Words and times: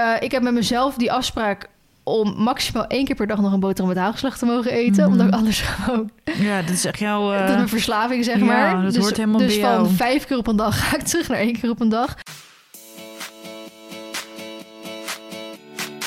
eh, 0.00 0.22
ik 0.22 0.30
heb 0.30 0.42
met 0.42 0.52
mezelf 0.52 0.94
die 0.94 1.12
afspraak 1.12 1.68
om 2.02 2.34
maximaal 2.36 2.86
één 2.86 3.04
keer 3.04 3.16
per 3.16 3.26
dag 3.26 3.40
nog 3.40 3.52
een 3.52 3.60
boterham 3.60 3.94
met 3.94 4.02
hagelslag 4.02 4.38
te 4.38 4.46
mogen 4.46 4.70
eten. 4.70 5.02
Mhm. 5.02 5.12
Omdat 5.12 5.26
ik 5.26 5.34
anders 5.34 5.60
gewoon... 5.68 6.10
Ja, 6.38 6.62
dat 6.62 6.70
is 6.70 6.84
echt 6.84 6.98
jouw... 6.98 7.32
eh, 7.32 7.40
dat 7.40 7.48
is 7.48 7.54
mijn 7.54 7.68
verslaving, 7.68 8.24
zeg 8.24 8.38
ja, 8.38 8.44
maar. 8.44 8.82
dat 8.82 8.92
dus 8.92 9.02
hoort 9.02 9.16
helemaal 9.16 9.38
dus 9.40 9.54
bij 9.54 9.64
van 9.64 9.72
jou. 9.72 9.94
vijf 9.94 10.26
keer 10.26 10.36
op 10.36 10.46
een 10.46 10.56
dag 10.56 10.78
ga 10.88 10.96
ik 10.96 11.02
terug 11.02 11.28
naar 11.28 11.38
één 11.38 11.60
keer 11.60 11.70
op 11.70 11.80
een 11.80 11.88
dag. 11.88 12.16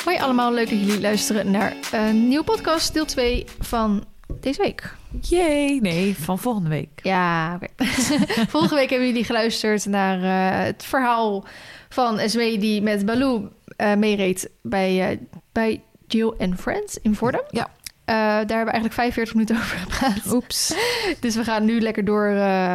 Hoi 0.04 0.18
allemaal, 0.18 0.52
leuk 0.52 0.70
dat 0.70 0.78
jullie 0.78 1.00
luisteren 1.00 1.50
naar 1.50 1.76
een 1.92 2.28
nieuwe 2.28 2.44
podcast, 2.44 2.94
deel 2.94 3.04
2 3.04 3.44
van 3.60 4.04
deze 4.40 4.62
week. 4.62 4.94
Yay! 5.20 5.78
Nee, 5.82 6.16
van 6.18 6.38
volgende 6.38 6.68
week. 6.68 7.00
Ja, 7.02 7.54
oké. 7.54 7.66
Vorige 8.48 8.74
week 8.74 8.90
hebben 8.90 9.08
jullie 9.08 9.24
geluisterd 9.24 9.86
naar 9.86 10.22
eh, 10.22 10.64
het 10.64 10.84
verhaal 10.84 11.44
van 11.88 12.18
Esme 12.18 12.58
die 12.58 12.82
met 12.82 13.06
Baloo 13.06 13.48
eh 13.76 13.94
meereed 13.94 14.50
bij, 14.62 15.10
eh, 15.10 15.18
bij 15.52 15.82
Jill 16.06 16.34
and 16.38 16.60
Friends 16.60 16.98
in 17.02 17.14
Vorden. 17.14 17.42
Ja. 17.50 17.68
Eh, 18.04 18.14
daar 18.16 18.36
hebben 18.36 18.64
we 18.64 18.70
eigenlijk 18.70 18.94
45 18.94 19.34
minuten 19.34 19.56
over 19.56 19.76
gepraat. 19.76 20.32
Oeps. 20.32 20.74
Dus 21.20 21.36
we 21.36 21.44
gaan 21.44 21.64
nu 21.64 21.80
lekker 21.80 22.04
door 22.04 22.28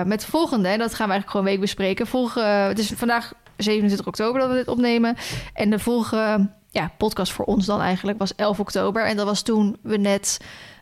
met 0.05 0.21
de 0.21 0.27
volgende. 0.27 0.67
En 0.67 0.79
dat 0.79 0.93
gaan 0.93 1.07
we 1.07 1.11
eigenlijk 1.11 1.29
gewoon 1.31 1.45
week 1.45 1.59
bespreken. 1.59 2.07
Volgende, 2.07 2.47
het 2.47 2.79
is 2.79 2.91
vandaag 2.95 3.33
27 3.57 4.07
oktober 4.07 4.41
dat 4.41 4.49
we 4.49 4.55
dit 4.55 4.67
opnemen. 4.67 5.15
En 5.53 5.69
de 5.69 5.79
volgende 5.79 6.49
ja, 6.69 6.91
podcast 6.97 7.31
voor 7.31 7.45
ons 7.45 7.65
dan 7.65 7.81
eigenlijk 7.81 8.19
was 8.19 8.35
11 8.35 8.59
oktober. 8.59 9.05
En 9.05 9.17
dat 9.17 9.25
was 9.25 9.41
toen 9.41 9.77
we 9.81 9.97
net 9.97 10.37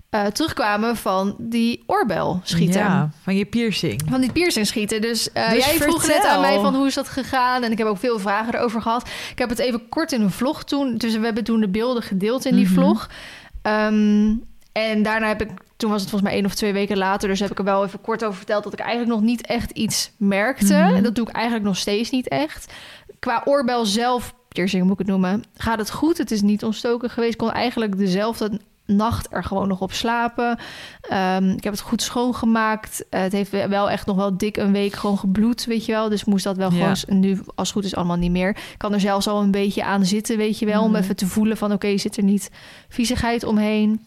eh, 0.09 0.25
terugkwamen 0.25 0.95
van 0.95 1.35
die 1.39 1.83
oorbel 1.85 2.39
schieten. 2.43 2.79
Ja, 2.81 3.09
van 3.23 3.35
je 3.35 3.45
piercing. 3.45 4.01
Van 4.09 4.21
die 4.21 4.31
piercing 4.31 4.67
schieten. 4.67 5.01
Dus, 5.01 5.31
eh, 5.31 5.49
Dus 5.49 5.65
jij 5.65 5.75
vroeg 5.77 6.01
net 6.07 6.11
vertel. 6.11 6.29
aan 6.31 6.41
mij 6.41 6.59
van 6.59 6.75
hoe 6.75 6.87
is 6.87 6.93
dat 6.93 7.07
gegaan. 7.09 7.63
En 7.63 7.71
ik 7.71 7.77
heb 7.77 7.87
ook 7.87 7.97
veel 7.97 8.19
vragen 8.19 8.55
erover 8.55 8.81
gehad. 8.81 9.09
Ik 9.31 9.37
heb 9.39 9.49
het 9.49 9.59
even 9.59 9.89
kort 9.89 10.11
in 10.11 10.21
een 10.21 10.31
vlog 10.31 10.63
toen. 10.63 10.97
Dus 10.97 11.15
we 11.17 11.25
hebben 11.25 11.43
toen 11.43 11.59
de 11.59 11.67
beelden 11.69 12.03
gedeeld 12.03 12.45
in 12.45 12.55
die 12.55 12.65
Mhm. 12.65 12.73
vlog. 12.73 13.09
Ehm, 13.61 14.33
en 14.71 15.03
daarna 15.03 15.27
heb 15.27 15.41
ik, 15.41 15.49
toen 15.77 15.89
was 15.91 16.01
het 16.01 16.09
volgens 16.09 16.29
mij 16.29 16.39
één 16.39 16.45
of 16.49 16.55
twee 16.55 16.73
weken 16.73 16.97
later. 16.97 17.27
Dus 17.29 17.39
heb 17.39 17.51
ik 17.51 17.57
er 17.57 17.63
wel 17.63 17.85
even 17.85 18.01
kort 18.01 18.23
over 18.23 18.37
verteld 18.37 18.63
dat 18.63 18.73
ik 18.73 18.79
eigenlijk 18.79 19.11
nog 19.11 19.21
niet 19.21 19.45
echt 19.45 19.71
iets 19.71 20.11
merkte. 20.17 20.73
Mhm. 20.73 21.03
Dat 21.03 21.15
doe 21.15 21.27
ik 21.27 21.35
eigenlijk 21.35 21.65
nog 21.65 21.77
steeds 21.77 22.09
niet 22.09 22.27
echt. 22.27 22.73
Qua 23.19 23.41
oorbel 23.45 23.85
zelf, 23.85 24.33
piercing 24.47 24.83
moet 24.83 24.91
ik 24.91 24.97
het 24.99 25.07
noemen, 25.07 25.43
gaat 25.57 25.77
het 25.79 25.91
goed. 25.91 26.17
Het 26.17 26.31
is 26.31 26.41
niet 26.41 26.63
ontstoken 26.63 27.09
geweest. 27.09 27.31
Ik 27.33 27.37
kon 27.39 27.51
eigenlijk 27.51 27.97
dezelfde 27.97 28.59
nacht 28.87 29.27
er 29.33 29.43
gewoon 29.43 29.67
nog 29.67 29.81
op 29.81 29.91
slapen. 29.91 30.57
Ehm, 31.01 31.49
ik 31.49 31.63
heb 31.63 31.73
het 31.73 31.81
goed 31.81 32.01
schoongemaakt. 32.01 33.05
Eh, 33.09 33.21
het 33.21 33.31
heeft 33.31 33.51
wel 33.51 33.89
echt 33.89 34.05
nog 34.05 34.15
wel 34.15 34.37
dik 34.37 34.57
een 34.57 34.71
week 34.71 34.93
gewoon 34.93 35.17
gebloed, 35.17 35.65
weet 35.65 35.85
je 35.85 35.91
wel. 35.91 36.09
Dus 36.09 36.25
moest 36.25 36.43
dat 36.43 36.57
wel 36.57 36.71
Ja. 36.73 36.95
gewoon... 36.95 37.19
Nu, 37.19 37.39
als 37.55 37.67
het 37.67 37.77
goed 37.77 37.85
is, 37.85 37.95
allemaal 37.95 38.17
niet 38.17 38.31
meer. 38.31 38.49
Ik 38.49 38.75
kan 38.77 38.93
er 38.93 38.99
zelfs 38.99 39.27
al 39.27 39.41
een 39.41 39.51
beetje 39.51 39.83
aan 39.83 40.05
zitten, 40.05 40.37
weet 40.37 40.59
je 40.59 40.65
wel. 40.65 40.83
Om 40.83 40.91
Mhm. 40.91 41.01
even 41.01 41.15
te 41.15 41.27
voelen 41.27 41.57
van, 41.57 41.71
oké, 41.73 41.97
zit 41.97 42.17
er 42.17 42.23
niet 42.23 42.51
viezigheid 42.89 43.43
omheen. 43.43 44.05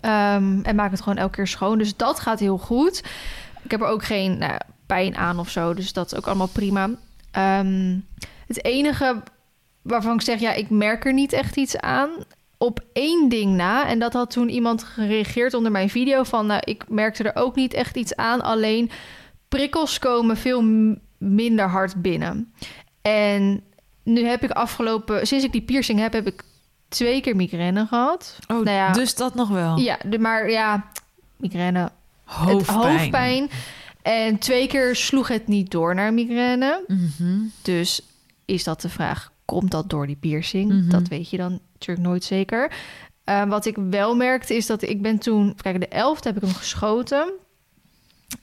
Ehm, 0.00 0.60
en 0.62 0.74
maak 0.76 0.90
het 0.90 1.02
gewoon 1.02 1.18
elke 1.18 1.34
keer 1.34 1.46
schoon. 1.46 1.78
Dus 1.78 1.96
dat 1.96 2.20
gaat 2.20 2.40
heel 2.40 2.58
goed. 2.58 3.02
Ik 3.62 3.70
heb 3.70 3.80
er 3.80 3.86
ook 3.86 4.04
geen 4.04 4.38
nou, 4.38 4.58
pijn 4.86 5.16
aan 5.16 5.38
of 5.38 5.48
zo. 5.50 5.74
Dus 5.74 5.92
dat 5.92 6.12
is 6.12 6.18
ook 6.18 6.26
allemaal 6.26 6.46
prima. 6.46 6.90
Ehm, 7.30 7.96
het 8.46 8.64
enige 8.64 9.22
waarvan 9.82 10.14
ik 10.14 10.20
zeg, 10.22 10.40
ja, 10.40 10.52
ik 10.52 10.70
merk 10.70 11.04
er 11.06 11.12
niet 11.12 11.32
echt 11.32 11.56
iets 11.56 11.76
aan. 11.78 12.10
Op 12.64 12.80
één 12.92 13.28
ding 13.28 13.54
na. 13.56 13.86
En 13.86 13.98
dat 13.98 14.12
had 14.12 14.30
toen 14.30 14.48
iemand 14.48 14.84
gereageerd 14.84 15.54
onder 15.54 15.72
mijn 15.72 15.90
video. 15.90 16.22
Van, 16.22 16.46
nou, 16.46 16.60
ik 16.64 16.84
merkte 16.88 17.22
er 17.22 17.42
ook 17.42 17.54
niet 17.54 17.74
echt 17.74 17.96
iets 17.96 18.16
aan. 18.16 18.40
Alleen 18.42 18.90
prikkels 19.48 19.98
komen 19.98 20.36
veel 20.36 20.62
minder 21.18 21.68
hard 21.68 22.02
binnen. 22.02 22.52
En 23.02 23.62
nu 24.02 24.24
heb 24.26 24.42
ik 24.42 24.50
afgelopen... 24.50 25.26
Sinds 25.26 25.44
ik 25.44 25.52
die 25.52 25.62
piercing 25.62 25.98
heb, 25.98 26.12
heb 26.12 26.26
ik 26.26 26.42
twee 26.88 27.20
keer 27.20 27.36
migraine 27.36 27.86
gehad. 27.86 28.38
Oh, 28.46 28.56
Nou 28.56 28.76
ja. 28.76 28.92
dus 28.92 29.14
dat 29.14 29.34
nog 29.34 29.48
wel. 29.48 29.78
Ja, 29.78 29.98
de, 30.04 30.18
maar 30.18 30.50
ja, 30.50 30.88
migraine, 31.36 31.90
Hoofdpijn. 32.24 32.56
het 32.56 32.86
hoofdpijn. 32.86 33.50
En 34.02 34.38
twee 34.38 34.66
keer 34.66 34.96
sloeg 34.96 35.28
het 35.28 35.46
niet 35.46 35.70
door 35.70 35.94
naar 35.94 36.14
migraine. 36.14 36.84
Mhm. 36.86 37.38
Dus 37.62 38.00
is 38.44 38.64
dat 38.64 38.80
de 38.80 38.88
vraag, 38.88 39.32
komt 39.44 39.70
dat 39.70 39.90
door 39.90 40.06
die 40.06 40.16
piercing? 40.16 40.72
Mhm. 40.72 40.88
Dat 40.90 41.08
weet 41.08 41.30
je 41.30 41.36
dan 41.36 41.60
natuurlijk 41.72 42.06
nooit 42.08 42.24
zeker. 42.24 42.72
Eh, 43.24 43.44
wat 43.44 43.66
ik 43.66 43.76
wel 43.90 44.16
merkte 44.16 44.54
is 44.56 44.66
dat 44.66 44.82
ik 44.82 45.02
ben 45.02 45.18
toen... 45.18 45.54
Kijk, 45.62 45.80
de 45.80 45.88
11e 45.96 46.22
heb 46.22 46.36
ik 46.36 46.42
hem 46.42 46.52
geschoten. 46.54 47.32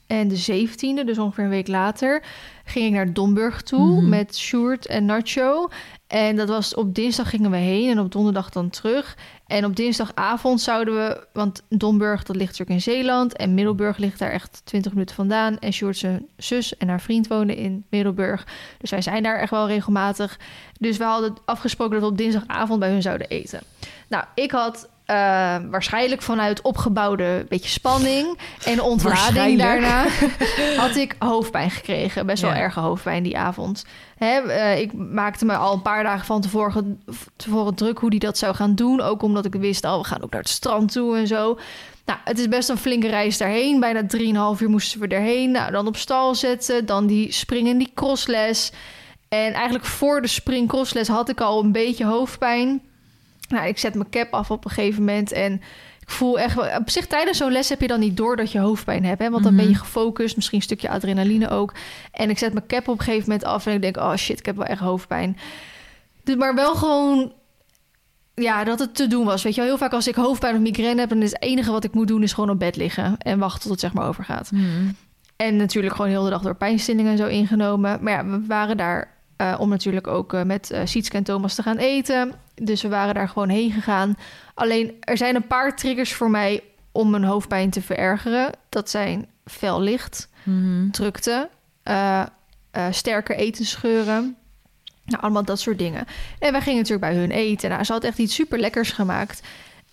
En 0.07 0.27
de 0.27 0.37
17e, 0.37 1.05
dus 1.05 1.17
ongeveer 1.17 1.43
een 1.43 1.49
week 1.49 1.67
later... 1.67 2.23
ging 2.65 2.85
ik 2.85 2.91
naar 2.91 3.13
Domburg 3.13 3.61
toe 3.61 3.95
Mhm. 4.01 4.09
met 4.09 4.37
Sjoerd 4.37 4.85
en 4.85 5.05
Nacho. 5.05 5.69
En 6.11 6.35
dat 6.35 6.47
was 6.49 6.75
op 6.75 6.95
dinsdag 6.95 7.29
gingen 7.29 7.51
we 7.51 7.57
heen 7.57 7.89
en 7.89 7.99
op 7.99 8.11
donderdag 8.11 8.49
dan 8.49 8.69
terug. 8.69 9.17
En 9.47 9.65
op 9.65 9.75
dinsdagavond 9.75 10.61
zouden 10.61 10.95
we... 10.95 11.27
Want 11.33 11.61
Domburg, 11.69 12.23
dat 12.23 12.35
ligt 12.35 12.49
natuurlijk 12.49 12.85
in 12.87 12.93
Zeeland... 12.93 13.35
en 13.37 13.53
Middelburg 13.53 13.97
ligt 13.97 14.19
daar 14.19 14.31
echt 14.31 14.61
20 14.63 14.91
minuten 14.91 15.15
vandaan. 15.15 15.59
En 15.59 15.73
Sjoerd 15.73 15.97
zijn 15.97 16.25
zus 16.37 16.77
en 16.77 16.87
haar 16.87 17.01
vriend 17.01 17.27
wonen 17.27 17.55
in 17.55 17.85
Middelburg. 17.89 18.47
Dus 18.77 18.89
wij 18.89 19.01
zijn 19.01 19.23
daar 19.23 19.39
echt 19.39 19.51
wel 19.51 19.67
regelmatig. 19.67 20.39
Dus 20.79 20.97
we 20.97 21.03
hadden 21.03 21.33
afgesproken 21.45 21.93
dat 21.93 22.03
we 22.03 22.11
op 22.11 22.17
dinsdagavond 22.17 22.79
bij 22.79 22.89
hun 22.89 23.01
zouden 23.01 23.27
eten. 23.27 23.61
Nou, 24.07 24.23
ik 24.35 24.51
had 24.51 24.89
eh, 25.05 25.15
waarschijnlijk 25.69 26.21
vanuit 26.21 26.61
opgebouwde 26.61 27.45
beetje 27.49 27.69
spanning 27.69 28.37
en 28.65 28.81
ontlading 28.81 29.59
daarna 29.59 30.05
had 30.83 30.95
ik 30.95 31.15
hoofdpijn 31.19 31.71
gekregen. 31.71 32.25
Best 32.25 32.41
wel 32.41 32.51
Ja. 32.51 32.57
erge 32.57 32.79
hoofdpijn 32.79 33.23
die 33.23 33.37
avond. 33.37 33.85
Eh, 34.21 34.79
ik 34.79 34.93
maakte 34.93 35.45
me 35.45 35.55
al 35.55 35.73
een 35.73 35.81
paar 35.81 36.03
dagen 36.03 36.25
van 36.25 36.41
tevoren, 36.41 37.03
tevoren 37.35 37.75
druk 37.75 37.97
hoe 37.97 38.09
die 38.09 38.19
dat 38.19 38.37
zou 38.37 38.55
gaan 38.55 38.75
doen. 38.75 39.01
Ook 39.01 39.21
omdat 39.21 39.45
ik 39.45 39.53
wist, 39.53 39.85
oh, 39.85 39.97
we 39.97 40.03
gaan 40.03 40.23
ook 40.23 40.31
naar 40.31 40.41
het 40.41 40.49
strand 40.49 40.91
toe 40.91 41.17
en 41.17 41.27
zo. 41.27 41.59
Nou, 42.05 42.19
het 42.23 42.39
is 42.39 42.47
best 42.47 42.69
een 42.69 42.77
flinke 42.77 43.07
reis 43.07 43.37
daarheen. 43.37 43.79
Bijna 43.79 44.01
3,5 44.55 44.61
uur 44.61 44.69
moesten 44.69 44.99
we 44.99 45.07
erheen. 45.07 45.51
Nou, 45.51 45.71
dan 45.71 45.87
op 45.87 45.97
stal 45.97 46.35
zetten, 46.35 46.85
dan 46.85 47.07
die 47.07 47.31
springen, 47.31 47.77
die 47.77 47.91
crossles. 47.95 48.71
En 49.29 49.53
eigenlijk 49.53 49.85
voor 49.85 50.21
de 50.21 50.27
spring 50.27 50.67
crossles 50.67 51.07
had 51.07 51.29
ik 51.29 51.41
al 51.41 51.63
een 51.63 51.71
beetje 51.71 52.05
hoofdpijn. 52.05 52.81
Nou, 53.47 53.67
ik 53.67 53.77
zet 53.77 53.93
mijn 53.93 54.09
cap 54.09 54.33
af 54.33 54.51
op 54.51 54.65
een 54.65 54.71
gegeven 54.71 55.03
moment 55.03 55.31
en 55.31 55.61
voel 56.11 56.39
echt... 56.39 56.55
wel- 56.55 56.77
Op 56.77 56.89
zich, 56.89 57.07
tijdens 57.07 57.37
zo'n 57.37 57.51
les 57.51 57.69
heb 57.69 57.81
je 57.81 57.87
dan 57.87 57.99
niet 57.99 58.17
door 58.17 58.35
dat 58.35 58.51
je 58.51 58.59
hoofdpijn 58.59 59.05
hebt, 59.05 59.21
hè? 59.21 59.29
Want 59.29 59.43
dan 59.43 59.55
ben 59.55 59.65
je 59.65 59.71
Mhm. 59.71 59.79
gefocust, 59.79 60.35
misschien 60.35 60.57
een 60.57 60.63
stukje 60.63 60.89
adrenaline 60.89 61.49
ook. 61.49 61.73
En 62.11 62.29
ik 62.29 62.37
zet 62.37 62.53
mijn 62.53 62.67
cap 62.67 62.87
op 62.87 62.99
een 62.99 63.03
gegeven 63.05 63.29
moment 63.29 63.43
af 63.47 63.65
en 63.65 63.73
ik 63.73 63.81
denk, 63.81 63.97
oh 63.97 64.15
shit, 64.15 64.39
ik 64.39 64.45
heb 64.45 64.55
wel 64.55 64.65
echt 64.65 64.79
hoofdpijn. 64.81 65.37
Dus 66.23 66.35
maar 66.35 66.55
wel 66.55 66.75
gewoon 66.75 67.33
ja, 68.35 68.63
dat 68.63 68.79
het 68.79 68.95
te 68.95 69.07
doen 69.07 69.25
was. 69.25 69.43
Weet 69.43 69.53
je 69.55 69.59
wel, 69.61 69.69
heel 69.69 69.79
vaak 69.79 69.93
als 69.93 70.07
ik 70.07 70.15
hoofdpijn 70.15 70.55
of 70.55 70.61
migraine 70.61 70.99
heb... 70.99 71.09
dan 71.09 71.21
is 71.21 71.31
het 71.31 71.41
enige 71.41 71.71
wat 71.71 71.83
ik 71.83 71.93
moet 71.93 72.07
doen 72.07 72.23
is 72.23 72.33
gewoon 72.33 72.49
op 72.49 72.59
bed 72.59 72.75
liggen... 72.75 73.15
en 73.17 73.39
wachten 73.39 73.61
tot 73.61 73.71
het 73.71 73.79
zeg 73.79 73.93
maar 73.93 74.07
overgaat. 74.07 74.51
Mhm. 74.51 74.63
En 75.35 75.55
natuurlijk 75.55 75.95
gewoon 75.95 76.11
heel 76.11 76.23
de 76.23 76.29
dag 76.29 76.41
door 76.41 76.55
pijnstillingen 76.55 77.11
en 77.11 77.17
zo 77.17 77.27
ingenomen. 77.27 77.97
Maar 78.03 78.13
ja, 78.13 78.25
we 78.25 78.45
waren 78.47 78.77
daar 78.77 79.17
eh, 79.37 79.55
om 79.59 79.69
natuurlijk 79.69 80.07
ook 80.07 80.33
eh, 80.33 80.43
met 80.43 80.71
eh 80.71 80.81
Sietske 80.83 81.17
en 81.17 81.23
Thomas 81.23 81.55
te 81.55 81.61
gaan 81.63 81.77
eten. 81.77 82.33
Dus 82.63 82.81
we 82.81 82.87
waren 82.87 83.13
daar 83.13 83.29
gewoon 83.29 83.49
heen 83.49 83.71
gegaan. 83.71 84.17
Alleen, 84.53 84.93
er 84.99 85.17
zijn 85.17 85.35
een 85.35 85.47
paar 85.47 85.75
triggers 85.75 86.13
voor 86.13 86.29
mij 86.29 86.63
om 86.91 87.09
mijn 87.09 87.23
hoofdpijn 87.23 87.69
te 87.69 87.81
verergeren. 87.81 88.51
Dat 88.69 88.89
zijn 88.89 89.25
fel 89.45 89.81
licht, 89.81 90.29
Mhm. 90.43 90.89
drukte, 90.89 91.49
eh, 91.83 92.21
eh, 92.71 92.85
sterker 92.91 93.35
etensgeuren. 93.35 94.35
Nou, 95.05 95.21
allemaal 95.23 95.45
dat 95.45 95.59
soort 95.59 95.77
dingen. 95.77 96.05
En 96.39 96.51
wij 96.51 96.61
gingen 96.61 96.79
natuurlijk 96.79 97.11
bij 97.11 97.19
hun 97.21 97.31
eten. 97.31 97.69
Nou, 97.69 97.83
ze 97.83 97.91
had 97.91 98.03
echt 98.03 98.17
iets 98.17 98.35
super 98.35 98.59
lekkers 98.59 98.91
gemaakt. 98.91 99.41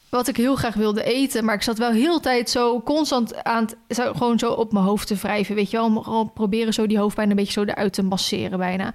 Wat 0.09 0.29
ik 0.29 0.37
heel 0.37 0.57
graag 0.57 0.75
wilde 0.75 1.03
eten. 1.03 1.45
Maar 1.45 1.55
ik 1.55 1.63
zat 1.63 1.79
wel 1.79 1.91
heel 1.91 2.15
de 2.15 2.21
tijd 2.21 2.51
zo 2.51 2.81
constant 2.83 3.45
aan 3.45 3.69
het... 3.89 4.09
Gewoon 4.17 4.39
zo 4.39 4.51
op 4.53 4.73
mijn 4.73 4.85
hoofd 4.85 5.07
te 5.07 5.15
wrijven. 5.15 5.55
Weet 5.55 5.71
je 5.71 5.77
wel? 5.77 5.87
Om 5.87 6.03
gewoon 6.03 6.33
proberen 6.33 6.73
zo 6.75 6.87
die 6.87 6.99
hoofdpijn 6.99 7.31
een 7.31 7.37
beetje 7.37 7.53
zo 7.53 7.63
eruit 7.65 7.93
te 7.93 8.03
masseren 8.03 8.59
bijna. 8.59 8.95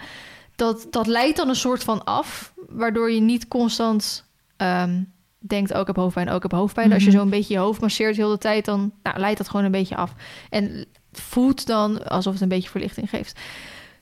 Dat, 0.56 0.88
dat 0.90 1.08
leidt 1.08 1.38
dan 1.38 1.50
een 1.50 1.56
soort 1.56 1.84
van 1.84 2.04
af. 2.04 2.54
Waardoor 2.70 3.12
je 3.12 3.20
niet 3.20 3.48
constant 3.48 4.26
ehm, 4.58 5.02
denkt... 5.40 5.74
Oh, 5.74 5.80
ik 5.80 5.88
heb 5.88 5.96
hoofdpijn, 5.96 6.30
oh, 6.30 6.36
ik 6.36 6.42
heb 6.42 6.52
hoofdpijn. 6.52 6.94
Als 6.94 7.04
je 7.04 7.10
Mhm. 7.10 7.18
zo 7.18 7.24
een 7.24 7.30
beetje 7.30 7.54
je 7.54 7.60
hoofd 7.60 7.82
masseert 7.82 8.16
heel 8.16 8.30
de 8.30 8.38
tijd... 8.38 8.66
dan 8.66 8.92
nou, 9.04 9.20
leidt 9.20 9.38
dat 9.38 9.50
gewoon 9.50 9.66
een 9.66 9.72
beetje 9.72 9.96
af. 9.96 10.14
En 10.50 10.86
voelt 11.12 11.66
dan 11.68 12.08
alsof 12.08 12.34
het 12.34 12.42
een 12.42 12.48
beetje 12.48 12.70
verlichting 12.70 13.10
geeft. 13.10 13.40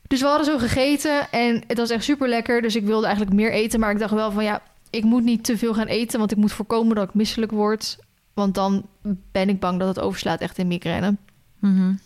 Dus 0.08 0.22
we 0.22 0.28
hadden 0.28 0.46
zo 0.46 0.58
gegeten 0.58 1.32
en 1.32 1.64
het 1.68 1.78
was 1.78 1.90
echt 1.90 2.04
super 2.04 2.30
lekker. 2.30 2.62
Dus 2.62 2.76
ik 2.76 2.86
wilde 2.86 3.06
eigenlijk 3.06 3.36
meer 3.36 3.52
eten. 3.52 3.80
Maar 3.80 3.92
ik 3.92 4.00
dacht 4.00 4.14
wel 4.14 4.32
van 4.32 4.44
ja, 4.44 4.62
ik 4.90 5.04
moet 5.04 5.24
niet 5.24 5.44
te 5.44 5.58
veel 5.58 5.74
gaan 5.74 5.88
eten. 5.88 6.20
Want 6.20 6.32
ik 6.32 6.38
moet 6.38 6.52
voorkomen 6.52 6.96
dat 6.96 7.08
ik 7.08 7.14
misselijk 7.14 7.52
word. 7.52 7.98
Want 8.34 8.56
dan 8.56 8.86
ben 9.32 9.50
ik 9.50 9.60
bang 9.60 9.80
dat 9.80 9.88
het 9.88 10.00
overslaat 10.00 10.40
echt 10.42 10.58
in 10.58 10.68
migraine. 10.68 11.16
Mhm. 11.60 11.90
Op 11.90 11.98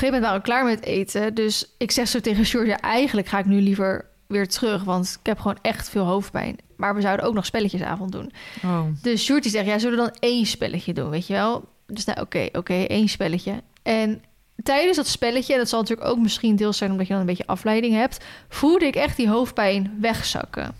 gegeven 0.00 0.20
moment 0.20 0.22
waren 0.22 0.38
we 0.38 0.46
klaar 0.46 0.64
met 0.64 0.84
eten. 0.84 1.34
Dus 1.34 1.74
ik 1.78 1.90
zeg 1.90 2.08
zo 2.08 2.20
tegen 2.20 2.66
ja, 2.66 2.80
eigenlijk 2.80 3.28
ga 3.28 3.38
ik 3.38 3.46
nu 3.46 3.60
liever 3.60 4.06
weer 4.26 4.48
terug. 4.48 4.84
Want 4.84 5.16
ik 5.20 5.26
heb 5.26 5.38
gewoon 5.38 5.58
echt 5.62 5.88
veel 5.88 6.04
hoofdpijn. 6.04 6.56
Maar 6.76 6.94
we 6.94 7.00
zouden 7.00 7.26
ook 7.26 7.34
nog 7.34 7.46
spelletjesavond 7.46 8.12
doen. 8.12 8.32
Oh. 8.64 8.82
Dus 9.02 9.26
die 9.26 9.48
zegt, 9.48 9.66
ja, 9.66 9.78
zullen 9.78 9.98
we 9.98 10.04
dan 10.04 10.16
één 10.20 10.46
spelletje 10.46 10.92
doen, 10.92 11.10
weet 11.10 11.26
je 11.26 11.32
wel? 11.32 11.64
Dus 11.86 12.04
nou, 12.04 12.20
oké, 12.20 12.48
oké, 12.52 12.74
één 12.74 13.08
spelletje. 13.08 13.62
En 13.82 14.22
tijdens 14.62 14.96
dat 14.96 15.06
spelletje, 15.06 15.52
en 15.52 15.58
dat 15.58 15.68
zal 15.68 15.80
natuurlijk 15.80 16.08
ook 16.08 16.18
misschien 16.18 16.56
deels 16.56 16.76
zijn 16.76 16.90
omdat 16.90 17.06
je 17.06 17.12
dan 17.12 17.20
een 17.20 17.28
beetje 17.28 17.46
afleiding 17.46 17.94
hebt, 17.94 18.24
voelde 18.48 18.86
ik 18.86 18.94
echt 18.94 19.16
die 19.16 19.28
hoofdpijn 19.28 19.96
wegzakken. 20.00 20.74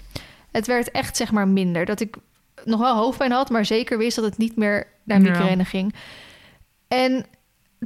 Het 0.50 0.66
werd 0.66 0.90
echt 0.90 1.16
zeg 1.16 1.31
maar 1.31 1.49
minder. 1.49 1.84
Dat 1.84 2.00
ik 2.00 2.16
nog 2.64 2.81
wel 2.81 2.96
hoofdpijn 2.96 3.32
had, 3.32 3.50
maar 3.50 3.64
zeker 3.64 3.99
wist 3.99 4.16
dat 4.16 4.25
het 4.25 4.38
niet 4.38 4.56
meer 4.56 4.87
naar 5.05 5.23
Ja. 5.23 5.31
migraine 5.31 5.64
ging. 5.64 5.94
En 6.88 7.26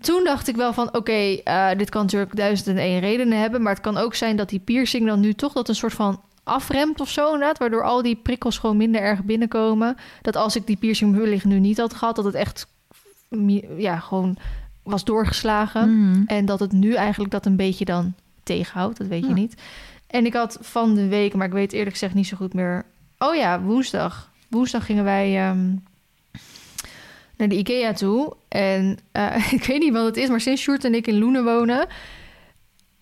toen 0.00 0.24
dacht 0.24 0.48
ik 0.48 0.56
wel 0.56 0.72
van, 0.72 0.94
oké, 0.96 1.12
eh, 1.12 1.68
dit 1.76 1.90
kan 1.90 2.02
natuurlijk 2.02 2.36
duizend 2.36 2.68
en 2.68 2.76
één 2.76 3.00
redenen 3.00 3.40
hebben, 3.40 3.62
maar 3.62 3.72
het 3.72 3.82
kan 3.82 3.96
ook 3.96 4.14
zijn 4.14 4.36
dat 4.36 4.48
die 4.48 4.58
piercing 4.58 5.06
dan 5.06 5.20
nu 5.20 5.34
toch 5.34 5.52
dat 5.52 5.68
een 5.68 5.74
soort 5.74 5.92
van 5.92 6.20
afremt 6.44 7.00
of 7.00 7.08
zo, 7.08 7.32
inderdaad, 7.32 7.58
waardoor 7.58 7.82
al 7.82 8.02
die 8.02 8.16
prikkels 8.16 8.58
gewoon 8.58 8.76
minder 8.76 9.00
erg 9.00 9.22
binnenkomen. 9.22 9.96
Dat 10.22 10.36
als 10.36 10.56
ik 10.56 10.66
die 10.66 10.76
piercing 10.76 11.16
wellicht 11.16 11.44
nu 11.44 11.58
niet 11.58 11.78
had 11.78 11.94
gehad, 11.94 12.16
dat 12.16 12.24
het 12.24 12.34
echt 12.34 12.66
ja, 13.76 13.98
gewoon 13.98 14.36
was 14.82 15.04
doorgeslagen. 15.04 16.08
Mhm. 16.08 16.22
En 16.26 16.44
dat 16.44 16.60
het 16.60 16.72
nu 16.72 16.94
eigenlijk 16.94 17.32
dat 17.32 17.46
een 17.46 17.56
beetje 17.56 17.84
dan 17.84 18.14
tegenhoudt, 18.42 18.98
dat 18.98 19.06
weet 19.06 19.26
je 19.26 19.32
niet. 19.32 19.62
En 20.06 20.26
ik 20.26 20.34
had 20.34 20.58
van 20.60 20.94
de 20.94 21.08
week, 21.08 21.34
maar 21.34 21.46
ik 21.46 21.52
weet 21.52 21.72
eerlijk 21.72 21.92
gezegd 21.92 22.14
niet 22.14 22.26
zo 22.26 22.36
goed 22.36 22.54
meer. 22.54 22.84
Oh 23.18 23.34
ja, 23.34 23.60
woensdag. 23.60 24.30
Woensdag 24.48 24.86
gingen 24.86 25.04
wij 25.04 25.38
ehm, 25.38 25.76
naar 27.46 27.56
de 27.56 27.62
IKEA 27.62 27.92
toe. 27.92 28.36
En 28.48 28.98
eh, 29.12 29.52
ik 29.58 29.64
weet 29.64 29.80
niet 29.80 29.92
wat 29.92 30.04
het 30.04 30.16
is, 30.16 30.28
maar 30.28 30.40
sinds 30.40 30.62
Sjoerd 30.62 30.84
en 30.84 30.94
ik 30.94 31.06
in 31.06 31.18
Loenen 31.18 31.44
wonen... 31.44 31.86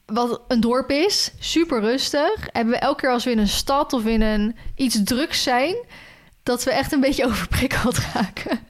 wat 0.07 0.41
een 0.49 0.61
dorp 0.61 0.91
is, 0.91 1.33
super 1.39 1.81
rustig... 1.81 2.49
hebben 2.53 2.75
we 2.75 2.81
elke 2.81 3.01
keer 3.01 3.11
als 3.11 3.25
we 3.25 3.31
in 3.31 3.39
een 3.39 3.49
stad 3.49 3.93
of 3.93 4.05
in 4.07 4.23
een 4.23 4.57
iets 4.75 5.03
drugs 5.05 5.43
zijn... 5.43 5.77
dat 6.43 6.65
we 6.65 6.73
echt 6.73 6.93
een 6.93 7.01
beetje 7.01 7.27
overprikkeld 7.31 7.99
raken. 8.15 8.61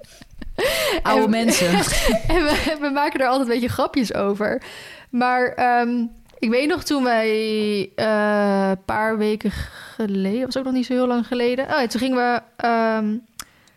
Oude 1.02 1.24
En- 1.24 1.30
mensen. 1.30 1.68
en 2.36 2.44
we, 2.44 2.76
we 2.80 2.90
maken 2.90 3.20
er 3.20 3.26
altijd 3.26 3.48
een 3.48 3.54
beetje 3.54 3.74
grapjes 3.74 4.14
over. 4.14 4.62
Maar 5.10 5.46
ehm, 5.46 6.04
ik 6.38 6.50
weet 6.50 6.68
nog 6.68 6.82
toen 6.82 7.02
wij 7.02 7.90
eh, 7.94 8.68
een 8.70 8.84
paar 8.84 9.18
weken 9.18 9.50
geleden, 9.50 10.44
was 10.44 10.56
ook 10.56 10.64
nog 10.64 10.72
niet 10.72 10.86
zo 10.86 10.92
heel 10.92 11.06
lang 11.06 11.26
geleden. 11.26 11.64
Oh, 11.64 11.80
ja, 11.80 11.86
toen 11.86 12.00
gingen 12.00 12.16
we 12.16 12.42
ehm, 12.56 13.16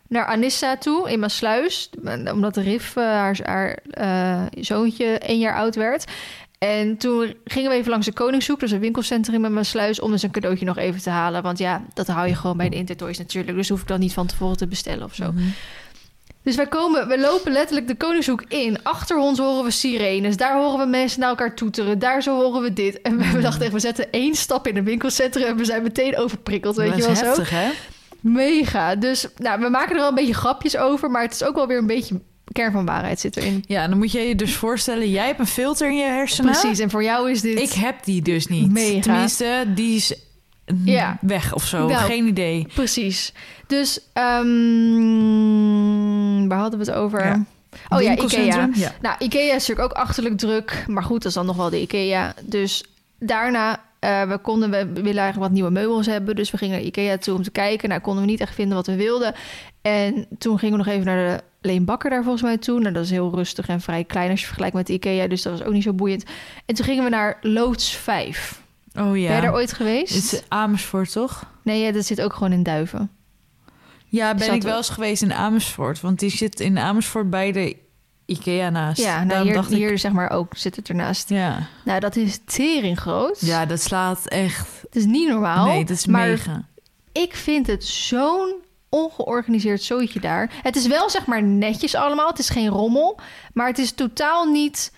naar 0.07 0.25
Anissa 0.25 0.78
toe 0.78 1.12
in 1.12 1.19
Maasluis. 1.19 1.90
Omdat 2.34 2.57
Rif, 2.57 2.96
eh, 2.96 3.04
haar, 3.04 3.40
haar 3.44 3.78
eh, 3.90 4.42
zoontje, 4.63 5.06
één 5.06 5.40
jaar 5.40 5.56
oud 5.56 5.75
werd. 5.75 6.06
En 6.60 6.98
toen 6.98 7.34
gingen 7.46 7.69
we 7.69 7.75
even 7.75 7.90
langs 7.90 8.06
de 8.06 8.13
Koningshoek, 8.13 8.60
dus 8.60 8.72
een 8.72 8.80
winkelcentrum 8.80 9.46
in 9.46 9.54
Maasluis, 9.54 10.00
om 10.00 10.12
dus 10.12 10.24
een 10.24 10.31
cadeautje 10.31 10.66
nog 10.66 10.78
even 10.78 11.02
te 11.02 11.10
halen. 11.10 11.44
Want 11.44 11.57
ja, 11.57 11.81
dat 11.94 12.07
hou 12.07 12.28
je 12.28 12.36
gewoon 12.36 12.57
bij 12.57 12.69
de 12.69 12.75
Intertoys 12.75 13.18
natuurlijk. 13.18 13.57
Dus 13.57 13.69
hoef 13.69 13.81
ik 13.81 13.88
dan 13.88 14.00
niet 14.00 14.13
van 14.13 14.28
tevoren 14.28 14.57
te 14.57 14.68
bestellen 14.68 15.04
of 15.04 15.16
zo. 15.16 15.31
Mhm. 15.31 15.44
Dus 16.44 16.56
wij 16.56 16.68
komen, 16.68 17.07
we 17.07 17.19
lopen 17.19 17.52
letterlijk 17.52 17.88
de 17.88 17.96
Koningshoek 17.96 18.44
in. 18.48 18.84
Achter 18.84 19.18
ons 19.18 19.40
horen 19.40 19.63
we 19.63 19.72
sirenes. 19.72 20.38
Daar 20.38 20.56
horen 20.56 20.80
we 20.80 20.86
mensen 20.86 21.19
naar 21.19 21.30
elkaar 21.30 21.56
toeteren. 21.56 22.00
Daar 22.00 22.22
zo 22.24 22.42
horen 22.42 22.62
we 22.62 22.74
dit. 22.74 23.02
En 23.02 23.18
we 23.18 23.24
Mm. 23.25 23.42
dachten 23.42 23.62
echt, 23.62 23.72
we 23.74 23.80
zetten 23.80 24.12
één 24.12 24.36
stap 24.36 24.68
in 24.68 24.78
een 24.78 24.84
winkelcentrum 24.84 25.44
en 25.46 25.57
we 25.57 25.66
zijn 25.66 25.84
meteen 25.84 26.18
overprikkeld. 26.18 26.75
Weet 26.75 26.90
dat 26.90 26.98
je 26.98 27.12
wel 27.12 27.24
heftig, 27.24 27.50
hè? 27.50 27.69
Mega. 28.25 28.95
Dus 28.95 29.27
nou, 29.38 29.60
we 29.60 29.69
maken 29.69 29.89
er 29.92 30.00
wel 30.00 30.10
een 30.10 30.16
beetje 30.16 30.33
grapjes 30.33 30.77
over. 30.77 31.12
Maar 31.12 31.22
het 31.22 31.33
is 31.33 31.44
ook 31.44 31.56
wel 31.56 31.68
weer 31.68 31.77
een 31.77 31.88
beetje 31.88 32.22
kern 32.51 32.72
van 32.72 32.86
waarheid 32.86 33.19
zit 33.19 33.38
erin. 33.38 33.63
Ja, 33.68 33.88
dan 33.88 33.98
moet 33.98 34.12
je 34.12 34.19
je 34.19 34.36
dus 34.36 34.56
voorstellen... 34.56 35.10
jij 35.10 35.25
hebt 35.25 35.39
een 35.39 35.48
filter 35.48 35.89
in 35.89 35.98
je 35.98 36.04
hersenen. 36.04 36.51
Precies. 36.51 36.80
En 36.80 36.89
voor 36.89 37.04
jou 37.04 37.31
is 37.31 37.42
dit... 37.42 37.60
Ik 37.60 37.72
heb 37.72 38.04
die 38.04 38.22
dus 38.22 38.48
niet. 38.48 38.72
Mega. 38.72 39.01
Tenminste, 39.01 39.63
die 39.75 39.95
is 39.95 40.16
mm, 40.66 40.88
Ja. 40.88 41.18
weg 41.22 41.54
of 41.54 41.66
zo. 41.66 41.88
Nou. 41.88 42.06
Geen 42.06 42.27
idee. 42.27 42.68
Precies. 42.74 43.33
Dus, 43.68 44.00
ehm, 44.13 44.48
waar 46.48 46.60
hadden 46.60 46.80
we 46.80 46.86
het 46.86 46.95
over? 46.95 47.25
Ja. 47.25 47.45
Oh 47.89 48.01
ja? 48.01 48.12
Ikea. 48.18 48.69
Ja. 48.74 48.92
Nou, 49.01 49.16
Ikea 49.19 49.54
is 49.56 49.68
natuurlijk 49.68 49.92
ook 49.92 50.04
achterlijk 50.04 50.38
druk. 50.38 50.83
Maar 50.88 51.04
goed, 51.04 51.18
dat 51.18 51.25
is 51.25 51.33
dan 51.33 51.45
nog 51.45 51.56
wel 51.56 51.69
de 51.69 51.81
Ikea. 51.81 52.33
Dus 52.44 52.83
daarna, 53.19 53.81
eh, 54.06 54.30
we 54.30 54.38
konden, 54.38 54.69
we 54.69 54.86
willen 54.86 55.04
eigenlijk 55.04 55.38
wat 55.38 55.52
nieuwe 55.52 55.69
meubels 55.69 56.06
hebben. 56.06 56.36
Dus 56.36 56.52
we 56.52 56.57
gingen 56.57 56.75
naar 56.75 56.86
Ikea 56.86 57.18
toe 57.18 57.36
om 57.36 57.44
te 57.44 57.52
kijken. 57.52 57.90
Nou, 57.90 58.02
konden 58.02 58.24
we 58.24 58.30
niet 58.30 58.40
echt 58.40 58.56
vinden 58.56 58.75
wat 58.75 58.88
we 58.88 58.96
wilden. 58.96 59.34
En 59.81 60.25
toen 60.38 60.60
gingen 60.60 60.78
we 60.78 60.84
nog 60.84 60.94
even 60.94 61.06
naar 61.06 61.38
de 61.38 61.44
Leen 61.62 61.86
Bakker 61.86 62.10
daar 62.10 62.24
volgens 62.24 62.44
mij 62.44 62.57
toe. 62.57 62.80
Nou, 62.80 62.94
dat 62.94 63.04
is 63.04 63.10
heel 63.10 63.36
rustig 63.36 63.68
en 63.68 63.81
vrij 63.81 64.04
klein 64.04 64.30
als 64.30 64.40
je 64.40 64.46
vergelijkt 64.46 64.75
met 64.75 64.90
Ikea. 64.90 65.28
Dus 65.28 65.42
dat 65.42 65.57
was 65.57 65.68
ook 65.68 65.74
niet 65.74 65.84
zo 65.84 65.94
boeiend. 65.94 66.24
En 66.66 66.75
toen 66.75 66.86
gingen 66.86 67.04
we 67.04 67.10
naar 67.10 67.38
Loods 67.42 67.96
5. 67.96 68.62
Oh 68.96 69.18
ja. 69.18 69.28
Ben 69.28 69.36
je 69.36 69.42
daar 69.42 69.54
ooit 69.54 69.74
geweest? 69.74 70.13
Het 70.13 70.24
is 70.24 70.44
Amersfoort, 70.48 71.12
toch? 71.12 71.52
Nee, 71.62 71.81
ja, 71.81 71.92
dat 71.92 72.06
zit 72.06 72.22
ook 72.22 72.34
gewoon 72.34 72.52
in 72.52 72.63
Duiven. 72.63 73.10
Ja, 74.06 74.34
ben 74.34 74.46
Zat 74.46 74.56
ik 74.56 74.62
wel 74.62 74.78
eens 74.78 74.90
geweest 74.90 75.22
in 75.22 75.34
Amersfoort. 75.34 76.02
Want 76.02 76.19
die 76.19 76.30
zit 76.30 76.60
in 76.60 76.78
Amersfoort 76.78 77.30
bij 77.30 77.52
de 77.52 77.75
Ikea 78.25 78.69
naast. 78.69 79.01
Ja, 79.01 79.16
nou, 79.16 79.27
Daarom 79.27 79.48
hier, 79.48 79.56
dacht 79.56 79.72
ik- 79.72 79.77
hier 79.77 79.98
zeg 80.00 80.12
maar 80.12 80.30
ook 80.30 80.54
zit 80.57 80.75
het 80.75 80.89
ernaast. 80.89 81.30
Ja. 81.30 81.68
Nou, 81.83 82.00
dat 82.00 82.16
is 82.16 82.39
tering 82.45 83.00
groot. 83.00 83.38
ja, 83.42 83.66
dat 83.66 83.81
slaat 83.81 84.27
echt... 84.27 84.68
Het 84.81 84.95
is 84.95 85.06
niet 85.06 85.30
normaal. 85.30 85.66
nee, 85.66 85.86
dat 85.86 85.98
is 85.98 86.06
maar 86.06 86.27
mega. 86.27 86.66
ik 87.12 87.36
vind 87.36 87.68
het 87.68 87.86
zo'n 87.86 88.54
ongeorganiseerd 88.89 89.81
zooitje 89.83 90.19
daar. 90.19 90.51
Het 90.62 90.75
is 90.75 90.88
wel 90.88 91.10
zeg 91.10 91.25
maar 91.25 91.44
netjes 91.44 91.95
allemaal. 91.95 92.27
Het 92.27 92.39
is 92.39 92.50
geen 92.50 92.68
rommel. 92.68 93.19
Maar 93.54 93.68
het 93.68 93.77
is 93.77 93.92
totaal 93.92 94.45
niet 94.51 94.92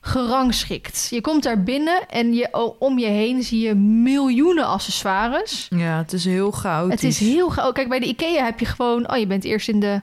gerangschikt. 0.00 1.06
Je 1.10 1.20
komt 1.20 1.42
daar 1.42 1.62
binnen 1.62 2.08
en 2.08 2.34
je, 2.34 2.74
om 2.78 2.98
je 2.98 3.06
heen 3.06 3.42
zie 3.42 3.60
je 3.60 3.74
miljoenen 3.74 4.66
accessoires. 4.66 5.66
Ja, 5.70 5.96
het 5.98 6.12
is 6.12 6.24
heel 6.24 6.50
chaotisch. 6.50 7.00
Het 7.00 7.10
is 7.10 7.18
heel... 7.18 7.50
gauw. 7.50 7.72
Kijk, 7.72 7.88
bij 7.88 7.98
de 7.98 8.06
IKEA 8.06 8.44
heb 8.44 8.60
je 8.60 8.66
gewoon... 8.66 9.10
Oh, 9.10 9.16
je 9.16 9.26
bent 9.26 9.44
eerst 9.44 9.68
in 9.68 9.80
de 9.80 10.00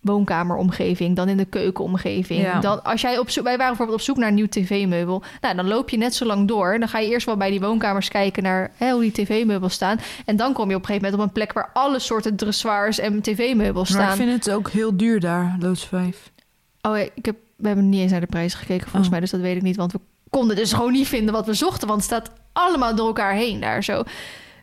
woonkameromgeving, 0.00 1.16
dan 1.16 1.28
in 1.28 1.36
de 1.36 1.44
keukenomgeving. 1.44 2.40
Ja. 2.40 2.60
Dan, 2.60 2.84
als 2.84 3.00
jij 3.00 3.18
op 3.18 3.30
zoek, 3.30 3.44
wij 3.44 3.52
waren 3.56 3.68
bijvoorbeeld 3.68 3.98
op 3.98 4.04
zoek 4.04 4.16
naar 4.16 4.28
een 4.28 4.34
nieuw 4.34 4.48
tv-meubel. 4.48 5.22
Nou, 5.40 5.56
dan 5.56 5.68
loop 5.68 5.90
je 5.90 5.96
net 5.96 6.14
zo 6.14 6.24
lang 6.24 6.48
door. 6.48 6.78
Dan 6.78 6.88
ga 6.88 6.98
je 6.98 7.08
eerst 7.08 7.26
wel 7.26 7.36
bij 7.36 7.50
die 7.50 7.60
woonkamers 7.60 8.08
kijken 8.08 8.42
naar 8.42 8.70
hè, 8.76 8.90
hoe 8.90 9.00
die 9.00 9.12
tv-meubels 9.12 9.72
staan. 9.72 9.98
En 10.24 10.36
dan 10.36 10.52
kom 10.52 10.68
je 10.70 10.74
op 10.74 10.80
een 10.80 10.86
gegeven 10.86 11.10
moment 11.10 11.22
op 11.22 11.28
een 11.28 11.34
plek 11.34 11.52
waar 11.52 11.70
alle 11.72 11.98
soorten 11.98 12.36
dressoirs 12.36 12.98
en 12.98 13.20
tv-meubels 13.22 13.90
Maar 13.90 14.00
ik 14.00 14.06
staan. 14.06 14.16
vind 14.26 14.44
het 14.44 14.54
ook 14.54 14.70
heel 14.70 14.96
duur 14.96 15.20
daar, 15.20 15.56
loods 15.60 15.84
5. 15.86 16.30
Oh, 16.82 16.96
ja, 16.96 17.08
ik 17.14 17.24
heb, 17.26 17.36
we 17.56 17.66
hebben 17.66 17.88
niet 17.88 18.00
eens 18.00 18.10
naar 18.10 18.20
de 18.20 18.26
prijzen 18.26 18.58
gekeken 18.58 18.82
volgens 18.82 19.04
Oh. 19.04 19.10
mij, 19.10 19.20
dus 19.20 19.30
dat 19.30 19.40
weet 19.40 19.56
ik 19.56 19.62
niet. 19.62 19.76
Want 19.76 19.92
we 19.92 20.00
konden 20.30 20.56
dus 20.56 20.72
gewoon 20.72 20.92
niet 20.92 21.08
vinden 21.08 21.34
wat 21.34 21.46
we 21.46 21.54
zochten, 21.54 21.88
want 21.88 22.00
het 22.00 22.10
staat 22.10 22.30
allemaal 22.52 22.94
door 22.94 23.06
elkaar 23.06 23.32
heen 23.34 23.60
daar 23.60 23.84
zo. 23.84 24.02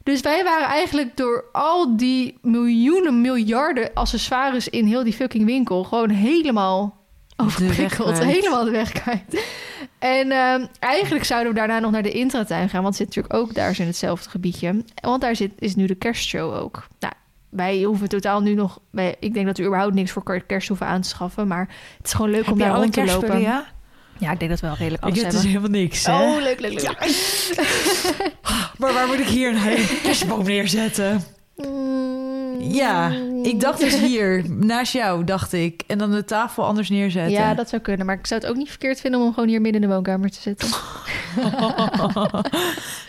Dus 0.07 0.21
wij 0.21 0.43
waren 0.43 0.67
eigenlijk 0.67 1.17
door 1.17 1.45
al 1.51 1.97
die 1.97 2.37
miljoenen, 2.41 3.21
miljarden 3.21 3.93
accessoires 3.93 4.69
in 4.69 4.85
heel 4.85 5.03
die 5.03 5.13
fucking 5.13 5.45
winkel 5.45 5.83
gewoon 5.83 6.09
helemaal 6.09 6.97
overprikkeld. 7.35 8.17
kwijt. 8.17 8.33
Helemaal 8.33 8.63
de 8.63 8.71
weg 8.71 8.91
kwijt. 8.91 9.45
En 9.99 10.31
ehm, 10.31 10.65
eigenlijk 10.79 11.25
zouden 11.25 11.53
we 11.53 11.59
daarna 11.59 11.79
nog 11.79 11.91
naar 11.91 12.03
de 12.03 12.11
intratuin 12.11 12.69
gaan, 12.69 12.83
want 12.83 12.97
het 12.97 13.07
zit 13.07 13.15
natuurlijk 13.15 13.33
ook 13.33 13.55
daar 13.55 13.69
is 13.69 13.79
in 13.79 13.87
hetzelfde 13.87 14.29
gebiedje. 14.29 14.83
Want 15.01 15.21
daar 15.21 15.35
zit, 15.35 15.51
is 15.59 15.75
nu 15.75 15.85
de 15.85 15.95
kerstshow 15.95 16.53
ook. 16.53 16.87
Nou, 16.99 17.13
wij 17.49 17.81
hoeven 17.83 18.09
totaal 18.09 18.41
nu 18.41 18.53
nog... 18.53 18.79
Wij, 18.89 19.15
ik 19.19 19.33
denk 19.33 19.45
dat 19.45 19.57
we 19.57 19.65
überhaupt 19.65 19.93
niks 19.93 20.11
voor 20.11 20.43
kerst 20.45 20.67
hoeven 20.67 20.87
aan 20.87 21.01
te 21.01 21.09
schaffen. 21.09 21.47
Maar 21.47 21.67
het 21.97 22.05
is 22.05 22.13
gewoon 22.13 22.31
leuk 22.31 22.51
om 22.51 22.57
daar 22.57 22.75
rond 22.75 22.93
te 22.93 23.05
lopen. 23.05 23.41
ja? 23.41 23.65
Ja, 24.19 24.31
ik 24.31 24.39
denk 24.39 24.51
dat 24.51 24.59
we 24.59 24.67
wel 24.67 24.75
redelijk 24.75 25.03
Ik 25.03 25.09
alles 25.09 25.21
heb 25.21 25.31
dus 25.31 25.41
hebben. 25.41 25.61
helemaal 25.61 25.81
niks, 25.81 26.05
hè? 26.05 26.13
Oh, 26.21 26.41
leuk, 26.41 26.59
leuk, 26.59 26.73
leuk. 26.81 26.95
Maar 28.77 28.93
waar 28.93 29.07
moet 29.07 29.19
ik 29.19 29.27
hier 29.27 29.49
een 29.49 29.57
hele 29.57 29.99
kerstboom 30.03 30.43
neerzetten? 30.43 31.23
Mm, 31.55 32.61
Ja, 32.61 33.11
ik 33.43 33.59
dacht 33.59 33.79
dus 33.79 33.95
hier, 33.99 34.43
naast 34.49 34.93
jou, 34.93 35.23
dacht 35.23 35.53
ik. 35.53 35.83
En 35.87 35.97
dan 35.97 36.11
de 36.11 36.25
tafel 36.25 36.65
anders 36.65 36.89
neerzetten. 36.89 37.31
Ja, 37.31 37.53
dat 37.53 37.69
zou 37.69 37.81
kunnen. 37.81 38.05
Maar 38.05 38.15
ik 38.19 38.27
zou 38.27 38.39
het 38.41 38.49
ook 38.49 38.55
niet 38.55 38.69
verkeerd 38.69 38.99
vinden 39.01 39.19
om 39.19 39.25
hem 39.25 39.33
gewoon 39.35 39.49
hier 39.49 39.61
midden 39.61 39.81
in 39.81 39.87
de 39.87 39.93
woonkamer 39.93 40.29
te 40.31 40.41
zetten. 40.41 40.69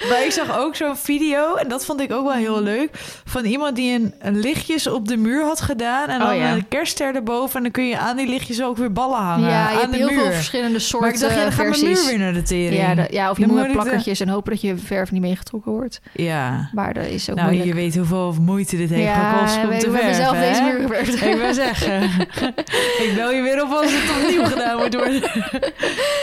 maar 0.08 0.24
ik 0.24 0.30
zag 0.32 0.58
ook 0.58 0.76
zo'n 0.76 0.96
video, 0.96 1.54
en 1.54 1.68
dat 1.68 1.84
vond 1.84 2.00
ik 2.00 2.12
ook 2.12 2.24
wel 2.24 2.32
heel 2.36 2.62
leuk... 2.62 2.88
van 3.24 3.44
iemand 3.44 3.76
die 3.76 3.92
een, 3.94 4.14
een 4.18 4.38
lichtjes 4.40 4.86
op 4.86 5.08
de 5.08 5.16
muur 5.16 5.44
had 5.44 5.60
gedaan... 5.60 6.08
en 6.08 6.20
Oh, 6.20 6.26
dan 6.26 6.36
ja. 6.36 6.52
een 6.52 6.68
kerstster 6.68 7.14
erboven... 7.14 7.56
en 7.56 7.62
dan 7.62 7.70
kun 7.72 7.86
je 7.86 7.98
aan 7.98 8.16
die 8.16 8.26
lichtjes 8.28 8.62
ook 8.62 8.76
weer 8.76 8.92
ballen 8.92 9.18
hangen. 9.18 9.48
ja, 9.50 9.62
je 9.70 9.74
aan 9.74 9.80
hebt 9.80 9.92
de 9.92 9.96
heel 9.98 10.10
muur. 10.10 10.20
veel 10.20 10.30
verschillende 10.32 10.78
soorten 10.78 11.00
maar 11.08 11.14
ik 11.16 11.20
dacht, 11.20 11.34
ja, 11.34 11.42
dan 11.42 11.52
gaat 11.52 11.68
mijn 11.68 11.74
versies. 11.74 12.00
muur 12.00 12.08
weer 12.10 12.18
naar 12.18 12.32
de 12.32 12.42
tering. 12.42 12.76
Ja, 12.82 12.94
de- 12.94 13.06
ja, 13.10 13.30
of 13.30 13.38
je 13.38 13.46
moet 13.46 13.56
met 13.56 13.66
de- 13.66 13.72
plakkertjes 13.72 14.20
en 14.20 14.28
hopen 14.28 14.50
dat 14.52 14.60
je 14.60 14.76
verf 14.76 15.10
niet 15.12 15.22
meegetrokken 15.22 15.72
wordt. 15.72 16.00
Ja. 16.12 16.68
Maar 16.72 16.94
dat 16.94 17.04
is 17.06 17.30
ook 17.30 17.36
Nou, 17.36 17.48
moeilijk. 17.48 17.68
je 17.68 17.82
weet 17.82 17.96
hoeveel 17.96 18.34
moeite 18.40 18.76
dit 18.76 18.90
heeft 18.90 19.12
gekost 19.14 19.56
om 19.56 19.78
te 19.78 19.90
we 19.90 19.96
hebben 19.96 20.14
zelf 20.14 20.36
deze 20.38 20.62
muur 20.62 20.80
gewerkt. 20.80 21.22
Ik 21.22 21.36
wil 21.36 21.54
zeggen, 21.54 22.02
ik 23.04 23.12
bel 23.16 23.32
je 23.32 23.42
weer 23.42 23.62
op 23.64 23.70
als 23.72 23.92
het 23.94 24.22
opnieuw 24.22 24.44
gedaan 24.44 24.78
moet 24.78 24.94
worden. 24.94 25.22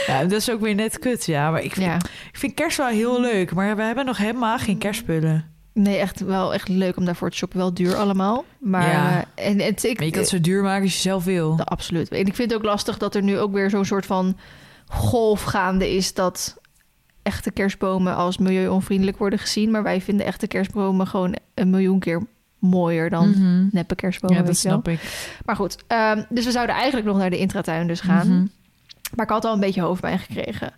Ja, 0.06 0.22
dat 0.22 0.32
is 0.32 0.50
ook 0.50 0.60
weer 0.60 0.74
net 0.74 0.98
kut, 0.98 1.26
ja. 1.26 1.50
Maar 1.50 1.62
ik 1.62 1.72
vind, 1.74 1.92
ik 2.32 2.38
vind 2.38 2.54
kerst 2.54 2.76
wel 2.76 2.86
heel 2.86 3.20
leuk, 3.20 3.54
maar 3.54 3.75
we 3.76 3.82
hebben 3.82 4.04
nog 4.04 4.16
helemaal 4.16 4.58
geen 4.58 4.78
kerstspullen. 4.78 5.44
Nee, 5.72 5.96
echt 5.96 6.20
wel 6.20 6.54
echt 6.54 6.68
leuk 6.68 6.96
om 6.96 7.04
daarvoor 7.04 7.30
te 7.30 7.36
shoppen. 7.36 7.58
Wel 7.58 7.74
duur 7.74 7.94
allemaal. 7.94 8.44
Maar 8.60 8.88
Ja. 8.90 9.24
eh, 9.34 9.46
en, 9.50 9.60
het 9.60 9.84
ik, 9.84 9.96
Maar 9.96 10.04
je 10.06 10.10
kan 10.12 10.20
het 10.20 10.30
zo 10.30 10.40
duur 10.40 10.62
maken 10.62 10.82
als 10.82 10.94
je 10.94 11.00
zelf 11.00 11.24
wil. 11.24 11.58
Absoluut. 11.64 12.08
En 12.08 12.26
ik 12.26 12.34
vind 12.34 12.50
het 12.50 12.54
ook 12.60 12.64
lastig 12.66 12.98
dat 12.98 13.14
er 13.14 13.22
nu 13.22 13.38
ook 13.38 13.52
weer 13.52 13.70
zo'n 13.70 13.84
soort 13.84 14.06
van 14.06 14.36
golf 14.88 15.42
gaande 15.42 15.94
is 15.94 16.14
dat 16.14 16.56
echte 17.22 17.50
kerstbomen 17.50 18.14
als 18.16 18.38
milieuonvriendelijk 18.38 19.18
worden 19.18 19.38
gezien. 19.38 19.70
Maar 19.70 19.82
wij 19.82 20.00
vinden 20.00 20.26
echte 20.26 20.46
kerstbomen 20.46 21.06
gewoon 21.06 21.36
een 21.54 21.70
miljoen 21.70 21.98
keer 21.98 22.22
mooier 22.58 23.10
dan 23.10 23.28
Mhm. 23.30 23.66
neppe 23.70 23.94
kerstbomen. 23.94 24.36
Ja, 24.36 24.42
dat 24.42 24.62
wel. 24.62 24.72
snap 24.72 24.88
ik. 24.88 25.00
Maar 25.44 25.56
goed, 25.56 25.76
ehm, 25.86 26.22
dus 26.28 26.44
we 26.44 26.50
zouden 26.50 26.74
eigenlijk 26.74 27.06
nog 27.06 27.16
naar 27.16 27.30
de 27.30 27.38
intratuin 27.38 27.86
dus 27.86 28.00
gaan. 28.00 28.28
Mhm. 28.28 28.46
Maar 29.14 29.24
ik 29.24 29.30
had 29.32 29.44
al 29.44 29.54
een 29.54 29.60
beetje 29.60 29.80
hoofdpijn 29.80 30.18
gekregen. 30.18 30.72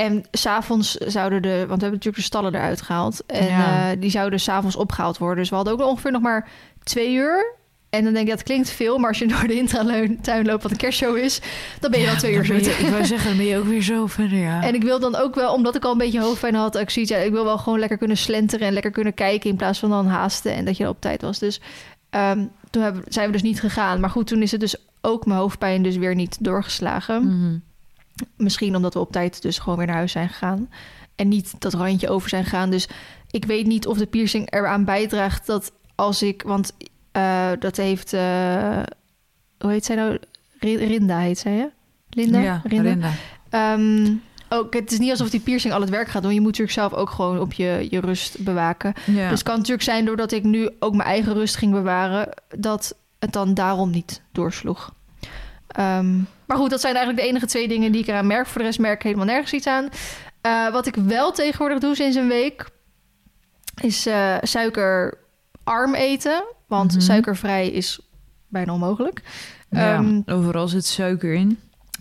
En 0.00 0.24
s'avonds 0.30 0.94
zouden 0.94 1.42
de... 1.42 1.48
Want 1.48 1.58
we 1.58 1.66
hebben 1.70 1.90
natuurlijk 1.90 2.16
de 2.16 2.22
stallen 2.22 2.54
eruit 2.54 2.82
gehaald. 2.82 3.22
En 3.26 3.46
Ja. 3.46 3.90
eh, 3.90 4.00
die 4.00 4.10
zouden 4.10 4.40
s'avonds 4.40 4.76
opgehaald 4.76 5.18
worden. 5.18 5.38
Dus 5.38 5.48
we 5.48 5.54
hadden 5.54 5.72
ook 5.74 5.80
ongeveer 5.82 6.12
nog 6.12 6.22
maar 6.22 6.48
twee 6.82 7.12
uur. 7.14 7.54
En 7.90 8.04
dan 8.04 8.12
denk 8.12 8.26
ik, 8.26 8.32
dat 8.32 8.42
klinkt 8.42 8.70
veel. 8.70 8.98
Maar 8.98 9.08
als 9.08 9.18
je 9.18 9.26
door 9.28 9.46
de 9.46 9.54
intratuin 9.54 10.46
loopt, 10.46 10.62
wat 10.62 10.70
een 10.70 10.76
kerstshow 10.76 11.16
is... 11.16 11.40
dan 11.80 11.90
ben 11.90 12.00
je 12.00 12.10
al 12.10 12.16
twee 12.16 12.34
uur 12.34 12.44
zoet. 12.44 12.66
Ik 12.66 12.88
wou 12.90 13.04
zeggen, 13.04 13.28
dan 13.28 13.36
ben 13.36 13.46
je 13.46 13.58
ook 13.58 13.64
weer 13.64 13.82
zo 13.82 14.06
verder, 14.06 14.38
ja. 14.38 14.62
En 14.62 14.74
ik 14.74 14.82
wil 14.82 15.00
dan 15.00 15.16
ook 15.16 15.34
wel, 15.34 15.52
omdat 15.54 15.74
ik 15.76 15.84
al 15.84 15.92
een 15.92 15.98
beetje 15.98 16.20
hoofdpijn 16.20 16.54
had... 16.54 16.76
Ik, 16.76 16.90
zoiets, 16.90 17.10
ja, 17.12 17.18
ik 17.18 17.32
wil 17.32 17.44
wel 17.44 17.58
gewoon 17.58 17.78
lekker 17.78 17.98
kunnen 17.98 18.16
slenteren 18.16 18.66
en 18.66 18.72
lekker 18.72 18.90
kunnen 18.90 19.14
kijken... 19.14 19.50
in 19.50 19.56
plaats 19.56 19.78
van 19.78 19.90
dan 19.90 20.06
haasten 20.06 20.54
en 20.54 20.64
dat 20.64 20.76
je 20.76 20.88
op 20.88 21.00
tijd 21.00 21.22
was. 21.22 21.38
Dus 21.38 21.60
ehm, 22.10 22.44
toen 22.70 22.82
hebben, 22.82 23.02
zijn 23.08 23.26
we 23.26 23.32
dus 23.32 23.42
niet 23.42 23.60
gegaan. 23.60 24.00
Maar 24.00 24.10
goed, 24.10 24.26
toen 24.26 24.42
is 24.42 24.50
het 24.50 24.60
dus 24.60 24.76
ook 25.00 25.26
mijn 25.26 25.38
hoofdpijn 25.38 25.82
dus 25.82 25.96
weer 25.96 26.14
niet 26.14 26.36
doorgeslagen. 26.44 27.22
Mhm. 27.26 27.58
Misschien 28.36 28.76
omdat 28.76 28.94
we 28.94 29.00
op 29.00 29.12
tijd 29.12 29.42
dus 29.42 29.58
gewoon 29.58 29.78
weer 29.78 29.86
naar 29.86 29.96
huis 29.96 30.12
zijn 30.12 30.28
gegaan. 30.28 30.68
En 31.16 31.28
niet 31.28 31.54
dat 31.58 31.74
randje 31.74 32.08
over 32.08 32.28
zijn 32.28 32.44
gegaan. 32.44 32.70
Dus 32.70 32.88
ik 33.30 33.44
weet 33.44 33.66
niet 33.66 33.86
of 33.86 33.98
de 33.98 34.06
piercing 34.06 34.52
eraan 34.52 34.84
bijdraagt 34.84 35.46
dat 35.46 35.72
als 35.94 36.22
ik... 36.22 36.42
Want 36.42 36.72
eh, 37.12 37.50
dat 37.58 37.76
heeft... 37.76 38.12
eh, 38.12 38.82
hoe 39.58 39.70
heet 39.70 39.84
zij 39.84 39.96
nou? 39.96 40.18
Ri- 40.60 40.76
Rinda 40.86 41.18
heet 41.18 41.38
zij, 41.38 41.52
hè? 41.52 41.66
Linda? 42.10 42.38
Ja, 42.40 42.60
Rinda. 42.64 43.10
Ehm, 43.50 44.12
ook, 44.48 44.74
het 44.74 44.92
is 44.92 44.98
niet 44.98 45.10
alsof 45.10 45.30
die 45.30 45.40
piercing 45.40 45.72
al 45.74 45.80
het 45.80 45.90
werk 45.90 46.08
gaat 46.08 46.22
doen. 46.22 46.34
Je 46.34 46.40
moet 46.40 46.58
natuurlijk 46.58 46.78
zelf 46.78 46.92
ook 46.92 47.10
gewoon 47.10 47.38
op 47.40 47.52
je, 47.52 47.86
je 47.90 48.00
rust 48.00 48.44
bewaken. 48.44 48.92
Ja. 49.06 49.22
Dus 49.28 49.30
het 49.38 49.42
kan 49.42 49.56
natuurlijk 49.56 49.82
zijn 49.82 50.04
doordat 50.04 50.32
ik 50.32 50.42
nu 50.42 50.70
ook 50.78 50.94
mijn 50.94 51.08
eigen 51.08 51.32
rust 51.34 51.56
ging 51.56 51.72
bewaren... 51.72 52.28
dat 52.58 52.96
het 53.18 53.32
dan 53.32 53.54
daarom 53.54 53.90
niet 53.90 54.22
doorsloeg. 54.32 54.92
Ehm, 55.66 56.14
maar 56.50 56.58
goed, 56.58 56.70
dat 56.70 56.80
zijn 56.80 56.94
eigenlijk 56.94 57.24
de 57.24 57.30
enige 57.30 57.46
twee 57.46 57.68
dingen 57.68 57.92
die 57.92 58.00
ik 58.00 58.06
eraan 58.08 58.26
merk. 58.26 58.46
Voor 58.46 58.58
de 58.60 58.66
rest 58.66 58.78
merk 58.78 58.96
ik 58.96 59.02
helemaal 59.02 59.24
nergens 59.24 59.52
iets 59.52 59.66
aan. 59.66 59.88
Eh, 60.40 60.68
wat 60.72 60.86
ik 60.86 60.94
wel 60.94 61.32
tegenwoordig 61.32 61.78
doe 61.78 61.94
sinds 61.94 62.16
een 62.16 62.28
week... 62.28 62.68
is 63.82 64.06
eh, 64.06 64.36
suikerarm 64.42 65.94
eten. 65.94 66.44
Want 66.66 66.92
Mhm. 66.92 67.00
suikervrij 67.00 67.68
is 67.68 68.00
bijna 68.48 68.72
onmogelijk. 68.72 69.22
Ja, 69.70 69.94
Ehm, 69.94 70.20
overal 70.26 70.68
zit 70.68 70.84
suiker 70.86 71.34
in. 71.34 71.58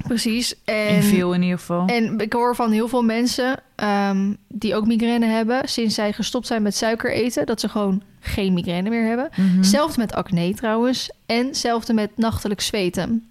Precies. 0.07 0.55
En, 0.65 0.87
In 0.95 1.03
veel 1.03 1.33
in 1.33 1.41
ieder 1.41 1.59
geval. 1.59 1.85
En 1.87 2.19
ik 2.19 2.33
hoor 2.33 2.55
van 2.55 2.71
heel 2.71 2.87
veel 2.87 3.03
mensen 3.03 3.59
ehm, 3.75 4.33
die 4.47 4.75
ook 4.75 4.85
migraine 4.87 5.25
hebben... 5.25 5.67
sinds 5.69 5.95
zij 5.95 6.13
gestopt 6.13 6.47
zijn 6.47 6.61
met 6.61 6.75
suiker 6.75 7.11
eten... 7.11 7.45
dat 7.45 7.59
ze 7.59 7.69
gewoon 7.69 8.03
geen 8.19 8.53
migraine 8.53 8.89
meer 8.89 9.07
hebben. 9.07 9.29
Mhm. 9.35 9.63
Zelfde 9.63 9.99
met 10.01 10.13
acne 10.13 10.53
trouwens. 10.53 11.11
En 11.25 11.45
hetzelfde 11.45 11.93
met 11.93 12.17
nachtelijk 12.17 12.61
zweten. 12.61 13.29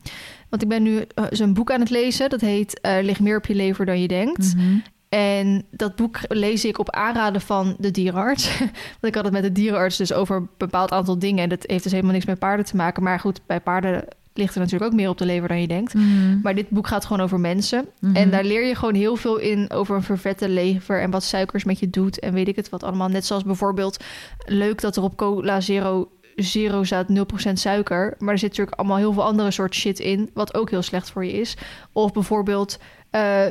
Want 0.49 0.63
ik 0.63 0.69
ben 0.69 0.83
nu 0.83 1.05
eh, 1.15 1.25
zo'n 1.31 1.55
boek 1.55 1.71
aan 1.71 1.81
het 1.81 1.91
lezen. 1.91 2.31
Dat 2.31 2.41
heet 2.41 2.81
eh 2.81 2.97
Lig 3.03 3.21
meer 3.21 3.37
op 3.37 3.47
je 3.47 3.55
lever 3.55 3.87
dan 3.87 4.01
je 4.01 4.09
denkt. 4.09 4.55
Mhm. 4.55 4.79
En 5.09 5.65
dat 5.71 5.97
boek 5.97 6.19
lees 6.29 6.65
ik 6.65 6.79
op 6.79 6.91
aanraden 6.91 7.41
van 7.41 7.77
de 7.79 7.91
dierenarts. 7.91 8.59
Want 9.01 9.07
ik 9.07 9.15
had 9.15 9.25
het 9.25 9.33
met 9.33 9.43
de 9.43 9.53
dierenarts 9.53 9.97
dus 9.97 10.13
over 10.13 10.37
een 10.37 10.49
bepaald 10.57 10.91
aantal 10.91 11.19
dingen. 11.19 11.43
En 11.43 11.49
dat 11.49 11.65
heeft 11.67 11.83
dus 11.83 11.93
helemaal 11.93 12.13
niks 12.13 12.27
met 12.27 12.39
paarden 12.39 12.67
te 12.67 12.77
maken. 12.77 13.03
Maar 13.03 13.21
goed, 13.21 13.41
bij 13.47 13.61
paarden 13.61 14.05
ligt 14.39 14.55
er 14.55 14.61
natuurlijk 14.61 14.91
ook 14.91 14.97
meer 14.97 15.09
op 15.09 15.19
de 15.19 15.25
lever 15.25 15.49
dan 15.49 15.61
je 15.61 15.67
denkt. 15.67 15.95
Mhm. 15.95 16.41
Maar 16.43 16.55
dit 16.55 16.71
boek 16.71 16.87
gaat 16.87 17.05
gewoon 17.05 17.23
over 17.23 17.41
mensen. 17.41 17.87
Mhm. 18.01 18.17
En 18.17 18.31
daar 18.31 18.45
leer 18.45 18.67
je 18.67 18.75
gewoon 18.75 18.95
heel 18.95 19.17
veel 19.17 19.37
in 19.37 19.71
over 19.71 19.97
een 19.97 20.03
vervette 20.03 20.49
lever 20.49 21.01
en 21.01 21.11
wat 21.11 21.23
suikers 21.23 21.65
met 21.65 21.79
je 21.79 21.91
doet 21.91 22.19
en 22.19 22.33
weet 22.33 22.49
ik 22.49 22.57
het 22.57 22.69
wat 22.69 22.83
allemaal. 22.83 23.09
Net 23.09 23.27
zoals 23.27 23.45
bijvoorbeeld 23.45 24.05
leuk 24.47 24.81
dat 24.81 24.97
er 24.97 25.03
op 25.03 25.17
Cola 25.17 25.61
Zero 25.61 26.09
Zero 26.39 26.85
staat 26.85 27.07
0% 27.09 27.53
suiker, 27.53 28.15
maar 28.19 28.33
er 28.33 28.39
zit 28.39 28.49
natuurlijk 28.49 28.79
allemaal 28.79 28.97
heel 28.97 29.13
veel 29.13 29.25
andere 29.25 29.51
soort 29.51 29.75
shit 29.75 29.99
in 29.99 30.31
wat 30.35 30.55
ook 30.55 30.71
heel 30.71 30.83
slecht 30.83 31.11
voor 31.11 31.25
je 31.25 31.33
is. 31.33 31.57
Of 31.93 32.13
bijvoorbeeld 32.13 32.79
eh 33.11 33.47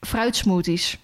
fruitsmoothies. 0.00 0.98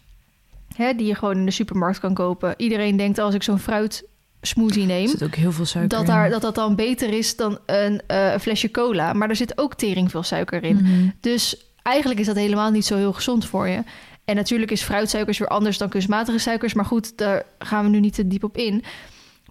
Hè, 0.74 0.94
die 0.94 1.06
je 1.06 1.14
gewoon 1.14 1.36
in 1.36 1.44
de 1.44 1.50
supermarkt 1.50 2.00
kan 2.00 2.14
kopen. 2.14 2.54
Iedereen 2.56 2.96
denkt 2.96 3.18
als 3.18 3.34
ik 3.34 3.42
zo'n 3.42 3.58
fruit 3.58 4.04
smoothie 4.40 4.80
Er 4.80 4.86
neem, 4.86 5.08
zit 5.08 5.22
ook 5.22 5.34
heel 5.34 5.52
veel 5.52 5.64
suiker 5.64 5.98
dat, 5.98 6.06
daar, 6.06 6.30
dat 6.30 6.40
dat 6.40 6.54
dan 6.54 6.74
beter 6.74 7.08
is 7.12 7.36
dan 7.36 7.58
een, 7.66 8.00
eh, 8.06 8.32
een 8.32 8.40
flesje 8.40 8.70
cola. 8.70 9.12
Maar 9.12 9.28
er 9.28 9.36
zit 9.36 9.58
ook 9.58 9.74
tering 9.74 10.10
veel 10.10 10.22
suiker 10.22 10.64
in. 10.64 10.76
Mhm. 10.76 11.08
Dus 11.20 11.72
eigenlijk 11.82 12.20
is 12.20 12.26
dat 12.26 12.36
helemaal 12.36 12.70
niet 12.70 12.86
zo 12.86 12.96
heel 12.96 13.12
gezond 13.12 13.46
voor 13.46 13.68
je. 13.68 13.82
En 14.24 14.36
natuurlijk 14.36 14.70
is 14.70 14.82
fruitsuikers 14.82 15.38
weer 15.38 15.48
anders 15.48 15.78
dan 15.78 15.88
kunstmatige 15.88 16.38
suikers. 16.38 16.74
Maar 16.74 16.84
goed, 16.84 17.18
daar 17.18 17.42
gaan 17.58 17.84
we 17.84 17.90
nu 17.90 18.00
niet 18.00 18.14
te 18.14 18.26
diep 18.26 18.44
op 18.44 18.56
in. 18.56 18.84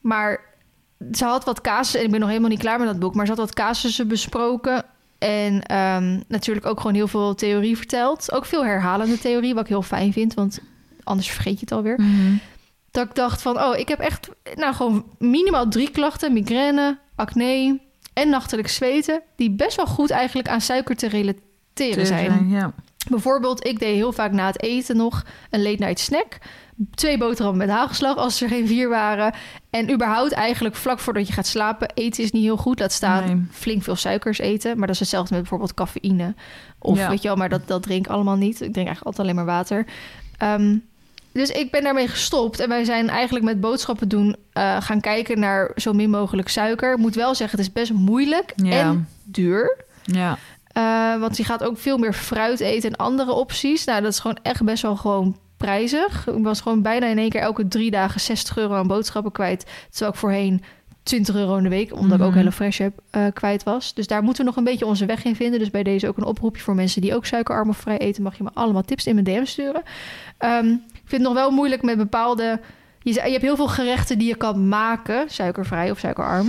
Maar 0.01 0.54
ze 1.11 1.25
had 1.25 1.45
wat 1.45 1.61
casus, 1.61 1.95
en 1.95 2.05
ik 2.05 2.11
ben 2.11 2.19
nog 2.19 2.29
helemaal 2.29 2.49
niet 2.49 2.59
klaar 2.59 2.79
met 2.79 2.87
dat 2.87 2.99
boek... 2.99 3.15
maar 3.15 3.25
ze 3.25 3.31
had 3.31 3.41
wat 3.41 3.53
casussen 3.53 4.07
besproken... 4.07 4.85
En 5.17 5.63
ehm, 5.63 6.19
natuurlijk 6.27 6.65
ook 6.65 6.77
gewoon 6.77 6.95
heel 6.95 7.07
veel 7.07 7.35
theorie 7.35 7.77
verteld. 7.77 8.31
Ook 8.31 8.45
veel 8.45 8.65
herhalende 8.65 9.19
theorie, 9.19 9.53
wat 9.53 9.63
ik 9.63 9.69
heel 9.69 9.81
fijn 9.81 10.13
vind. 10.13 10.33
Want 10.33 10.59
anders 11.03 11.29
vergeet 11.29 11.53
je 11.53 11.59
het 11.59 11.71
alweer. 11.71 12.01
Mhm. 12.01 12.35
Dat 12.91 13.05
ik 13.05 13.15
dacht 13.15 13.41
van, 13.41 13.61
oh, 13.61 13.77
ik 13.77 13.87
heb 13.87 13.99
echt 13.99 14.29
nou 14.55 14.75
gewoon 14.75 15.05
minimaal 15.17 15.67
drie 15.67 15.91
klachten. 15.91 16.33
Migraine, 16.33 16.97
acne 17.15 17.79
en 18.13 18.29
nachtelijk 18.29 18.67
zweten. 18.67 19.21
Die 19.35 19.51
best 19.51 19.75
wel 19.75 19.87
goed 19.87 20.09
eigenlijk 20.09 20.47
aan 20.47 20.61
suiker 20.61 20.95
te 20.95 21.07
relateren 21.07 22.05
zijn. 22.05 22.49
Ja. 22.49 22.73
Bijvoorbeeld, 23.09 23.67
ik 23.67 23.79
deed 23.79 23.95
heel 23.95 24.11
vaak 24.11 24.31
na 24.31 24.45
het 24.45 24.61
eten 24.61 24.97
nog 24.97 25.25
een 25.49 25.61
late 25.61 25.83
night 25.83 25.99
snack. 25.99 26.37
Twee 26.95 27.17
boterhammen 27.17 27.67
met 27.67 27.75
hagelslag 27.75 28.17
als 28.17 28.41
er 28.41 28.49
geen 28.49 28.67
vier 28.67 28.89
waren. 28.89 29.33
En 29.69 29.91
überhaupt 29.93 30.31
eigenlijk 30.31 30.75
vlak 30.75 30.99
voordat 30.99 31.27
je 31.27 31.33
gaat 31.33 31.47
slapen... 31.47 31.89
eten 31.93 32.23
is 32.23 32.31
niet 32.31 32.43
heel 32.43 32.57
goed. 32.57 32.79
Laat 32.79 32.91
staan 32.91 33.25
Nee. 33.25 33.45
flink 33.51 33.83
veel 33.83 33.95
suikers 33.95 34.39
eten. 34.39 34.77
Maar 34.77 34.85
dat 34.87 34.95
is 34.95 34.99
hetzelfde 34.99 35.31
met 35.33 35.41
bijvoorbeeld 35.41 35.73
cafeïne. 35.73 36.33
Of 36.79 36.97
Ja. 36.97 37.09
weet 37.09 37.21
je 37.21 37.27
wel, 37.27 37.37
maar 37.37 37.49
dat, 37.49 37.67
dat 37.67 37.83
drink 37.83 38.05
ik 38.05 38.11
allemaal 38.11 38.35
niet. 38.35 38.53
Ik 38.53 38.73
drink 38.73 38.75
eigenlijk 38.87 39.05
altijd 39.05 39.19
alleen 39.27 39.35
maar 39.35 39.45
water. 39.55 39.85
Ehm, 40.37 40.77
dus 41.31 41.49
ik 41.49 41.71
ben 41.71 41.83
daarmee 41.83 42.07
gestopt. 42.07 42.59
En 42.59 42.69
wij 42.69 42.83
zijn 42.83 43.09
eigenlijk 43.09 43.45
met 43.45 43.59
boodschappen 43.61 44.07
doen... 44.07 44.35
eh, 44.53 44.81
gaan 44.81 45.01
kijken 45.01 45.39
naar 45.39 45.71
zo 45.75 45.93
min 45.93 46.09
mogelijk 46.09 46.49
suiker. 46.49 46.91
Ik 46.91 46.97
moet 46.97 47.15
wel 47.15 47.35
zeggen, 47.35 47.57
het 47.57 47.67
is 47.67 47.73
best 47.73 47.93
moeilijk 47.93 48.53
Ja. 48.55 48.71
en 48.79 49.07
duur. 49.23 49.77
Ja. 50.03 50.37
Eh, 50.71 51.19
want 51.19 51.37
je 51.37 51.43
gaat 51.43 51.63
ook 51.63 51.77
veel 51.77 51.97
meer 51.97 52.13
fruit 52.13 52.59
eten 52.59 52.89
en 52.89 52.95
andere 52.95 53.31
opties. 53.31 53.85
Nou, 53.85 54.01
dat 54.01 54.11
is 54.11 54.19
gewoon 54.19 54.37
echt 54.41 54.63
best 54.63 54.81
wel 54.81 54.95
gewoon 54.95 55.37
prijzig. 55.57 56.27
Ik 56.27 56.43
was 56.43 56.61
gewoon 56.61 56.81
bijna 56.81 57.05
in 57.07 57.17
één 57.17 57.29
keer 57.29 57.41
elke 57.41 57.67
drie 57.67 57.91
dagen 57.91 58.19
60 58.21 58.57
euro 58.57 58.73
aan 58.73 58.87
boodschappen 58.87 59.31
kwijt. 59.31 59.65
Terwijl 59.89 60.11
ik 60.11 60.17
voorheen 60.17 60.63
20 61.03 61.35
euro 61.35 61.55
in 61.57 61.63
de 61.63 61.69
week, 61.69 61.93
omdat 61.93 62.17
ik 62.17 62.23
ook 62.23 62.29
Mhm. 62.29 62.37
hele 62.37 62.51
fresh 62.51 62.77
heb, 62.77 62.93
eh, 63.09 63.25
kwijt 63.33 63.63
was. 63.63 63.93
Dus 63.93 64.07
daar 64.07 64.23
moeten 64.23 64.43
we 64.43 64.49
nog 64.49 64.57
een 64.57 64.63
beetje 64.63 64.85
onze 64.85 65.05
weg 65.05 65.23
in 65.23 65.35
vinden. 65.35 65.59
Dus 65.59 65.69
bij 65.71 65.83
deze 65.83 66.07
ook 66.07 66.17
een 66.17 66.23
oproepje 66.25 66.61
voor 66.61 66.75
mensen 66.75 67.01
die 67.01 67.15
ook 67.15 67.25
suikerarm 67.25 67.69
of 67.69 67.77
vrij 67.77 67.97
eten. 67.97 68.23
Mag 68.23 68.37
je 68.37 68.43
me 68.43 68.49
allemaal 68.53 68.81
tips 68.81 69.05
in 69.05 69.13
mijn 69.13 69.25
DM 69.25 69.45
sturen. 69.45 69.81
Ehm, 70.37 70.67
ik 70.67 71.01
vind 71.05 71.11
het 71.11 71.21
nog 71.21 71.33
wel 71.33 71.51
moeilijk 71.51 71.81
met 71.81 71.97
bepaalde... 71.97 72.59
Je, 72.99 73.13
je 73.13 73.19
hebt 73.19 73.41
heel 73.41 73.55
veel 73.55 73.67
gerechten 73.67 74.17
die 74.17 74.27
je 74.27 74.35
kan 74.35 74.67
maken, 74.67 75.29
suikervrij 75.29 75.91
of 75.91 75.99
suikerarm. 75.99 76.47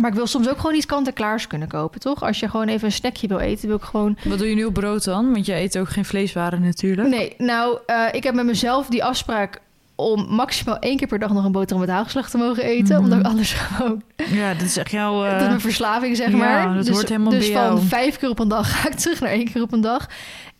Maar 0.00 0.10
ik 0.10 0.16
wil 0.16 0.26
soms 0.26 0.48
ook 0.48 0.56
gewoon 0.56 0.74
iets 0.74 0.86
kant-en-klaars 0.86 1.46
kunnen 1.46 1.68
kopen, 1.68 2.00
toch? 2.00 2.22
Als 2.22 2.40
je 2.40 2.48
gewoon 2.48 2.68
even 2.68 2.84
een 2.86 2.92
snackje 2.92 3.26
wil 3.26 3.38
eten, 3.38 3.68
wil 3.68 3.76
ik 3.76 3.82
gewoon... 3.82 4.18
Wat 4.24 4.38
doe 4.38 4.48
je 4.48 4.54
nu 4.54 4.64
op 4.64 4.74
brood 4.74 5.04
dan? 5.04 5.32
Want 5.32 5.46
jij 5.46 5.62
eet 5.62 5.78
ook 5.78 5.88
geen 5.88 6.04
vleeswaren 6.04 6.62
natuurlijk. 6.62 7.08
Nee, 7.08 7.34
nou, 7.38 7.78
eh, 7.86 8.06
ik 8.12 8.22
heb 8.22 8.34
met 8.34 8.44
mezelf 8.44 8.86
die 8.86 9.04
afspraak 9.04 9.60
om 9.94 10.26
maximaal 10.28 10.78
één 10.78 10.96
keer 10.96 11.08
per 11.08 11.18
dag 11.18 11.32
nog 11.32 11.44
een 11.44 11.52
boterham 11.52 11.86
met 11.86 11.94
hagelslag 11.94 12.30
te 12.30 12.38
mogen 12.38 12.62
eten. 12.62 12.94
Mhm. 12.94 13.04
Omdat 13.04 13.18
ik 13.18 13.24
anders 13.26 13.52
gewoon... 13.52 14.02
Ja, 14.30 14.54
dat 14.54 14.62
is 14.62 14.76
echt 14.76 14.90
jouw... 14.90 15.22
eh, 15.24 15.30
dat 15.32 15.40
is 15.40 15.46
mijn 15.46 15.60
verslaving, 15.60 16.16
zeg 16.16 16.30
ja, 16.30 16.36
maar. 16.36 16.74
dat 16.74 16.84
dus 16.86 16.94
hoort 16.94 17.08
helemaal 17.08 17.30
dus 17.30 17.46
bij 17.46 17.56
van 17.56 17.64
jou. 17.64 17.80
vijf 17.86 18.18
keer 18.18 18.28
op 18.28 18.38
een 18.38 18.48
dag 18.48 18.70
ga 18.80 18.88
ik 18.88 18.94
terug 18.94 19.20
naar 19.20 19.30
één 19.30 19.52
keer 19.52 19.62
op 19.62 19.72
een 19.72 19.80
dag. 19.80 20.08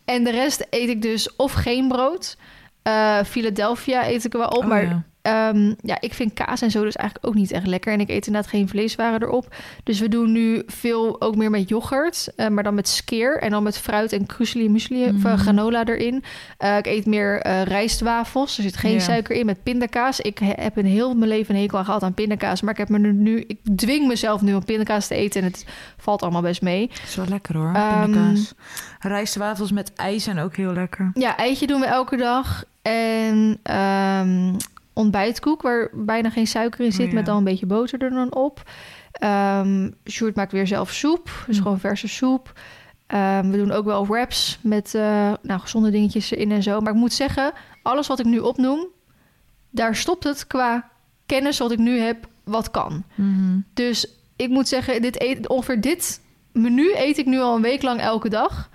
En 0.05 0.23
de 0.23 0.31
rest 0.31 0.67
eet 0.69 0.89
ik 0.89 1.01
dus 1.01 1.35
of 1.35 1.53
geen 1.53 1.87
brood. 1.87 2.37
Eh, 2.83 3.19
Philadelphia 3.25 4.07
eet 4.07 4.25
ik 4.25 4.31
wel 4.31 4.47
op, 4.47 4.63
oh 4.63 4.65
maar 4.65 4.83
ja. 4.83 5.03
Ehm, 5.23 5.73
ja, 5.81 5.97
ik 5.99 6.13
vind 6.13 6.33
kaas 6.33 6.61
en 6.61 6.71
zo 6.71 6.83
dus 6.83 6.95
eigenlijk 6.95 7.27
ook 7.27 7.33
niet 7.35 7.51
echt 7.51 7.67
lekker. 7.67 7.93
En 7.93 7.99
ik 7.99 8.09
eet 8.09 8.27
inderdaad 8.27 8.49
geen 8.51 8.69
vleeswaren 8.69 9.21
erop. 9.23 9.55
Dus 9.83 9.99
we 9.99 10.07
doen 10.09 10.31
nu 10.31 10.63
veel 10.67 11.21
ook 11.21 11.35
meer 11.35 11.49
met 11.49 11.69
yoghurt. 11.69 12.27
eh, 12.35 12.47
maar 12.47 12.63
dan 12.63 12.73
met 12.73 12.87
skeer. 12.87 13.37
En 13.41 13.49
dan 13.51 13.63
met 13.63 13.77
fruit 13.77 14.11
en 14.13 14.25
krusli 14.25 14.69
muesli 14.69 15.03
of 15.05 15.11
Mhm. 15.11 15.37
granola 15.37 15.85
erin. 15.85 16.23
Eh, 16.57 16.77
ik 16.77 16.85
eet 16.85 17.05
meer 17.05 17.47
rijstwafels. 17.63 18.57
Er 18.57 18.63
zit 18.63 18.77
geen 18.77 19.01
suiker 19.01 19.35
in 19.35 19.45
met 19.45 19.63
pindakaas. 19.63 20.19
Ik 20.19 20.37
he- 20.39 20.53
heb 20.61 20.77
een 20.77 20.85
heel 20.85 21.13
mijn 21.15 21.29
leven 21.29 21.55
een 21.55 21.61
hekel 21.61 21.77
aan 21.77 21.85
gehad 21.85 22.03
aan 22.03 22.13
pindakaas. 22.13 22.61
Maar 22.61 22.71
ik 22.71 22.77
heb 22.79 22.89
me 22.89 22.97
nu... 22.99 23.43
Ik 23.47 23.57
dwing 23.75 24.07
mezelf 24.07 24.41
nu 24.41 24.53
om 24.53 24.65
pindakaas 24.65 25.07
te 25.07 25.15
eten. 25.15 25.41
En 25.41 25.47
het 25.47 25.65
valt 25.97 26.21
allemaal 26.21 26.41
best 26.41 26.61
mee. 26.61 26.87
Dat 26.87 26.97
is 27.07 27.15
wel 27.15 27.27
lekker 27.27 27.55
hoor, 27.57 27.73
Ehm, 27.73 28.01
pindakaas. 28.03 28.53
Rijstwafels 28.99 29.71
met 29.71 29.93
ijs 29.95 30.23
zijn 30.23 30.39
ook 30.39 30.55
heel 30.55 30.73
lekker. 30.73 31.11
Ja, 31.13 31.37
eitje 31.37 31.67
doen 31.67 31.79
we 31.79 31.85
elke 31.85 32.15
dag. 32.17 32.63
En 32.81 33.59
ehm, 33.63 34.53
ontbijtkoek, 34.93 35.61
waar 35.61 35.89
bijna 35.93 36.29
geen 36.29 36.47
suiker 36.47 36.85
in 36.85 36.91
zit, 36.91 37.01
Oh, 37.05 37.07
ja. 37.09 37.13
met 37.13 37.25
dan 37.25 37.37
een 37.37 37.43
beetje 37.43 37.65
boter 37.65 38.01
er 38.01 38.09
dan 38.09 38.33
op. 38.35 38.63
Ehm 39.11 39.89
Sjoerd 40.09 40.35
maakt 40.35 40.51
weer 40.51 40.67
zelf 40.67 40.91
soep, 40.91 41.43
dus 41.47 41.57
Hm. 41.57 41.63
gewoon 41.63 41.79
verse 41.79 42.07
soep. 42.07 42.53
Ehm, 43.07 43.49
we 43.49 43.57
doen 43.57 43.71
ook 43.71 43.85
wel 43.85 44.07
wraps 44.07 44.59
met 44.61 44.95
eh, 44.95 45.33
nou, 45.41 45.59
gezonde 45.59 45.89
dingetjes 45.91 46.31
erin 46.31 46.51
en 46.51 46.63
zo. 46.63 46.79
Maar 46.81 46.93
ik 46.93 46.99
moet 46.99 47.13
zeggen, 47.13 47.51
alles 47.83 48.07
wat 48.07 48.19
ik 48.19 48.25
nu 48.25 48.39
opnoem, 48.39 48.87
daar 49.69 49.95
stopt 49.95 50.23
het 50.23 50.47
qua 50.47 50.89
kennis 51.25 51.57
wat 51.57 51.71
ik 51.71 51.77
nu 51.79 51.99
heb, 51.99 52.27
wat 52.43 52.71
kan. 52.71 53.03
Mhm. 53.15 53.59
Dus 53.73 54.07
ik 54.35 54.49
moet 54.49 54.67
zeggen, 54.67 55.01
dit 55.01 55.21
eet, 55.21 55.47
ongeveer 55.47 55.81
dit 55.81 56.21
menu 56.51 56.91
eet 56.95 57.17
ik 57.17 57.25
nu 57.25 57.39
al 57.39 57.55
een 57.55 57.61
week 57.61 57.81
lang 57.81 57.99
elke 57.99 58.29
dag. 58.29 58.69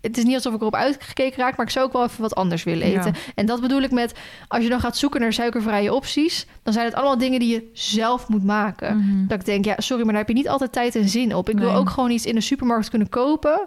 Het 0.00 0.18
is 0.18 0.24
niet 0.24 0.34
alsof 0.34 0.54
ik 0.54 0.60
erop 0.60 0.74
uitgekeken 0.74 1.38
raak, 1.38 1.56
maar 1.56 1.66
ik 1.66 1.72
zou 1.72 1.86
ook 1.86 1.92
wel 1.92 2.04
even 2.04 2.20
wat 2.22 2.34
anders 2.34 2.64
willen 2.64 2.86
eten. 2.86 3.12
Ja. 3.12 3.32
En 3.34 3.46
dat 3.46 3.60
bedoel 3.60 3.82
ik 3.82 3.90
met, 3.90 4.18
als 4.48 4.62
je 4.62 4.68
dan 4.68 4.80
gaat 4.80 4.96
zoeken 4.96 5.20
naar 5.20 5.32
suikervrije 5.32 5.94
opties, 5.94 6.46
dan 6.62 6.72
zijn 6.72 6.84
het 6.86 6.94
allemaal 6.94 7.18
dingen 7.18 7.40
die 7.40 7.52
je 7.52 7.70
zelf 7.72 8.28
moet 8.28 8.44
maken. 8.44 8.96
Mhm. 8.96 9.26
Dat 9.26 9.38
ik 9.38 9.44
denk, 9.44 9.64
ja, 9.64 9.74
sorry, 9.78 10.02
maar 10.02 10.12
daar 10.12 10.22
heb 10.22 10.30
je 10.30 10.36
niet 10.36 10.48
altijd 10.48 10.72
tijd 10.72 10.96
en 10.96 11.08
zin 11.08 11.34
op. 11.34 11.48
Ik 11.48 11.58
wil 11.58 11.72
ook 11.74 11.90
gewoon 11.90 12.10
iets 12.10 12.26
in 12.26 12.34
de 12.34 12.40
supermarkt 12.40 12.88
kunnen 12.90 13.08
kopen, 13.08 13.66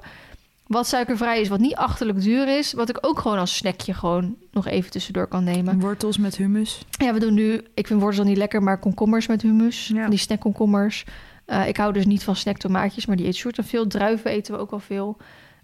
wat 0.67 0.87
suikervrij 0.87 1.41
is, 1.41 1.47
wat 1.47 1.59
niet 1.59 1.75
achterlijk 1.75 2.21
duur 2.21 2.57
is, 2.57 2.73
wat 2.73 2.89
ik 2.89 2.97
ook 3.01 3.19
gewoon 3.19 3.37
als 3.37 3.55
snackje 3.55 3.93
gewoon 3.93 4.35
nog 4.51 4.67
even 4.67 4.91
tussendoor 4.91 5.27
kan 5.27 5.43
nemen. 5.43 5.79
Wortels 5.79 6.17
met 6.17 6.37
hummus. 6.37 6.81
Ja, 6.89 7.13
we 7.13 7.19
doen 7.19 7.33
nu, 7.33 7.61
ik 7.73 7.87
vind 7.87 8.01
wortels 8.01 8.27
niet 8.27 8.37
lekker, 8.37 8.63
maar 8.63 8.79
komkommers 8.79 9.27
met 9.27 9.41
hummus, 9.41 9.91
Ja. 9.93 10.09
die 10.09 10.19
snackkomkommers. 10.19 11.05
Eh 11.45 11.67
ik 11.67 11.77
hou 11.77 11.93
dus 11.93 12.05
niet 12.05 12.23
van 12.23 12.35
snacktomaatjes, 12.35 13.05
maar 13.05 13.15
die 13.15 13.25
eet 13.25 13.55
dan 13.55 13.65
veel. 13.65 13.87
Druiven 13.87 14.31
eten 14.31 14.53
we 14.53 14.59
ook 14.59 14.69
wel 14.69 14.79
veel. 14.79 15.17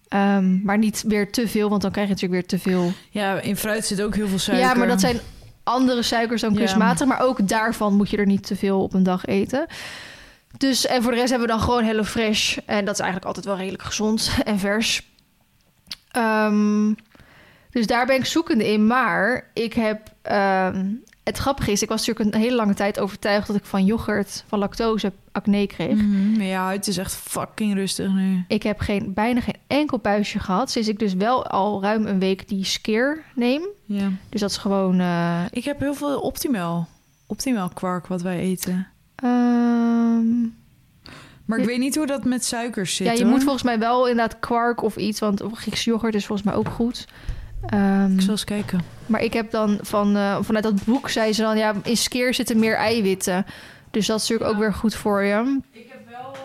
Ehm, 0.10 0.62
maar 0.64 0.78
niet 0.78 1.04
weer 1.08 1.32
te 1.32 1.48
veel, 1.48 1.70
want 1.70 1.82
dan 1.82 1.92
krijg 1.92 2.08
je 2.08 2.14
natuurlijk 2.14 2.42
weer 2.42 2.60
te 2.60 2.70
veel. 2.70 2.92
Ja, 3.10 3.40
in 3.42 3.58
fruit 3.58 3.86
zit 3.86 4.02
ook 4.02 4.16
heel 4.16 4.28
veel 4.28 4.40
suiker. 4.40 4.68
Ja, 4.68 4.74
maar 4.74 4.88
dat 4.88 5.00
zijn 5.00 5.20
andere 5.64 6.02
suikers 6.02 6.42
dan 6.42 6.52
Ja. 6.54 6.58
kunstmatig. 6.58 7.08
Maar 7.08 7.22
ook 7.22 7.48
daarvan 7.48 7.94
moet 7.94 8.10
je 8.10 8.18
er 8.18 8.26
niet 8.26 8.48
te 8.48 8.56
veel 8.56 8.82
op 8.82 8.94
een 8.94 9.04
dag 9.04 9.26
eten. 9.26 9.66
Dus, 10.58 10.86
en 10.86 11.04
voor 11.04 11.12
de 11.12 11.18
rest 11.18 11.30
hebben 11.30 11.48
we 11.48 11.54
dan 11.54 11.64
gewoon 11.64 11.84
Hello 11.84 12.04
Fresh. 12.04 12.58
En 12.66 12.86
dat 12.86 12.94
is 12.94 13.00
eigenlijk 13.00 13.26
altijd 13.26 13.46
wel 13.46 13.58
redelijk 13.58 13.84
gezond 13.84 14.32
en 14.44 14.60
vers. 14.60 15.08
Ehm, 16.12 16.94
dus 17.70 17.88
daar 17.88 18.06
ben 18.06 18.16
ik 18.16 18.26
zoekende 18.26 18.72
in. 18.72 18.88
Maar 18.88 19.50
ik 19.54 19.74
heb... 19.74 20.02
ehm, 20.22 20.86
het 21.30 21.38
grappige 21.38 21.72
is, 21.72 21.82
ik 21.82 21.90
was 21.90 22.06
natuurlijk 22.08 22.36
een 22.36 22.42
hele 22.42 22.56
lange 22.56 22.74
tijd 22.74 23.00
overtuigd... 23.00 23.48
dat 23.48 23.56
ik 23.56 23.66
van 23.66 23.86
yoghurt, 23.86 24.44
van 24.48 24.60
lactose, 24.60 25.12
acne 25.32 25.68
kreeg. 25.68 25.96
Maar 26.36 26.46
je 26.46 26.54
huid 26.54 26.88
is 26.88 26.98
echt 26.98 27.14
fucking 27.16 27.74
rustig 27.74 28.12
nu. 28.14 28.44
Ik 28.48 28.64
heb 28.64 28.80
geen, 28.80 29.14
bijna 29.14 29.42
geen 29.42 29.56
enkel 29.68 29.98
puistje 29.98 30.40
gehad. 30.40 30.72
Sinds 30.72 30.88
ik 30.88 31.00
dus 31.00 31.14
wel 31.14 31.48
al 31.48 31.82
ruim 31.82 32.06
een 32.06 32.20
week 32.20 32.48
die 32.48 32.64
skeer 32.66 33.24
neem. 33.36 33.62
Ja. 33.86 34.10
Dus 34.30 34.42
dat 34.42 34.50
is 34.50 34.58
gewoon... 34.58 35.00
eh, 35.00 35.42
Ik 35.52 35.64
heb 35.64 35.80
heel 35.80 35.94
veel 35.94 36.20
Optimal. 36.20 36.88
Optimal 37.28 37.70
kwark 37.70 38.08
wat 38.08 38.22
wij 38.22 38.40
eten. 38.40 38.88
ehm, 39.16 40.42
Maar 41.46 41.58
ik 41.58 41.64
Ja. 41.64 41.70
weet 41.70 41.80
niet 41.80 41.96
hoe 41.96 42.06
dat 42.06 42.24
met 42.26 42.46
suikers 42.46 42.96
zit. 42.96 43.08
ja, 43.08 43.14
je 43.14 43.22
hoor. 43.22 43.30
moet 43.32 43.44
volgens 43.44 43.64
mij 43.64 43.80
wel 43.80 44.08
inderdaad 44.08 44.40
kwark 44.40 44.82
of 44.82 44.96
iets, 44.96 45.20
want 45.20 45.44
Grieks 45.54 45.84
yoghurt 45.84 46.16
is 46.16 46.26
volgens 46.26 46.48
mij 46.48 46.58
ook 46.58 46.70
goed. 46.70 47.08
Ehm, 47.68 48.14
Ik 48.14 48.22
zal 48.22 48.30
eens 48.32 48.44
kijken. 48.44 48.82
Maar 49.06 49.22
ik 49.22 49.34
heb 49.34 49.52
dan 49.52 49.78
van, 49.82 50.16
eh, 50.16 50.38
vanuit 50.42 50.64
dat 50.64 50.84
boek 50.86 51.10
zei 51.10 51.34
ze 51.34 51.42
dan, 51.42 51.58
ja, 51.58 51.74
in 51.84 51.98
skeer 51.98 52.34
zitten 52.34 52.60
meer 52.60 52.76
eiwitten. 52.76 53.46
Dus 53.92 54.06
dat 54.08 54.22
is 54.22 54.28
natuurlijk 54.30 54.56
ook 54.56 54.60
weer 54.62 54.74
goed 54.74 54.96
voor 54.96 55.24
je. 55.24 55.60
Ik 55.72 55.86
heb 55.90 56.10
wel 56.10 56.36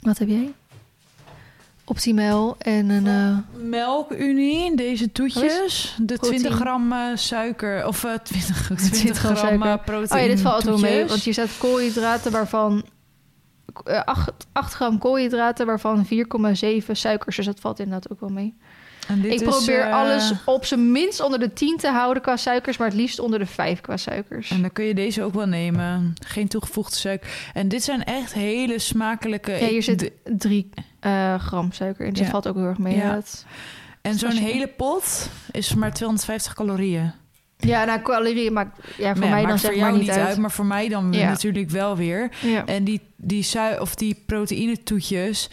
Wat 0.00 0.18
heb 0.18 0.28
jij? 0.28 0.52
Optimal 1.84 2.54
en 2.58 2.88
een... 2.90 3.06
eh, 3.06 3.62
melkunie, 3.62 4.76
deze 4.76 5.12
toetjes. 5.12 5.96
De 6.02 6.18
20 6.18 6.54
gram 6.54 6.92
eh, 6.92 6.98
suiker, 7.14 7.86
of 7.86 8.04
eh 8.04 8.12
20, 8.22 8.64
20, 8.64 8.90
20 8.90 9.18
gram 9.18 9.34
gram 9.34 9.46
suiker. 9.48 9.68
eh, 9.70 9.84
proteïne. 9.84 10.14
Oh 10.14 10.20
ja, 10.20 10.26
dit 10.34 10.40
valt 10.40 10.62
wel 10.62 10.78
mee, 10.78 11.06
want 11.06 11.20
hier 11.22 11.32
staat 11.32 11.58
koolhydraten 11.58 12.32
waarvan... 12.32 12.84
eh, 13.84 14.00
8, 14.04 14.30
8 14.52 14.72
gram 14.74 14.98
koolhydraten 14.98 15.66
waarvan 15.66 16.06
4,7 16.06 16.92
suikers. 16.92 17.36
Dus 17.36 17.46
dat 17.46 17.60
valt 17.60 17.78
inderdaad 17.78 18.10
ook 18.12 18.20
wel 18.20 18.28
mee. 18.30 18.54
En 19.08 19.20
dit 19.20 19.40
ik 19.40 19.48
probeer 19.48 19.80
eh, 19.80 19.94
alles 19.94 20.32
op 20.44 20.64
zijn 20.64 20.92
minst 20.92 21.20
onder 21.20 21.38
de 21.38 21.52
10 21.52 21.76
te 21.76 21.88
houden 21.88 22.22
qua 22.22 22.36
suikers, 22.36 22.76
maar 22.76 22.88
het 22.88 22.96
liefst 22.96 23.18
onder 23.18 23.38
de 23.38 23.46
5 23.46 23.80
qua 23.80 23.96
suikers. 23.96 24.50
En 24.50 24.60
dan 24.60 24.72
kun 24.72 24.84
je 24.84 24.94
deze 24.94 25.22
ook 25.22 25.34
wel 25.34 25.46
nemen. 25.46 26.14
Geen 26.26 26.48
toegevoegde 26.48 26.96
suiker. 26.96 27.30
En 27.52 27.68
dit 27.68 27.82
zijn 27.82 28.04
echt 28.04 28.32
hele 28.32 28.78
smakelijke... 28.78 29.52
ja, 29.52 29.66
hier 29.66 29.82
zit 29.82 29.98
de- 29.98 30.12
3 30.38 30.68
gram 31.38 31.72
suiker 31.72 32.06
in, 32.06 32.12
dus 32.12 32.24
Ja. 32.24 32.30
valt 32.30 32.48
ook 32.48 32.56
heel 32.56 32.64
erg 32.64 32.78
mee. 32.78 32.96
Ja. 32.96 33.14
Dat- 33.14 33.44
En 34.02 34.18
zo'n 34.18 34.30
hele 34.30 34.66
pot 34.66 35.28
is 35.50 35.74
maar 35.74 35.92
250 35.92 36.54
calorieën. 36.54 37.12
ja 37.56 37.84
nou, 37.84 38.02
calorieën 38.02 38.52
maakt 38.52 38.78
ja, 38.98 39.14
voor 39.14 39.24
ja, 39.24 39.30
mij 39.30 39.46
dan 39.46 39.58
zeg 39.58 39.70
voor 39.70 39.80
maar 39.80 39.88
jou 39.90 40.00
niet 40.02 40.10
uit. 40.10 40.36
maar 40.38 40.50
voor 40.50 40.66
mij 40.66 40.88
dan 40.88 41.12
Ja. 41.12 41.28
natuurlijk 41.28 41.70
wel 41.70 41.96
weer. 41.96 42.30
Ja. 42.40 42.66
En 42.66 42.84
die, 42.84 43.00
die, 43.16 43.42
sui 43.42 43.78
of 43.78 43.94
die 43.94 44.22
proteïnetoetjes... 44.26 45.48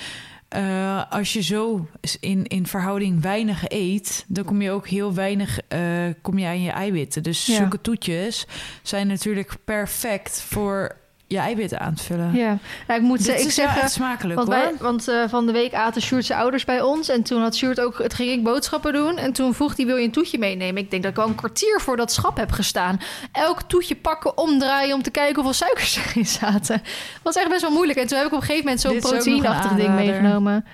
eh, 0.50 1.12
als 1.12 1.34
je 1.34 1.42
zo 1.42 1.88
in, 2.20 2.46
in 2.48 2.68
verhouding 2.68 3.22
weinig 3.22 3.64
eet... 3.68 4.26
dan 4.28 4.44
kom 4.44 4.62
je 4.62 4.72
ook 4.72 4.88
heel 4.88 5.14
weinig 5.14 5.60
eh, 5.68 5.82
kom 6.22 6.38
je 6.38 6.46
aan 6.48 6.62
je 6.62 6.72
eiwitten. 6.72 7.24
Dus 7.24 7.46
Ja. 7.46 7.56
zulke 7.56 7.82
toetjes 7.82 8.48
zijn 8.84 9.08
natuurlijk 9.08 9.56
perfect... 9.66 10.42
voor 10.42 10.96
je 11.30 11.38
eiwitten 11.38 11.80
aan 11.80 11.94
te 11.94 12.04
vullen. 12.04 12.34
ja. 12.36 12.58
Nou, 12.88 13.00
ik 13.00 13.06
moet 13.06 13.18
Dit 13.18 13.26
ze- 13.26 13.42
ik 13.42 13.48
is 13.48 13.56
zeggen, 13.56 13.90
smakelijk 13.90 14.36
Want, 14.40 14.54
hoor. 14.54 14.58
wij, 14.64 14.74
want 14.80 15.08
eh, 15.08 15.24
van 15.28 15.46
de 15.46 15.52
week 15.52 15.74
aten 15.74 16.02
Sjoerd's 16.02 16.32
ouders 16.32 16.66
bij 16.66 16.82
ons. 16.82 17.10
En 17.10 17.24
toen 17.24 17.42
had 17.42 17.56
Sjoerd 17.56 17.80
ook, 17.80 17.98
het 17.98 18.14
ging 18.14 18.32
ik 18.32 18.44
boodschappen 18.44 18.94
doen. 18.94 19.18
En 19.18 19.34
toen 19.34 19.54
vroeg 19.54 19.76
hij, 19.76 19.86
wil 19.86 19.96
je 19.96 20.06
een 20.06 20.12
toetje 20.12 20.38
meenemen? 20.38 20.82
Ik 20.84 20.92
denk 20.92 21.04
dat 21.04 21.12
ik 21.12 21.18
al 21.18 21.28
een 21.28 21.36
kwartier 21.36 21.82
voor 21.82 21.98
dat 21.98 22.12
schap 22.12 22.38
heb 22.38 22.52
gestaan. 22.52 23.00
Elk 23.32 23.62
toetje 23.62 23.96
pakken, 23.96 24.38
omdraaien 24.38 24.96
om 24.96 25.02
te 25.02 25.12
kijken 25.12 25.36
hoeveel 25.36 25.54
suikers 25.54 25.96
erin 26.06 26.26
zaten. 26.26 26.82
was 27.24 27.36
echt 27.36 27.50
best 27.50 27.62
wel 27.62 27.72
moeilijk. 27.72 28.00
En 28.00 28.08
toen 28.08 28.18
heb 28.18 28.28
ik 28.28 28.34
op 28.34 28.40
een 28.40 28.46
gegeven 28.46 28.64
moment 28.66 28.82
zo'n 28.82 29.00
proteïneachtig 29.00 29.72
ding 29.72 29.96
meegenomen. 29.96 30.66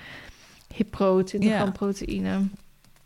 Hipro, 0.74 1.22
20 1.22 1.50
Ja. 1.50 1.56
gram 1.58 1.72
proteïne. 1.72 2.40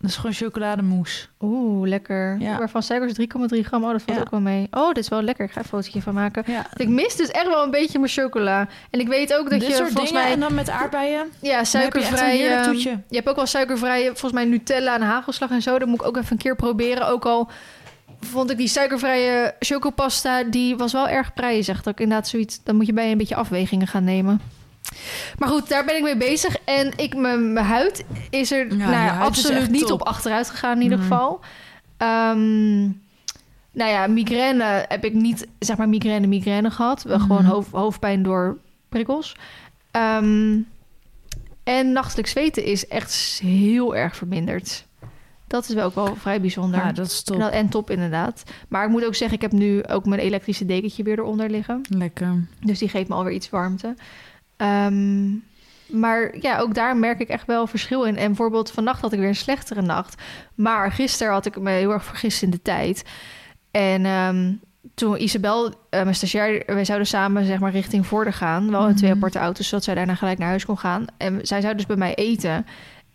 Dat 0.01 0.11
is 0.11 0.17
gewoon 0.17 0.33
chocolademousse. 0.33 1.27
Oeh, 1.41 1.89
lekker. 1.89 2.37
Ja. 2.39 2.59
Waarvan 2.59 2.83
suikers 2.83 3.13
3,3 3.13 3.61
gram. 3.67 3.85
Oh, 3.85 3.91
dat 3.91 4.03
valt 4.03 4.17
Ja. 4.19 4.23
ook 4.25 4.31
wel 4.31 4.41
mee. 4.41 4.67
Oh, 4.71 4.87
dit 4.89 4.97
is 4.99 5.09
wel 5.09 5.23
lekker. 5.23 5.45
Ik 5.45 5.53
ga 5.53 5.59
een 5.59 5.65
fotootje 5.65 6.03
van 6.03 6.15
maken. 6.15 6.43
Ja. 6.47 6.67
Ik 6.77 6.89
mis 6.89 7.17
dus 7.17 7.29
echt 7.29 7.47
wel 7.47 7.65
een 7.65 7.71
beetje 7.71 7.99
mijn 7.99 8.11
chocola. 8.11 8.69
En 8.91 9.01
ik 9.01 9.09
weet 9.09 9.35
ook 9.35 9.51
dat 9.51 9.59
Dit 9.61 9.69
je 9.69 9.75
soort 9.75 9.89
volgens 9.91 10.09
dingen 10.11 10.25
mij... 10.25 10.33
en 10.33 10.41
dan 10.41 10.55
met 10.55 10.69
aardbeien. 10.71 11.27
Ja, 11.41 11.59
je 11.59 11.65
suikervrij. 11.65 12.63
toetje. 12.63 12.91
je 13.09 13.17
hebt 13.17 13.29
ook 13.29 13.37
wel 13.37 13.47
suikervrije, 13.47 14.07
volgens 14.07 14.33
mij 14.33 14.45
Nutella 14.45 14.95
en 14.95 15.03
hagelslag 15.03 15.51
en 15.51 15.63
zo. 15.63 15.79
Dat 15.79 15.89
moet 15.89 16.01
ik 16.01 16.07
ook 16.07 16.17
even 16.17 16.33
een 16.33 16.39
keer 16.39 16.57
proberen. 16.57 17.09
Ook 17.09 17.25
al 17.27 17.51
vond 18.21 18.51
ik 18.51 18.57
die 18.57 18.69
suikervrije 18.69 19.55
chocopasta, 19.59 20.43
die 20.43 20.77
was 20.77 20.93
wel 20.93 21.09
erg 21.09 21.35
prijzig. 21.35 21.83
Dat 21.83 21.93
ik 21.93 22.01
inderdaad 22.01 22.29
zoiets, 22.29 22.61
dan 22.65 22.77
moet 22.77 22.87
je 22.87 22.93
bij 22.93 23.11
een 23.11 23.19
beetje 23.19 23.35
afwegingen 23.37 23.87
gaan 23.87 24.05
nemen. 24.05 24.41
Maar 25.39 25.49
goed, 25.49 25.69
daar 25.69 25.85
ben 25.85 25.97
ik 25.97 26.03
mee 26.03 26.17
bezig. 26.17 26.57
En 26.65 26.93
ik, 26.97 27.17
mijn, 27.17 27.53
mijn 27.53 27.67
huid 27.67 28.05
is 28.31 28.53
er 28.53 28.67
nou, 28.77 28.91
ja, 28.93 29.19
absoluut 29.19 29.71
niet 29.71 29.87
top. 29.87 30.01
op 30.01 30.07
achteruit 30.07 30.51
gegaan 30.51 30.77
in 30.77 30.83
ieder 30.83 30.99
Mhm. 30.99 31.07
geval. 31.09 31.41
Ehm, 31.97 32.81
nou 33.73 33.91
ja, 33.91 34.07
migraine 34.07 34.85
heb 34.89 35.05
ik 35.05 35.13
niet, 35.15 35.47
zeg 35.59 35.77
maar, 35.77 35.89
migraine, 35.89 36.27
migraine 36.27 36.71
gehad. 36.71 37.03
Wel 37.03 37.19
gewoon 37.21 37.45
hoofd, 37.45 37.71
hoofdpijn 37.71 38.23
door 38.23 38.59
prikkels. 38.89 39.37
Ehm, 39.91 40.59
en 41.65 41.93
nachtelijk 41.93 42.29
zweten 42.29 42.65
is 42.65 42.89
echt 42.89 43.39
heel 43.43 43.97
erg 43.97 44.17
verminderd. 44.17 44.87
Dat 45.47 45.69
is 45.69 45.75
wel 45.75 45.85
ook 45.85 45.95
wel 45.95 46.17
vrij 46.17 46.41
bijzonder. 46.41 46.81
Ja, 46.81 46.93
dat 46.93 47.07
is 47.07 47.23
top. 47.23 47.35
En 47.37 47.41
dat- 47.43 47.53
En 47.53 47.69
top 47.69 47.91
inderdaad. 47.91 48.43
Maar 48.69 48.85
ik 48.85 48.91
moet 48.91 49.05
ook 49.05 49.15
zeggen, 49.15 49.37
ik 49.37 49.43
heb 49.43 49.53
nu 49.53 49.85
ook 49.85 50.07
mijn 50.07 50.21
elektrische 50.21 50.67
dekentje 50.67 51.03
weer 51.03 51.19
eronder 51.19 51.51
liggen. 51.51 51.81
Lekker. 51.89 52.47
Dus 52.61 52.79
die 52.79 52.89
geeft 52.89 53.09
me 53.09 53.15
alweer 53.15 53.33
iets 53.33 53.51
warmte. 53.51 53.95
Ehm, 54.61 55.31
maar 55.87 56.39
ja, 56.41 56.59
ook 56.59 56.75
daar 56.75 56.97
merk 56.97 57.21
ik 57.21 57.29
echt 57.29 57.47
wel 57.47 57.67
verschil 57.67 58.05
in. 58.05 58.17
En 58.17 58.27
bijvoorbeeld 58.27 58.71
vannacht 58.71 59.01
had 59.01 59.13
ik 59.13 59.19
weer 59.19 59.29
een 59.29 59.35
slechtere 59.37 59.83
nacht. 59.83 60.23
Maar 60.55 60.93
gisteren 60.93 61.33
had 61.33 61.47
ik 61.47 61.61
me 61.61 61.71
heel 61.71 61.93
erg 61.93 62.05
vergist 62.05 62.43
in 62.43 62.51
de 62.51 62.63
tijd. 62.63 63.03
En 63.71 64.05
ehm, 64.05 64.53
toen 64.95 65.23
Isabel, 65.23 65.67
eh, 65.91 66.03
mijn 66.03 66.15
stagiair, 66.15 66.63
wij 66.67 66.85
zouden 66.85 67.07
samen 67.09 67.45
zeg 67.45 67.59
maar 67.59 67.71
richting 67.73 68.07
Vorden 68.07 68.33
gaan. 68.33 68.71
Wel 68.71 68.89
in 68.89 68.97
twee 68.97 69.11
Mhm. 69.11 69.19
aparte 69.19 69.39
auto's, 69.39 69.69
zodat 69.69 69.85
zij 69.85 69.95
daarna 69.95 70.15
gelijk 70.15 70.39
naar 70.39 70.49
huis 70.49 70.65
kon 70.65 70.79
gaan. 70.79 71.05
En 71.17 71.39
zij 71.43 71.61
zou 71.61 71.75
dus 71.75 71.87
bij 71.87 71.97
mij 71.97 72.15
eten. 72.15 72.67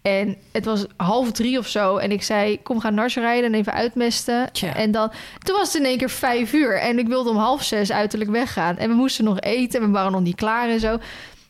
En 0.01 0.35
het 0.51 0.65
was 0.65 0.85
half 0.97 1.31
drie 1.31 1.57
of 1.57 1.67
zo. 1.67 1.97
En 1.97 2.11
ik 2.11 2.23
zei, 2.23 2.61
kom, 2.61 2.79
gaan 2.79 2.93
nars 2.93 3.15
rijden 3.15 3.53
en 3.53 3.59
even 3.59 3.73
uitmesten. 3.73 4.49
Tja. 4.51 4.75
En 4.75 4.91
dan, 4.91 5.11
toen 5.43 5.55
was 5.57 5.73
het 5.73 5.81
in 5.81 5.87
één 5.87 5.97
keer 5.97 6.09
vijf 6.09 6.53
uur. 6.53 6.79
En 6.79 6.99
ik 6.99 7.07
wilde 7.07 7.29
om 7.29 7.37
half 7.37 7.63
zes 7.63 7.91
uiterlijk 7.91 8.31
weggaan. 8.31 8.77
En 8.77 8.89
we 8.89 8.95
moesten 8.95 9.23
nog 9.23 9.39
eten. 9.39 9.79
En 9.81 9.85
we 9.85 9.91
waren 9.91 10.11
nog 10.11 10.21
niet 10.21 10.35
klaar 10.35 10.69
en 10.69 10.79
zo. 10.79 10.97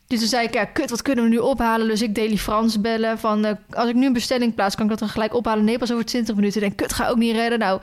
Dus 0.06 0.18
toen 0.18 0.28
zei 0.28 0.46
ik, 0.46 0.54
ja, 0.54 0.64
kut, 0.64 0.90
wat 0.90 1.02
kunnen 1.02 1.24
we 1.24 1.30
nu 1.30 1.38
ophalen? 1.38 1.88
Dus 1.88 2.02
ik 2.02 2.14
Daily 2.14 2.36
Frans 2.36 2.80
bellen 2.80 3.18
van... 3.18 3.44
eh, 3.44 3.52
als 3.70 3.88
ik 3.88 3.94
nu 3.94 4.06
een 4.06 4.12
bestelling 4.12 4.54
plaats, 4.54 4.74
kan 4.74 4.84
ik 4.84 4.90
dat 4.90 4.98
dan 4.98 5.08
gelijk 5.08 5.34
ophalen? 5.34 5.64
Nee, 5.64 5.78
pas 5.78 5.92
over 5.92 6.04
20 6.04 6.34
minuten. 6.34 6.62
Ik 6.62 6.66
denk, 6.66 6.76
kut, 6.76 6.92
ga 6.92 7.08
ook 7.08 7.16
niet 7.16 7.34
redden. 7.34 7.58
Nou, 7.58 7.80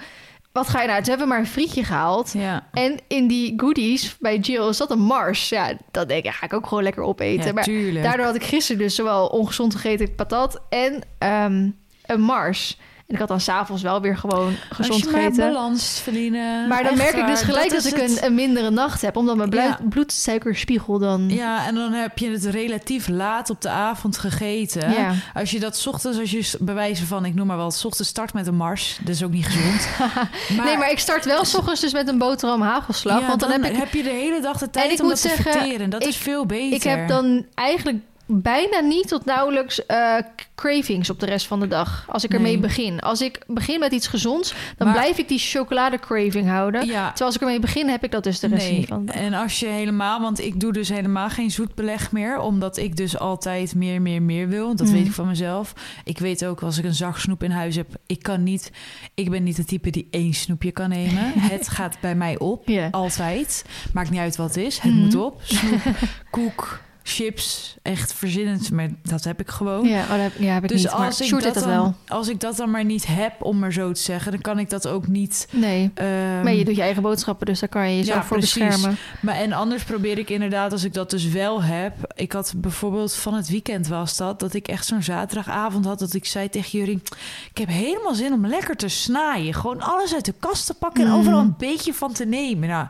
wat 0.52 0.70
ga 0.70 0.82
je 0.82 0.88
nou? 0.88 1.00
Toen 1.00 1.10
hebben 1.10 1.28
we 1.28 1.34
maar 1.34 1.42
een 1.42 1.52
frietje 1.52 1.84
gehaald. 1.84 2.34
Ja. 2.34 2.68
En 2.74 3.00
in 3.08 3.28
die 3.28 3.54
goodies 3.58 4.18
bij 4.20 4.38
Jill 4.38 4.74
zat 4.74 4.92
een 4.92 5.00
Mars. 5.00 5.50
Ja, 5.50 5.74
dat 5.92 6.08
denk 6.08 6.20
ik, 6.20 6.26
ja, 6.26 6.32
ga 6.32 6.46
ik 6.46 6.54
ook 6.54 6.68
gewoon 6.68 6.84
lekker 6.84 7.04
opeten. 7.04 7.46
Ja, 7.46 7.54
maar 7.54 7.64
tuurlijk. 7.64 8.06
daardoor 8.06 8.26
had 8.26 8.36
ik 8.36 8.44
gisteren 8.44 8.82
dus 8.82 8.96
zowel 8.96 9.28
ongezond 9.28 9.76
gegeten 9.76 10.16
patat 10.16 10.62
en 10.70 11.02
ehm, 11.18 11.70
een 12.06 12.22
Mars. 12.22 12.78
En 13.08 13.14
ik 13.14 13.20
had 13.20 13.28
dan 13.28 13.40
s'avonds 13.40 13.82
wel 13.82 14.02
weer 14.02 14.18
gewoon 14.18 14.54
gezond 14.70 14.90
Als 14.90 15.00
je 15.04 15.06
maar 15.12 15.22
gegeten. 15.22 15.54
balans 15.54 16.00
verdienen. 16.04 16.68
Maar 16.68 16.84
dan 16.84 16.92
Echt 16.92 17.02
merk 17.02 17.16
ik 17.16 17.26
dus 17.28 17.42
gelijk 17.42 17.70
dat, 17.72 17.86
ik 17.86 17.98
een, 17.98 18.18
een 18.26 18.34
mindere 18.36 18.70
nacht 18.70 19.02
heb. 19.02 19.16
Omdat 19.18 19.36
mijn 19.38 19.52
Ja. 19.52 19.76
bloed, 19.76 19.90
bloedsuikerspiegel 19.90 21.00
dan... 21.00 21.30
Ja, 21.30 21.68
en 21.68 21.76
dan 21.76 21.92
heb 21.92 22.18
je 22.18 22.30
het 22.30 22.46
relatief 22.46 23.08
laat 23.08 23.50
op 23.50 23.62
de 23.62 23.70
avond 23.70 24.18
gegeten. 24.18 24.92
Ja. 24.92 25.14
Als 25.34 25.52
je 25.52 25.60
dat 25.60 25.78
's 25.78 25.88
ochtends, 25.88 26.20
als 26.20 26.32
je 26.32 26.58
wijze 26.66 27.06
van, 27.06 27.26
ik 27.26 27.34
noem 27.36 27.48
maar 27.48 27.58
wel, 27.58 27.72
's 27.72 27.86
ochtends 27.86 28.10
start 28.10 28.34
met 28.34 28.48
een 28.48 28.56
mars. 28.56 28.98
Dat 29.04 29.16
is 29.16 29.24
ook 29.24 29.32
niet 29.32 29.46
gezond. 29.46 29.88
nee, 30.66 30.78
maar 30.78 30.92
ik 30.92 31.00
start 31.00 31.26
wel 31.26 31.46
s 31.46 31.56
ochtends 31.56 31.82
dus 31.82 31.94
met 31.94 32.08
een 32.08 32.18
boterham 32.18 32.62
hagelslag. 32.62 33.20
Ja, 33.20 33.28
want 33.28 33.40
dan, 33.40 33.52
heb 33.52 33.64
ik... 33.66 33.94
je 33.94 34.04
de 34.04 34.10
hele 34.10 34.42
dag 34.42 34.58
de 34.58 34.70
tijd 34.70 34.92
ik 34.92 35.00
om 35.00 35.06
moet 35.06 35.10
dat 35.14 35.22
te 35.22 35.28
zeggen, 35.28 35.52
verteren. 35.52 35.90
Dat 35.90 36.02
ik- 36.02 36.08
is 36.08 36.18
veel 36.18 36.46
beter. 36.46 36.74
Ik 36.74 36.84
heb 36.84 37.08
dan 37.08 37.46
eigenlijk 37.54 37.98
bijna 38.42 38.80
niet 38.80 39.08
tot 39.08 39.26
nauwelijks 39.26 39.86
eh, 39.86 40.16
cravings 40.56 41.10
op 41.10 41.20
de 41.20 41.26
rest 41.26 41.48
van 41.48 41.60
de 41.60 41.68
dag. 41.68 42.06
Als 42.10 42.24
ik 42.24 42.34
ermee 42.34 42.60
begin. 42.60 43.00
Als 43.00 43.22
ik 43.22 43.44
begin 43.48 43.80
met 43.80 43.92
iets 43.92 44.08
gezonds, 44.08 44.54
dan 44.78 44.88
Maar- 44.88 44.96
blijf 44.96 45.18
ik 45.18 45.28
die 45.28 45.40
chocolade 45.40 46.00
craving 46.00 46.48
houden. 46.50 46.86
Ja, 46.86 47.08
Terwijl 47.08 47.26
als 47.26 47.36
ik 47.36 47.42
ermee 47.42 47.60
begin, 47.60 47.88
heb 47.90 48.04
ik 48.04 48.12
dat 48.12 48.24
dus 48.24 48.40
de 48.40 48.48
rest 48.48 48.68
nee. 48.70 48.78
niet 48.78 48.88
van. 48.88 49.08
En 49.10 49.34
als 49.34 49.60
je 49.60 49.66
helemaal, 49.66 50.22
want 50.22 50.40
ik 50.40 50.60
doe 50.60 50.72
dus 50.74 50.90
helemaal 50.90 51.30
geen 51.30 51.52
zoetbeleg 51.52 52.12
meer, 52.12 52.40
omdat 52.40 52.78
ik 52.78 52.96
dus 52.96 53.18
altijd 53.20 53.76
meer, 53.76 54.02
meer, 54.02 54.22
meer 54.22 54.48
wil. 54.48 54.76
Dat 54.76 54.88
Mm. 54.88 54.94
weet 54.94 55.06
ik 55.06 55.12
van 55.12 55.28
mezelf. 55.28 55.74
Ik 56.04 56.20
weet 56.20 56.46
ook 56.46 56.62
als 56.62 56.78
ik 56.78 56.86
een 56.86 56.94
zak 56.94 57.18
snoep 57.18 57.44
in 57.44 57.52
huis 57.52 57.76
heb, 57.76 57.88
ik 58.08 58.24
kan 58.24 58.44
niet, 58.44 58.72
ik 59.14 59.30
ben 59.30 59.44
niet 59.44 59.56
de 59.56 59.66
type 59.66 59.90
die 59.90 60.08
één 60.12 60.34
snoepje 60.34 60.72
kan 60.72 60.90
nemen. 60.90 61.32
het 61.56 61.68
gaat 61.70 61.98
bij 62.00 62.16
mij 62.16 62.38
op, 62.40 62.70
altijd. 62.92 63.66
Maakt 63.94 64.10
niet 64.10 64.20
uit 64.20 64.36
wat 64.36 64.48
het 64.56 64.66
is, 64.66 64.80
het 64.80 64.92
Mhm. 64.92 65.02
moet 65.04 65.16
op. 65.16 65.42
Snoep, 65.44 65.82
koek, 66.30 66.80
chips, 67.04 67.76
echt 67.82 68.14
verzinnend, 68.14 68.72
maar 68.72 68.90
dat 69.02 69.24
heb 69.24 69.40
ik 69.40 69.50
gewoon. 69.50 69.88
Ja, 69.88 70.02
oh, 70.02 70.10
dat 70.10 70.20
heb, 70.20 70.32
ja, 70.40 70.54
heb 70.54 70.64
ik 70.64 70.70
Dus 70.70 70.82
niet. 70.84 70.92
Als 70.92 71.22
ik, 71.22 71.30
dat 71.32 71.42
dat 71.44 71.54
dan, 71.54 71.68
wel. 71.68 71.96
als 72.08 72.28
ik 72.28 72.40
dat 72.40 72.56
dan 72.58 72.72
maar 72.72 72.86
niet 72.86 73.06
heb, 73.08 73.34
om 73.44 73.60
maar 73.60 73.74
zo 73.74 73.92
te 73.92 74.02
zeggen, 74.02 74.32
dan 74.32 74.42
kan 74.42 74.60
ik 74.60 74.70
dat 74.70 74.88
ook 74.88 75.08
niet. 75.08 75.48
Nee. 75.52 75.92
ehm, 75.94 76.08
maar 76.44 76.54
je 76.54 76.66
doet 76.66 76.76
je 76.76 76.82
eigen 76.82 77.02
boodschappen, 77.02 77.46
dus 77.46 77.60
daar 77.60 77.70
kan 77.70 77.90
je 77.92 77.98
jezelf 77.98 78.18
Ja, 78.18 78.24
voor 78.24 78.38
precies. 78.38 78.64
beschermen. 78.66 78.98
Maar 79.22 79.36
en 79.36 79.54
anders 79.54 79.84
probeer 79.84 80.18
ik 80.18 80.30
inderdaad, 80.30 80.72
als 80.72 80.84
ik 80.84 80.94
dat 80.94 81.10
dus 81.10 81.28
wel 81.28 81.64
heb. 81.64 81.94
Ik 82.16 82.32
had 82.32 82.54
bijvoorbeeld 82.58 83.14
van 83.14 83.34
het 83.34 83.50
weekend 83.50 83.88
was 83.88 84.18
dat, 84.18 84.40
dat 84.40 84.54
ik 84.54 84.68
echt 84.68 84.86
zo'n 84.86 85.04
zaterdagavond 85.04 85.86
had 85.86 86.00
dat 86.00 86.14
ik 86.14 86.26
zei 86.26 86.50
tegen 86.50 86.80
jullie: 86.80 87.02
Ik 87.50 87.58
heb 87.58 87.68
helemaal 87.70 88.16
zin 88.16 88.34
om 88.34 88.48
lekker 88.48 88.76
te 88.76 88.88
snaaien. 88.88 89.54
Gewoon 89.54 89.82
alles 89.82 90.14
uit 90.14 90.26
de 90.26 90.34
kast 90.40 90.66
te 90.66 90.74
pakken 90.74 91.04
en 91.06 91.12
Mm. 91.12 91.18
overal 91.20 91.40
een 91.40 91.56
beetje 91.58 91.94
van 91.94 92.14
te 92.14 92.26
nemen. 92.26 92.70
Nou, 92.70 92.88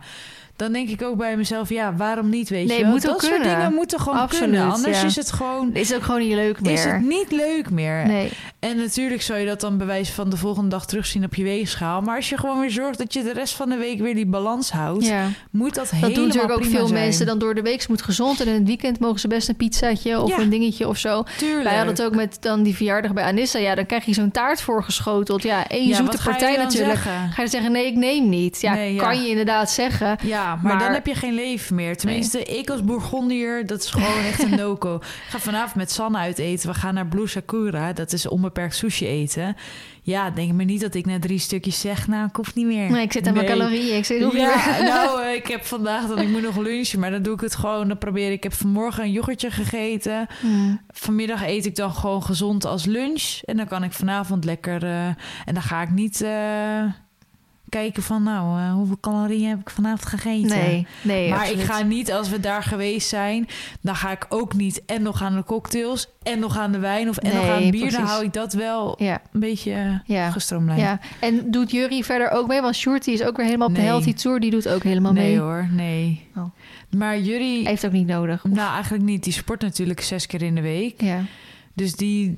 dan 0.64 0.74
denk 0.74 0.90
ik 0.90 1.02
ook 1.02 1.18
bij 1.18 1.38
mezelf: 1.38 1.70
ja, 1.70 1.96
waarom 1.96 2.30
niet? 2.30 2.50
Weet 2.50 2.68
Nee, 2.68 2.78
je 2.78 2.84
wel? 2.84 3.00
dat 3.00 3.22
soort 3.24 3.44
dingen 3.44 3.74
moeten 3.74 4.00
gewoon 4.00 4.20
Absoluut, 4.20 4.50
kunnen. 4.50 4.72
Anders 4.72 5.02
ja. 5.02 5.08
is 5.08 5.16
het 5.16 5.32
gewoon. 5.32 5.70
Is 5.74 5.94
ook 5.96 6.04
gewoon 6.04 6.22
niet 6.22 6.34
leuk 6.34 6.62
meer. 6.62 6.72
Is 6.74 6.84
het 6.84 7.02
niet 7.02 7.32
leuk 7.32 7.70
meer? 7.70 8.08
Nee. 8.08 8.32
En 8.64 8.78
natuurlijk 8.78 9.22
zou 9.22 9.40
je 9.40 9.46
dat 9.46 9.62
dan 9.62 9.78
bewijs 9.78 10.10
van 10.10 10.30
de 10.30 10.38
volgende 10.38 10.70
dag 10.70 10.86
terugzien 10.86 11.24
op 11.24 11.36
je 11.36 11.44
weegschaal. 11.44 12.02
Maar 12.02 12.16
als 12.16 12.30
je 12.30 12.38
gewoon 12.38 12.60
weer 12.60 12.72
zorgt 12.72 12.98
dat 12.98 13.14
je 13.14 13.24
de 13.24 13.34
rest 13.34 13.54
van 13.56 13.70
de 13.70 13.78
week 13.78 14.00
weer 14.00 14.16
die 14.16 14.26
balans 14.26 14.72
houdt, 14.72 15.06
Ja. 15.06 15.28
moet 15.52 15.76
dat, 15.76 15.84
Dat 15.84 15.90
helemaal 15.90 16.14
doen 16.16 16.26
natuurlijk 16.28 16.54
ook 16.54 16.66
veel 16.66 16.88
zijn. 16.88 17.00
mensen. 17.04 17.26
Dan 17.26 17.40
door 17.40 17.56
de 17.56 17.62
week 17.62 17.88
moet 17.88 18.02
gezond. 18.02 18.42
En 18.42 18.48
in 18.48 18.54
het 18.54 18.68
weekend 18.68 19.00
mogen 19.00 19.20
ze 19.20 19.28
best 19.28 19.50
een 19.50 19.56
pizzaatje 19.56 20.22
of 20.22 20.30
Ja. 20.30 20.40
een 20.40 20.50
dingetje 20.50 20.88
of 20.88 20.98
zo. 20.98 21.24
Tuurlijk. 21.38 21.64
Wij 21.64 21.76
hadden 21.76 21.94
het 21.96 22.04
ook 22.04 22.16
met 22.16 22.38
dan 22.40 22.64
die 22.64 22.76
verjaardag 22.76 23.14
bij 23.14 23.24
Anissa. 23.24 23.60
Ja, 23.60 23.76
dan 23.76 23.86
krijg 23.86 24.06
je 24.06 24.14
zo'n 24.14 24.32
taart 24.32 24.62
voorgeschoteld. 24.62 25.44
Ja, 25.44 25.68
één 25.68 25.88
Ja, 25.88 25.96
zoete 25.96 26.18
ga 26.18 26.30
partij 26.30 26.56
natuurlijk. 26.58 26.94
zeggen? 27.04 27.32
Ga 27.32 27.42
je 27.42 27.48
zeggen, 27.48 27.72
nee, 27.72 27.86
ik 27.86 27.96
neem 27.96 28.30
niet. 28.30 28.62
Ja, 28.62 28.74
Nee, 28.74 28.96
kan 28.96 29.22
je 29.24 29.30
inderdaad 29.30 29.72
zeggen. 29.72 30.18
Ja, 30.24 30.46
maar, 30.56 30.60
Maar- 30.76 30.80
dan 30.84 30.94
heb 30.94 31.06
je 31.08 31.16
geen 31.16 31.34
leven 31.34 31.76
meer. 31.76 31.98
Tenminste, 31.98 32.44
ik 32.44 32.70
als 32.70 32.84
Bourgondier, 32.84 33.66
dat 33.68 33.84
is 33.84 33.90
gewoon 33.90 34.24
echt 34.28 34.44
een 34.44 34.56
no-go. 34.64 35.00
Ga 35.30 35.40
vanavond 35.40 35.76
met 35.76 35.92
Sanne 35.92 36.18
uit 36.18 36.38
eten. 36.38 36.68
We 36.70 36.76
gaan 36.76 36.94
naar 36.94 37.08
Blue 37.08 37.28
Sakura. 37.28 37.94
Dat 37.94 38.14
is 38.14 38.28
onbeperkt 38.54 38.76
sushi 38.76 39.08
eten. 39.08 39.56
Ja, 40.02 40.30
denk 40.30 40.54
maar 40.54 40.66
niet 40.66 40.82
dat 40.82 40.94
ik 40.96 41.06
na 41.06 41.20
drie 41.20 41.40
stukjes 41.40 41.80
zeg... 41.80 42.08
nou, 42.08 42.28
ik 42.28 42.36
hoef 42.36 42.56
niet 42.56 42.66
meer. 42.66 42.92
Nee, 42.92 43.04
ik 43.04 43.12
zit 43.12 43.28
aan 43.28 43.34
mijn 43.34 43.46
calorieën. 43.46 43.98
Ik 43.98 44.06
zit 44.06 44.20
Ja, 44.20 44.30
meer. 44.34 44.84
nou, 44.94 45.22
ik 45.40 45.48
heb 45.48 45.64
vandaag 45.66 46.08
dan... 46.08 46.20
Ik 46.20 46.28
moet 46.30 46.42
nog 46.42 46.58
lunchen, 46.58 47.00
maar 47.00 47.12
dan 47.12 47.22
doe 47.22 47.34
ik 47.34 47.42
het 47.42 47.56
gewoon. 47.56 47.88
Dan 47.88 47.98
probeer 47.98 48.28
ik... 48.28 48.32
Ik 48.34 48.44
heb 48.44 48.54
vanmorgen 48.54 49.04
een 49.04 49.12
yoghurtje 49.12 49.52
gegeten. 49.52 50.28
Hmm. 50.40 50.82
Vanmiddag 50.90 51.48
eet 51.48 51.66
ik 51.66 51.76
dan 51.76 51.94
gewoon 51.94 52.24
gezond 52.24 52.66
als 52.66 52.86
lunch. 52.86 53.40
En 53.46 53.58
dan 53.58 53.68
kan 53.68 53.84
ik 53.84 53.92
vanavond 53.92 54.46
lekker... 54.46 54.84
eh, 54.84 55.06
en 55.46 55.54
dan 55.54 55.62
ga 55.62 55.82
ik 55.82 55.90
niet 55.92 56.22
eh, 56.22 56.84
kijken 57.74 58.04
van... 58.04 58.24
nou, 58.24 58.60
eh, 58.60 58.74
hoeveel 58.74 58.98
calorieën 59.02 59.50
heb 59.50 59.60
ik 59.60 59.70
vanavond 59.70 60.06
gegeten? 60.06 60.58
Nee, 60.58 60.88
nee. 61.02 61.30
maar 61.30 61.40
absoluut. 61.40 61.60
ik 61.60 61.66
ga 61.66 61.82
niet, 61.84 62.12
als 62.12 62.30
we 62.30 62.40
daar 62.40 62.64
geweest 62.64 63.08
zijn, 63.10 63.48
dan 63.82 63.96
ga 63.96 64.12
ik 64.12 64.26
ook 64.30 64.54
niet 64.54 64.86
en 64.86 65.02
nog 65.02 65.22
aan 65.22 65.36
de 65.36 65.44
cocktails 65.44 66.08
en 66.24 66.40
nog 66.40 66.58
aan 66.58 66.72
de 66.72 66.80
wijn 66.80 67.10
of 67.10 67.18
en 67.18 67.34
nog 67.34 67.44
Nee, 67.44 67.52
aan 67.52 67.62
het 67.62 67.72
bier. 67.72 67.92
Dan 67.92 68.02
hou 68.04 68.24
ik 68.24 68.34
dat 68.34 68.54
wel 68.54 68.96
Ja, 69.04 69.22
een 69.32 69.40
beetje 69.40 69.72
eh, 69.74 69.96
ja. 70.06 70.32
gestroomlijnd. 70.32 70.82
Ja, 70.82 71.00
en 71.20 71.52
doet 71.52 71.72
Jury 71.72 72.04
verder 72.04 72.30
ook 72.30 72.48
mee? 72.48 72.62
Want 72.62 72.84
die 73.04 73.14
is 73.14 73.24
ook 73.24 73.38
weer 73.38 73.46
helemaal 73.46 73.68
op 73.68 73.74
Nee. 73.74 73.82
de 73.82 73.88
healthy 73.88 74.14
tour. 74.14 74.40
Die 74.40 74.52
doet 74.52 74.68
ook 74.68 74.84
helemaal 74.84 75.14
nee 75.14 75.30
mee. 75.30 75.40
hoor, 75.40 75.68
nee. 75.72 76.28
Oh. 76.36 76.44
Maar 76.98 77.20
jullie, 77.20 77.68
heeft 77.68 77.86
ook 77.86 77.92
niet 77.92 78.08
nodig. 78.08 78.44
nou 78.44 78.74
eigenlijk 78.74 79.04
niet. 79.04 79.24
Die 79.24 79.34
sport 79.34 79.62
natuurlijk 79.62 80.02
zes 80.02 80.26
keer 80.26 80.42
in 80.42 80.56
de 80.56 80.62
week. 80.62 81.02
Ja, 81.02 81.22
Dus 81.74 81.96
die, 81.96 82.38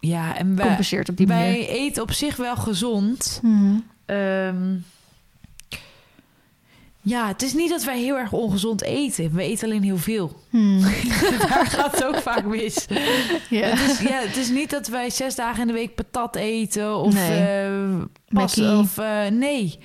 ja, 0.00 0.36
en 0.36 0.56
wij, 0.56 0.66
compenseert 0.66 1.08
op 1.08 1.16
die 1.16 1.26
manier. 1.26 1.44
wij 1.52 1.68
eten 1.68 2.02
op 2.02 2.12
zich 2.12 2.36
wel 2.36 2.56
gezond. 2.56 3.40
Mhm. 3.42 3.74
Ehm, 4.06 4.74
ja, 7.00 7.26
het 7.28 7.42
is 7.42 7.52
niet 7.54 7.70
dat 7.70 7.84
wij 7.84 7.98
heel 8.00 8.16
erg 8.18 8.32
ongezond 8.32 8.82
eten. 8.82 9.32
We 9.32 9.42
eten 9.42 9.68
alleen 9.68 9.82
heel 9.82 9.96
veel. 9.98 10.40
Hmm. 10.50 10.80
Daar 11.48 11.66
gaat 11.66 11.92
het 11.92 12.04
ook 12.04 12.16
vaak 12.16 12.44
mis. 12.44 12.86
Ja. 13.50 13.66
Het 13.68 13.90
is, 13.90 14.00
ja, 14.08 14.18
het 14.20 14.36
is 14.36 14.50
niet 14.50 14.70
dat 14.70 14.88
wij 14.88 15.10
zes 15.10 15.34
dagen 15.34 15.60
in 15.60 15.66
de 15.66 15.72
week 15.72 15.94
patat 15.94 16.36
eten 16.36 16.96
of 16.96 17.14
Nee. 17.14 17.40
eh, 17.46 17.94
pas, 18.28 18.58
of 18.60 18.98
eh, 18.98 19.26
nee. 19.26 19.78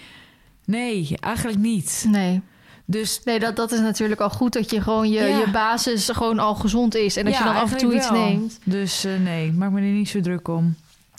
Nee, 0.65 1.15
eigenlijk 1.19 1.59
niet. 1.59 2.05
Nee. 2.07 2.41
Dus 2.85 3.21
Nee, 3.23 3.39
dat, 3.39 3.55
dat 3.55 3.71
is 3.71 3.79
natuurlijk 3.79 4.21
al 4.21 4.29
goed 4.29 4.53
dat 4.53 4.69
je 4.71 4.81
gewoon 4.81 5.09
je, 5.09 5.19
Ja. 5.19 5.37
je 5.37 5.49
basis 5.51 6.09
gewoon 6.09 6.39
al 6.39 6.55
gezond 6.55 6.95
is. 6.95 7.15
En 7.15 7.25
dat 7.25 7.33
Ja, 7.33 7.39
je 7.39 7.45
dan 7.45 7.55
af 7.55 7.71
en 7.71 7.77
toe 7.77 7.95
iets 7.95 8.09
wel. 8.09 8.19
neemt. 8.25 8.59
Dus 8.63 9.03
eh, 9.03 9.11
nee, 9.19 9.51
maak 9.51 9.71
me 9.71 9.79
er 9.81 9.85
niet 9.87 10.09
zo 10.09 10.19
druk 10.21 10.47
om. 10.47 10.75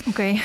Oké. 0.09 0.41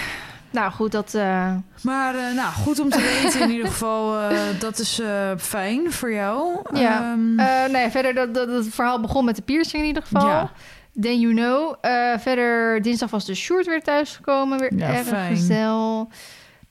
Nou 0.59 0.71
goed, 0.71 0.91
dat... 0.91 1.13
eh, 1.13 1.53
Maar 1.81 2.15
eh, 2.15 2.35
nou, 2.35 2.51
goed 2.53 2.79
om 2.79 2.89
te 2.89 3.01
weten 3.23 3.41
in 3.41 3.49
ieder 3.49 3.67
geval. 3.67 4.19
eh, 4.19 4.37
dat 4.59 4.79
is 4.79 5.01
fijn 5.37 5.91
voor 5.91 6.11
jou. 6.13 6.59
Ja. 6.73 7.01
Ehm, 7.11 7.39
eh, 7.39 7.71
nee, 7.71 7.89
verder, 7.89 8.13
dat, 8.13 8.33
dat, 8.33 8.49
het 8.49 8.67
verhaal 8.73 9.01
begon 9.01 9.25
met 9.25 9.35
de 9.35 9.41
piercing 9.41 9.81
in 9.81 9.87
ieder 9.87 10.03
geval. 10.03 10.27
Ja. 10.27 10.51
Then 11.01 11.19
you 11.19 11.33
know. 11.33 11.75
Verder, 12.19 12.81
dinsdag 12.81 13.09
was 13.09 13.25
de 13.25 13.35
Sjoerd 13.35 13.65
weer 13.65 13.83
thuisgekomen. 13.83 14.59
Weer 14.59 14.73
Ja, 14.77 14.93
erg 14.93 15.07
fijn. 15.07 15.35
gezel. 15.35 16.09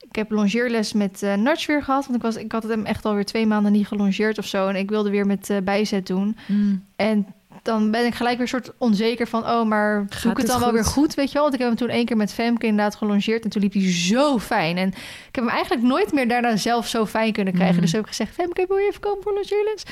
Ik 0.09 0.15
heb 0.15 0.31
longeerles 0.31 0.93
met 0.93 1.21
Nudge 1.21 1.71
weer 1.71 1.83
gehad. 1.83 2.03
Want 2.05 2.15
ik, 2.17 2.21
was, 2.23 2.35
ik 2.35 2.51
had 2.51 2.63
hem 2.63 2.85
echt 2.85 3.05
alweer 3.05 3.25
twee 3.25 3.45
maanden 3.47 3.71
niet 3.71 3.87
gelongeerd 3.87 4.37
of 4.37 4.45
zo. 4.45 4.67
En 4.67 4.75
ik 4.75 4.89
wilde 4.89 5.09
weer 5.09 5.25
met 5.25 5.59
bijzet 5.63 6.07
doen. 6.07 6.37
mm, 6.47 6.83
En 6.95 7.27
dan 7.61 7.91
ben 7.91 8.05
ik 8.05 8.15
gelijk 8.15 8.37
weer 8.37 8.47
soort 8.47 8.71
onzeker 8.77 9.27
van... 9.27 9.43
oh, 9.47 9.65
maar 9.65 9.99
doe 9.99 10.07
Gaat 10.09 10.31
ik 10.31 10.37
het 10.37 10.47
dan 10.47 10.59
wel 10.59 10.71
weer 10.71 10.85
goed, 10.85 11.13
weet 11.13 11.27
je 11.27 11.33
wel? 11.33 11.41
Want 11.41 11.53
ik 11.53 11.59
heb 11.59 11.69
hem 11.69 11.77
toen 11.77 11.89
één 11.89 12.05
keer 12.05 12.17
met 12.17 12.33
Femke 12.33 12.65
inderdaad 12.65 12.95
gelongeerd... 12.95 13.43
en 13.43 13.49
toen 13.49 13.61
liep 13.61 13.73
hij 13.73 13.93
zo 13.93 14.39
fijn. 14.39 14.77
En 14.77 14.87
ik 14.87 15.35
heb 15.35 15.43
hem 15.43 15.49
eigenlijk 15.49 15.83
nooit 15.83 16.13
meer 16.13 16.27
daarna 16.27 16.55
zelf 16.55 16.87
zo 16.87 17.05
fijn 17.05 17.33
kunnen 17.33 17.53
krijgen. 17.53 17.75
Mhm. 17.75 17.83
Dus 17.83 17.91
heb 17.91 18.01
ik 18.01 18.07
gezegd, 18.07 18.33
Femke, 18.33 18.65
wil 18.67 18.77
je 18.77 18.87
even 18.87 19.01
komen 19.01 19.23
voor 19.23 19.33
longeerles? 19.33 19.83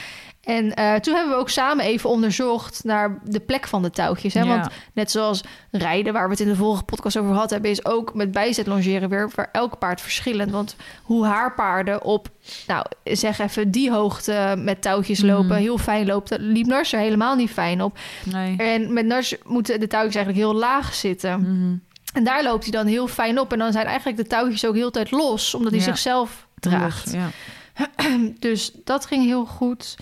En 0.45 0.73
eh, 0.75 0.93
toen 0.95 1.13
hebben 1.15 1.33
we 1.33 1.39
ook 1.39 1.49
samen 1.49 1.85
even 1.85 2.09
onderzocht 2.09 2.83
naar 2.83 3.19
de 3.23 3.39
plek 3.39 3.67
van 3.67 3.81
de 3.81 3.89
touwtjes. 3.89 4.33
Hè? 4.33 4.39
ja. 4.41 4.47
Want 4.47 4.67
net 4.93 5.11
zoals 5.11 5.43
rijden, 5.71 6.13
waar 6.13 6.23
we 6.25 6.31
het 6.31 6.39
in 6.39 6.47
de 6.47 6.55
vorige 6.55 6.83
podcast 6.83 7.17
over 7.17 7.33
gehad 7.33 7.49
hebben... 7.49 7.71
is 7.71 7.85
ook 7.85 8.13
met 8.13 8.31
bijzet 8.31 8.67
longeren 8.67 9.09
weer 9.09 9.29
voor 9.31 9.49
elk 9.51 9.79
paard 9.79 10.01
verschillend. 10.01 10.51
Want 10.51 10.75
hoe 11.03 11.25
haar 11.25 11.53
paarden 11.53 12.03
op, 12.03 12.29
nou 12.67 12.85
zeg 13.03 13.39
even 13.39 13.71
die 13.71 13.91
hoogte 13.91 14.55
met 14.57 14.81
touwtjes 14.81 15.19
Mhm. 15.21 15.31
lopen... 15.31 15.55
heel 15.55 15.77
fijn 15.77 16.05
loopt, 16.05 16.29
dat 16.29 16.39
liep 16.39 16.65
Nars 16.65 16.93
er 16.93 16.99
helemaal 16.99 17.35
niet 17.35 17.51
fijn 17.51 17.81
op. 17.81 17.97
nee. 18.23 18.57
En 18.57 18.93
met 18.93 19.05
Nars 19.05 19.35
moeten 19.43 19.79
de 19.79 19.87
touwtjes 19.87 20.15
eigenlijk 20.15 20.45
heel 20.45 20.59
laag 20.59 20.93
zitten. 20.93 21.39
Mhm. 21.39 21.75
En 22.13 22.23
daar 22.23 22.43
loopt 22.43 22.63
hij 22.63 22.71
dan 22.71 22.85
heel 22.87 23.07
fijn 23.07 23.39
op. 23.39 23.51
En 23.51 23.59
dan 23.59 23.71
zijn 23.71 23.85
eigenlijk 23.85 24.17
de 24.17 24.27
touwtjes 24.27 24.65
ook 24.65 24.75
heel 24.75 24.91
tijd 24.91 25.11
los... 25.11 25.53
omdat 25.53 25.71
hij 25.71 25.79
Ja. 25.79 25.85
zichzelf 25.85 26.47
draagt. 26.59 27.11
Ja. 27.13 27.29
Dus 28.39 28.71
dat 28.83 29.05
ging 29.05 29.23
heel 29.25 29.45
goed. 29.45 29.95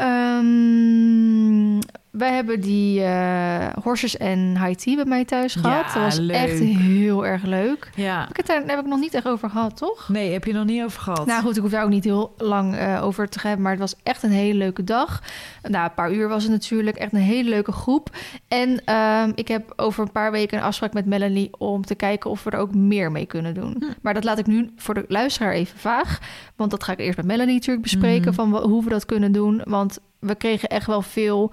Euh, 0.00 1.80
wij 2.18 2.32
hebben 2.34 2.60
die 2.60 3.02
eh 3.02 3.66
horses 3.82 4.16
en 4.16 4.64
high 4.64 4.78
tea 4.78 4.94
bij 4.94 5.04
mij 5.04 5.24
thuis 5.24 5.54
Ja, 5.54 5.60
gehad. 5.60 5.84
Dat 5.94 6.02
was 6.02 6.18
leuk. 6.18 6.36
echt 6.36 6.58
heel 6.58 7.26
erg 7.26 7.42
leuk. 7.42 7.90
ja. 7.94 8.20
Heb 8.20 8.30
ik 8.30 8.36
het 8.36 8.46
daar 8.46 8.62
heb 8.66 8.78
ik 8.78 8.86
nog 8.86 8.98
niet 9.00 9.14
echt 9.14 9.28
over 9.28 9.50
gehad, 9.50 9.76
toch? 9.76 10.08
Nee, 10.08 10.32
heb 10.32 10.44
je 10.44 10.52
nog 10.52 10.64
niet 10.64 10.82
over 10.84 11.00
gehad? 11.00 11.26
Nou 11.26 11.42
goed, 11.42 11.56
ik 11.56 11.62
hoef 11.62 11.70
daar 11.70 11.84
ook 11.84 11.90
niet 11.90 12.04
heel 12.04 12.34
lang 12.38 12.76
eh, 12.76 13.00
over 13.04 13.28
te 13.28 13.38
hebben. 13.42 13.62
Maar 13.62 13.70
het 13.72 13.80
was 13.80 13.94
echt 14.02 14.22
een 14.22 14.30
hele 14.30 14.58
leuke 14.58 14.84
dag. 14.84 15.22
Nou, 15.62 15.84
een 15.84 15.94
paar 15.94 16.12
uur 16.12 16.28
was 16.28 16.42
het 16.42 16.52
natuurlijk. 16.52 16.96
Echt 16.96 17.12
een 17.12 17.18
hele 17.18 17.48
leuke 17.50 17.72
groep. 17.72 18.10
En 18.48 18.84
ehm, 18.84 19.32
ik 19.34 19.48
heb 19.48 19.72
over 19.76 20.02
een 20.02 20.12
paar 20.12 20.30
weken 20.30 20.58
een 20.58 20.64
afspraak 20.64 20.92
met 20.92 21.06
Melanie... 21.06 21.50
om 21.58 21.84
te 21.84 21.94
kijken 21.94 22.30
of 22.30 22.44
we 22.44 22.50
er 22.50 22.58
ook 22.58 22.74
meer 22.74 23.10
mee 23.12 23.26
kunnen 23.26 23.54
doen. 23.54 23.76
Hm. 23.78 23.84
Maar 24.02 24.14
dat 24.14 24.24
laat 24.24 24.38
ik 24.38 24.46
nu 24.46 24.70
voor 24.76 24.94
de 24.94 25.04
luisteraar 25.08 25.52
even 25.52 25.78
vaag. 25.78 26.18
Want 26.56 26.70
dat 26.70 26.84
ga 26.84 26.92
ik 26.92 26.98
eerst 26.98 27.16
met 27.16 27.26
Melanie 27.26 27.54
natuurlijk 27.54 27.82
bespreken... 27.82 28.24
Mhm. 28.26 28.34
van 28.34 28.50
wa- 28.50 28.62
hoe 28.62 28.84
we 28.84 28.90
dat 28.90 29.06
kunnen 29.06 29.32
doen. 29.32 29.60
Want 29.64 29.98
we 30.18 30.34
kregen 30.34 30.68
echt 30.68 30.86
wel 30.86 31.02
veel... 31.02 31.52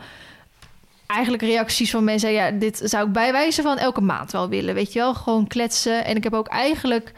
Eigenlijk 1.08 1.44
reacties 1.44 1.92
van 1.92 2.04
mensen. 2.04 2.32
Ja, 2.32 2.52
dit 2.52 2.82
zou 2.84 3.08
ik 3.08 3.14
bij 3.14 3.32
wijze 3.32 3.62
van 3.62 3.78
elke 3.78 4.02
maand 4.02 4.32
wel 4.32 4.50
willen. 4.50 4.76
Weet 4.76 4.94
je 4.94 5.00
wel, 5.00 5.14
gewoon 5.14 5.48
kletsen. 5.48 6.06
En 6.06 6.16
ik 6.16 6.24
heb 6.24 6.34
ook 6.34 6.48
eigenlijk 6.48 7.14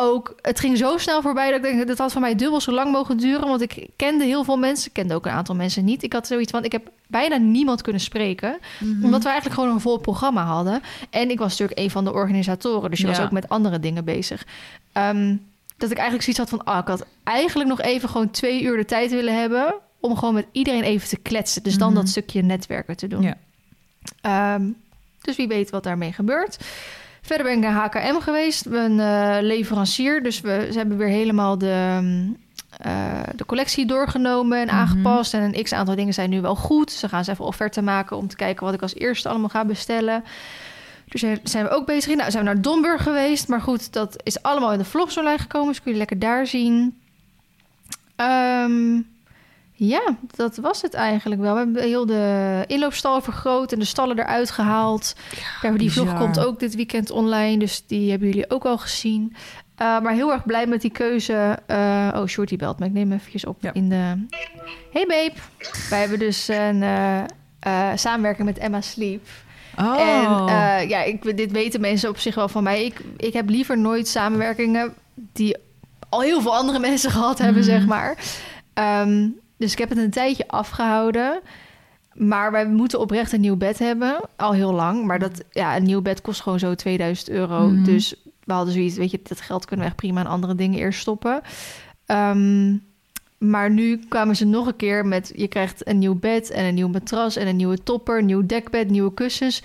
ook, 0.00 0.34
het 0.42 0.60
ging 0.60 0.78
zo 0.78 0.98
snel 0.98 1.22
voorbij 1.22 1.46
dat 1.46 1.56
ik 1.56 1.62
denk, 1.62 1.86
dat 1.86 1.98
had 1.98 2.12
van 2.12 2.20
mij 2.20 2.34
dubbel 2.34 2.60
zo 2.60 2.72
lang 2.72 2.92
mogen 2.92 3.16
duren. 3.16 3.48
Want 3.48 3.60
ik 3.60 3.88
kende 3.96 4.24
heel 4.24 4.44
veel 4.44 4.56
mensen, 4.56 4.86
ik 4.86 4.92
kende 4.92 5.14
ook 5.14 5.26
een 5.26 5.32
aantal 5.32 5.54
mensen 5.54 5.84
niet. 5.84 6.02
Ik 6.02 6.12
had 6.12 6.26
zoiets 6.26 6.50
van, 6.50 6.64
ik 6.64 6.72
heb 6.72 6.90
bijna 7.06 7.36
niemand 7.36 7.82
kunnen 7.82 8.00
spreken. 8.00 8.58
Mhm. 8.78 9.04
Omdat 9.04 9.22
we 9.22 9.28
eigenlijk 9.28 9.60
gewoon 9.60 9.74
een 9.74 9.80
vol 9.80 9.98
programma 9.98 10.44
hadden. 10.44 10.82
En 11.10 11.30
ik 11.30 11.38
was 11.38 11.50
natuurlijk 11.50 11.78
een 11.78 11.90
van 11.90 12.04
de 12.04 12.12
organisatoren, 12.12 12.90
dus 12.90 13.00
je 13.00 13.06
was 13.06 13.20
ook 13.20 13.30
met 13.30 13.48
andere 13.48 13.80
dingen 13.80 14.04
bezig. 14.04 14.46
Ehm, 14.92 15.36
dat 15.76 15.90
ik 15.90 15.96
eigenlijk 15.96 16.22
zoiets 16.22 16.38
had 16.38 16.48
van, 16.48 16.74
ah, 16.74 16.78
ik 16.78 16.88
had 16.88 17.06
eigenlijk 17.22 17.68
nog 17.68 17.80
even 17.80 18.08
gewoon 18.08 18.30
twee 18.30 18.62
uur 18.62 18.76
de 18.76 18.84
tijd 18.84 19.10
willen 19.10 19.40
hebben... 19.40 19.74
om 20.00 20.16
gewoon 20.16 20.34
met 20.34 20.46
iedereen 20.52 20.82
even 20.82 21.08
te 21.08 21.16
kletsen. 21.16 21.62
Dus 21.62 21.78
dan 21.78 21.88
Mhm. 21.92 21.96
dat 22.00 22.08
stukje 22.08 22.42
netwerken 22.42 22.96
te 22.96 23.06
doen. 23.08 23.22
Ja. 23.22 23.36
Ehm, 24.20 24.62
dus 25.20 25.36
wie 25.36 25.48
weet 25.48 25.70
wat 25.70 25.82
daarmee 25.82 26.12
gebeurt. 26.12 26.58
Verder 27.22 27.46
ben 27.46 27.54
ik 27.54 27.60
naar 27.62 27.72
HKM 27.72 28.20
geweest, 28.20 28.66
een 28.66 29.00
eh, 29.00 29.36
leverancier. 29.40 30.22
Dus 30.22 30.40
we, 30.40 30.68
ze 30.72 30.78
hebben 30.78 30.96
weer 30.96 31.08
helemaal 31.08 31.58
de, 31.58 31.98
mm, 32.00 32.36
eh, 32.78 33.20
de 33.36 33.46
collectie 33.46 33.86
doorgenomen 33.86 34.58
en 34.58 34.66
Mhm. 34.66 34.74
aangepast. 34.76 35.34
En 35.34 35.42
een 35.54 35.62
x-aantal 35.62 35.94
dingen 35.94 36.14
zijn 36.14 36.30
nu 36.30 36.40
wel 36.40 36.56
goed. 36.56 36.92
Ze 36.92 37.08
gaan 37.08 37.24
ze 37.24 37.30
even 37.30 37.44
offerte 37.44 37.82
maken 37.82 38.16
om 38.16 38.28
te 38.28 38.36
kijken 38.36 38.64
wat 38.64 38.74
ik 38.74 38.82
als 38.82 38.94
eerste 38.94 39.28
allemaal 39.28 39.48
ga 39.48 39.64
bestellen. 39.64 40.24
Dus 41.08 41.24
zijn 41.42 41.64
we 41.64 41.70
ook 41.70 41.86
bezig. 41.86 42.16
Nou, 42.16 42.30
zijn 42.30 42.44
we 42.44 42.50
naar 42.52 42.62
Domburg 42.62 43.02
geweest. 43.02 43.48
Maar 43.48 43.60
goed, 43.60 43.92
dat 43.92 44.20
is 44.22 44.42
allemaal 44.42 44.72
in 44.72 44.78
de 44.78 44.84
vlogs 44.84 45.18
online 45.18 45.38
gekomen. 45.38 45.68
Dus 45.68 45.82
kun 45.82 45.92
je 45.92 45.98
lekker 45.98 46.18
daar 46.18 46.46
zien. 46.46 46.98
Ehm, 48.16 49.00
ja, 49.88 50.16
dat 50.36 50.56
was 50.56 50.82
het 50.82 50.94
eigenlijk 50.94 51.40
wel. 51.40 51.52
We 51.52 51.58
hebben 51.58 51.82
heel 51.82 52.06
de 52.06 52.64
inloopstal 52.66 53.20
vergroot 53.20 53.72
en 53.72 53.78
de 53.78 53.84
stallen 53.84 54.18
eruit 54.18 54.50
gehaald. 54.50 55.14
Ja, 55.62 55.70
die 55.70 55.92
vlog 55.92 56.18
komt 56.18 56.38
ook 56.40 56.58
dit 56.60 56.74
weekend 56.74 57.10
online. 57.10 57.58
Dus 57.58 57.86
die 57.86 58.10
hebben 58.10 58.28
jullie 58.28 58.50
ook 58.50 58.64
al 58.64 58.78
gezien. 58.78 59.32
Uh, 59.82 60.00
maar 60.00 60.12
heel 60.12 60.32
erg 60.32 60.44
blij 60.44 60.66
met 60.66 60.80
die 60.80 60.90
keuze. 60.90 61.58
Uh, 61.70 62.08
oh, 62.14 62.26
Shorty 62.26 62.56
belt 62.56 62.78
me. 62.78 62.86
Ik 62.86 62.92
neem 62.92 63.12
eventjes 63.12 63.44
op 63.46 63.56
Ja. 63.60 63.72
in 63.72 63.88
de... 63.88 64.26
Hey 64.92 65.06
babe. 65.06 65.32
Wij 65.90 66.00
hebben 66.00 66.18
dus 66.18 66.48
een 66.48 66.82
uh, 66.82 67.92
samenwerking 67.94 68.46
met 68.46 68.58
Emma 68.58 68.80
Sleep. 68.80 69.26
Oh. 69.78 70.00
En 70.00 70.88
ja, 70.88 71.02
ik, 71.02 71.36
dit 71.36 71.52
weten 71.52 71.80
mensen 71.80 72.08
op 72.08 72.18
zich 72.18 72.34
wel 72.34 72.48
van 72.48 72.62
mij. 72.62 72.84
Ik, 72.84 73.00
ik 73.16 73.32
heb 73.32 73.48
liever 73.48 73.78
nooit 73.78 74.08
samenwerkingen 74.08 74.94
die 75.32 75.56
al 76.08 76.20
heel 76.20 76.40
veel 76.40 76.56
andere 76.56 76.78
mensen 76.88 77.10
gehad 77.10 77.38
hebben, 77.38 77.62
Mhm. 77.62 77.70
zeg 77.70 77.86
maar. 77.86 78.16
Um, 78.74 79.39
dus 79.60 79.72
ik 79.72 79.78
heb 79.78 79.88
het 79.88 79.98
een 79.98 80.10
tijdje 80.10 80.48
afgehouden. 80.48 81.40
Maar 82.12 82.52
wij 82.52 82.66
moeten 82.66 83.00
oprecht 83.00 83.32
een 83.32 83.40
nieuw 83.40 83.56
bed 83.56 83.78
hebben. 83.78 84.20
Al 84.36 84.52
heel 84.52 84.72
lang. 84.72 85.04
Maar 85.04 85.18
dat, 85.18 85.44
ja, 85.50 85.76
een 85.76 85.82
nieuw 85.82 86.02
bed 86.02 86.20
kost 86.20 86.40
gewoon 86.40 86.58
zo 86.58 86.74
2000 86.74 87.28
euro. 87.28 87.68
Mhm. 87.68 87.84
Dus 87.84 88.14
we 88.44 88.52
hadden 88.52 88.74
zoiets, 88.74 88.96
weet 88.96 89.10
je, 89.10 89.20
dat 89.22 89.40
geld 89.40 89.64
kunnen 89.64 89.84
we 89.84 89.90
echt 89.90 90.00
prima 90.00 90.20
aan 90.20 90.26
andere 90.26 90.54
dingen 90.54 90.78
eerst 90.78 91.00
stoppen. 91.00 91.40
Um, 92.06 92.82
maar 93.38 93.70
nu 93.70 94.00
kwamen 94.08 94.36
ze 94.36 94.44
nog 94.44 94.66
een 94.66 94.76
keer 94.76 95.06
met... 95.06 95.32
je 95.36 95.48
krijgt 95.48 95.88
een 95.88 95.98
nieuw 95.98 96.14
bed 96.14 96.50
en 96.50 96.64
een 96.64 96.74
nieuw 96.74 96.88
matras... 96.88 97.36
en 97.36 97.46
een 97.46 97.56
nieuwe 97.56 97.82
topper, 97.82 98.18
een 98.18 98.26
nieuw 98.26 98.46
dekbed, 98.46 98.90
nieuwe 98.90 99.14
kussens... 99.14 99.62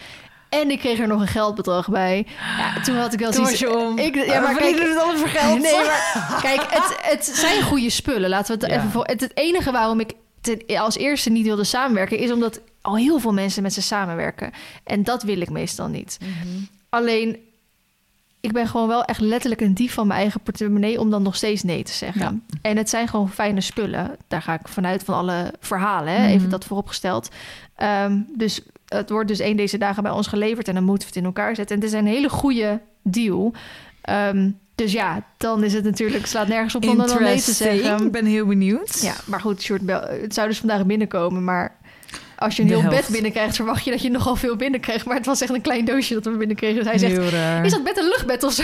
En 0.62 0.72
ik 0.72 0.80
kreeg 0.80 1.00
er 1.00 1.08
nog 1.08 1.22
een 1.22 1.28
geldbedrag 1.28 1.90
bij. 1.90 2.28
Ja, 2.58 2.82
toen 2.82 2.96
had 2.96 3.14
ik 3.14 3.20
wel 3.20 3.34
zoiets... 3.34 3.52
was 3.52 3.60
je 3.60 3.78
om. 3.78 3.98
Ik, 3.98 4.16
ja, 4.26 4.40
maar 4.40 4.54
We 4.54 4.60
kijk, 4.60 4.80
het 4.80 4.98
allemaal 4.98 5.18
voor 5.18 5.28
geld. 5.28 5.62
Nee, 5.62 5.74
maar 5.86 6.40
kijk, 6.42 6.62
het, 6.70 6.98
het 7.02 7.26
zijn 7.26 7.62
goede 7.62 7.90
spullen. 7.90 8.30
Laten 8.30 8.58
we 8.60 8.64
het 8.66 8.72
Ja. 8.74 8.78
even 8.78 8.92
voor. 8.92 9.06
Het, 9.06 9.22
het 9.22 9.38
enige 9.38 9.72
waarom 9.72 10.00
ik 10.00 10.12
ten- 10.42 10.64
als 10.80 10.98
eerste 10.98 11.30
niet 11.30 11.46
wilde 11.46 11.64
samenwerken, 11.64 12.18
is 12.18 12.32
omdat 12.32 12.62
al 12.82 12.98
heel 12.98 13.20
veel 13.20 13.34
mensen 13.34 13.64
met 13.64 13.74
ze 13.74 13.82
samenwerken. 13.82 14.52
En 14.84 15.04
dat 15.04 15.24
wil 15.24 15.42
ik 15.42 15.50
meestal 15.50 15.88
niet. 15.88 16.18
Mhm. 16.22 16.64
Alleen, 16.90 17.38
ik 18.40 18.52
ben 18.52 18.68
gewoon 18.68 18.88
wel 18.88 19.04
echt 19.04 19.20
letterlijk 19.20 19.62
een 19.62 19.74
dief 19.74 19.94
van 19.94 20.08
mijn 20.08 20.20
eigen 20.20 20.42
portemonnee 20.42 21.00
om 21.00 21.10
dan 21.10 21.22
nog 21.24 21.36
steeds 21.36 21.64
nee 21.64 21.84
te 21.84 21.92
zeggen. 21.92 22.22
Ja. 22.48 22.56
En 22.62 22.78
het 22.78 22.90
zijn 22.90 23.08
gewoon 23.08 23.30
fijne 23.32 23.62
spullen. 23.62 24.16
Daar 24.28 24.42
ga 24.42 24.54
ik 24.54 24.68
vanuit 24.68 25.04
van 25.04 25.16
alle 25.16 25.54
verhalen. 25.60 26.14
Hè? 26.14 26.20
Mhm. 26.24 26.30
Even 26.32 26.50
dat 26.50 26.66
vooropgesteld. 26.66 27.30
Ehm, 27.76 28.20
dus 28.38 28.62
het 28.88 29.10
wordt 29.10 29.28
dus 29.28 29.40
één 29.40 29.58
deze 29.58 29.78
dagen 29.78 30.04
bij 30.04 30.12
ons 30.12 30.28
geleverd 30.28 30.68
en 30.68 30.74
dan 30.74 30.84
moeten 30.84 31.08
we 31.08 31.14
het 31.14 31.24
in 31.24 31.26
elkaar 31.26 31.56
zetten. 31.56 31.76
En 31.76 31.82
het 31.82 31.92
is 31.94 32.00
een 32.00 32.08
hele 32.08 32.30
goede 32.30 32.82
deal. 33.04 33.54
Ehm, 34.02 34.50
dus 34.76 34.92
ja, 34.92 35.24
dan 35.38 35.64
is 35.64 35.74
het 35.74 35.84
natuurlijk, 35.84 36.26
slaat 36.26 36.48
nergens 36.48 36.76
op 36.76 36.88
om 36.88 36.98
dan 36.98 37.24
nee 37.24 37.42
te 37.42 37.52
zeggen. 37.52 38.06
Ik 38.06 38.12
ben 38.12 38.26
heel 38.26 38.46
benieuwd. 38.46 39.02
Ja, 39.02 39.14
maar 39.26 39.42
goed, 39.42 39.62
short 39.62 39.82
het 40.22 40.34
zou 40.34 40.48
dus 40.48 40.60
vandaag 40.60 40.86
binnenkomen, 40.86 41.44
maar 41.44 41.78
als 42.38 42.56
je 42.56 42.62
een 42.62 42.68
De 42.68 42.74
heel 42.74 42.84
helft. 42.84 43.02
bed 43.02 43.10
binnenkrijgt, 43.10 43.56
verwacht 43.56 43.86
je 43.86 43.92
dat 43.92 44.02
je 44.02 44.10
nogal 44.10 44.36
veel 44.36 44.56
binnenkrijgt. 44.56 45.06
Maar 45.06 45.16
het 45.16 45.26
was 45.26 45.42
echt 45.42 45.54
een 45.54 45.62
klein 45.62 45.86
doosje 45.86 46.14
dat 46.14 46.26
we 46.26 46.38
binnenkregen. 46.38 46.76
Dus 46.76 46.86
hij 46.86 46.98
zegt, 46.98 47.32
raar. 47.32 47.66
is 47.66 47.72
dat 47.72 47.84
bed 47.84 47.98
een 47.98 48.08
luchtbed 48.08 48.44
of 48.44 48.54
zo? 48.54 48.64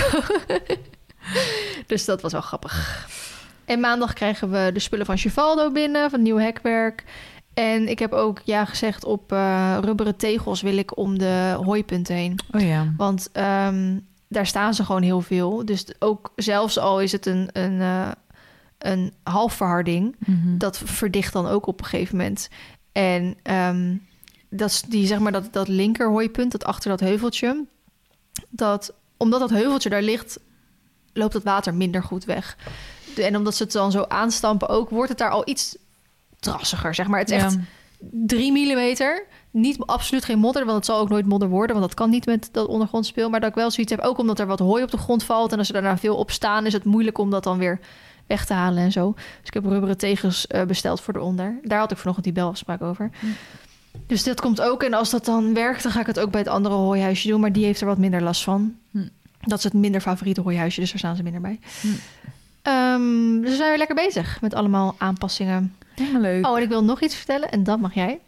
dus 1.87 2.05
dat 2.05 2.21
was 2.21 2.31
wel 2.31 2.41
grappig. 2.41 3.07
En 3.65 3.79
maandag 3.79 4.13
krijgen 4.13 4.51
we 4.51 4.69
de 4.73 4.79
spullen 4.79 5.05
van 5.05 5.17
Chivaldo 5.17 5.71
binnen, 5.71 6.09
van 6.09 6.21
nieuw 6.21 6.37
hekwerk. 6.37 7.03
En 7.53 7.87
ik 7.87 7.99
heb 7.99 8.13
ook 8.13 8.41
ja 8.45 8.65
gezegd 8.65 9.05
op 9.05 9.31
eh, 9.31 9.77
rubberen 9.81 10.15
tegels 10.15 10.61
wil 10.61 10.77
ik 10.77 10.97
om 10.97 11.17
de 11.17 11.57
hooipunten 11.63 12.15
heen. 12.15 12.39
Oh 12.51 12.61
ja. 12.61 12.93
Want 12.97 13.29
ehm, 13.31 13.97
daar 14.27 14.45
staan 14.45 14.73
ze 14.73 14.85
gewoon 14.85 15.01
heel 15.01 15.21
veel. 15.21 15.65
Dus 15.65 15.85
ook 15.99 16.31
zelfs 16.35 16.77
al 16.79 17.01
is 17.01 17.11
het 17.11 17.25
een, 17.25 17.49
een, 17.53 17.81
eh, 17.81 18.11
een 18.77 19.13
halfverharding, 19.23 20.15
Mhm. 20.19 20.57
dat 20.57 20.77
verdicht 20.77 21.33
dan 21.33 21.47
ook 21.47 21.65
op 21.65 21.79
een 21.79 21.85
gegeven 21.85 22.17
moment. 22.17 22.49
En 22.91 23.35
ehm, 23.43 23.95
dat, 24.49 24.83
die, 24.87 25.05
zeg 25.07 25.19
maar, 25.19 25.31
dat, 25.31 25.47
dat 25.53 25.67
linker 25.67 26.09
hooipunt, 26.09 26.51
dat 26.51 26.63
achter 26.65 26.89
dat 26.89 26.99
heuveltje, 26.99 27.65
dat, 28.49 28.93
omdat 29.17 29.39
dat 29.39 29.49
heuveltje 29.49 29.89
daar 29.89 30.01
ligt, 30.01 30.39
loopt 31.13 31.33
het 31.33 31.43
water 31.43 31.73
minder 31.73 32.03
goed 32.03 32.25
weg. 32.25 32.57
En 33.17 33.35
omdat 33.35 33.55
ze 33.55 33.63
het 33.63 33.71
dan 33.71 33.91
zo 33.91 34.05
aanstampen 34.07 34.69
ook, 34.69 34.89
wordt 34.89 35.09
het 35.09 35.17
daar 35.17 35.29
al 35.29 35.47
iets 35.49 35.77
drassiger, 36.41 36.95
zeg 36.95 37.07
maar. 37.07 37.19
Het 37.19 37.29
is 37.29 37.43
echt 37.43 37.53
Ja. 37.53 37.59
3 38.11 38.51
millimeter. 38.51 39.25
Niet 39.51 39.77
absoluut 39.79 40.25
geen 40.25 40.39
modder, 40.39 40.65
want 40.65 40.77
het 40.77 40.85
zal 40.85 40.99
ook 40.99 41.09
nooit 41.09 41.25
modder 41.25 41.49
worden, 41.49 41.75
want 41.75 41.87
dat 41.87 41.97
kan 41.97 42.09
niet 42.09 42.25
met 42.25 42.49
dat 42.51 42.67
ondergrondspeel. 42.67 43.29
Maar 43.29 43.39
dat 43.39 43.49
ik 43.49 43.55
wel 43.55 43.71
zoiets 43.71 43.91
heb, 43.91 44.01
ook 44.01 44.17
omdat 44.17 44.39
er 44.39 44.45
wat 44.47 44.59
hooi 44.59 44.83
op 44.83 44.91
de 44.91 44.97
grond 44.97 45.23
valt 45.23 45.51
en 45.51 45.57
als 45.57 45.67
er 45.67 45.73
daarna 45.73 45.97
veel 45.97 46.15
op 46.15 46.31
staan, 46.31 46.65
is 46.65 46.73
het 46.73 46.83
moeilijk 46.83 47.17
om 47.17 47.29
dat 47.29 47.43
dan 47.43 47.57
weer 47.57 47.79
weg 48.27 48.45
te 48.45 48.53
halen 48.53 48.83
en 48.83 48.91
zo. 48.91 49.13
Dus 49.15 49.25
ik 49.43 49.53
heb 49.53 49.65
rubberen 49.65 49.97
tegels 49.97 50.47
eh, 50.47 50.63
besteld 50.63 51.01
voor 51.01 51.15
eronder. 51.15 51.59
Daar 51.63 51.79
had 51.79 51.91
ik 51.91 51.97
vanochtend 51.97 52.25
die 52.25 52.35
belafspraak 52.35 52.81
over. 52.81 53.09
Hm. 53.19 53.25
Dus 54.07 54.23
dat 54.23 54.41
komt 54.41 54.61
ook. 54.61 54.83
En 54.83 54.93
als 54.93 55.09
dat 55.09 55.25
dan 55.25 55.53
werkt, 55.53 55.83
dan 55.83 55.91
ga 55.91 55.99
ik 55.99 56.05
het 56.05 56.19
ook 56.19 56.31
bij 56.31 56.39
het 56.41 56.49
andere 56.49 56.75
hooihuisje 56.75 57.27
doen. 57.27 57.39
Maar 57.41 57.51
die 57.51 57.65
heeft 57.65 57.81
er 57.81 57.87
wat 57.87 57.97
minder 57.97 58.21
last 58.21 58.43
van. 58.43 58.75
Hm. 58.91 59.07
Dat 59.41 59.57
is 59.57 59.63
het 59.63 59.73
minder 59.73 60.01
favoriete 60.01 60.41
hooihuisje, 60.41 60.79
dus 60.79 60.89
daar 60.89 60.99
staan 60.99 61.15
ze 61.15 61.23
minder 61.23 61.41
bij. 61.41 61.59
Hm. 61.81 61.87
Ehm, 62.61 63.41
dus 63.41 63.49
we 63.49 63.55
zijn 63.55 63.69
weer 63.69 63.77
lekker 63.77 63.95
bezig 63.95 64.41
met 64.41 64.53
allemaal 64.53 64.95
aanpassingen. 64.97 65.75
Helemaal 66.01 66.21
leuk. 66.21 66.47
Oh, 66.47 66.57
en 66.57 66.63
ik 66.63 66.69
wil 66.69 66.83
nog 66.83 67.01
iets 67.01 67.15
vertellen 67.15 67.51
en 67.51 67.63
dat 67.63 67.79
mag 67.79 67.93
jij. 67.93 68.19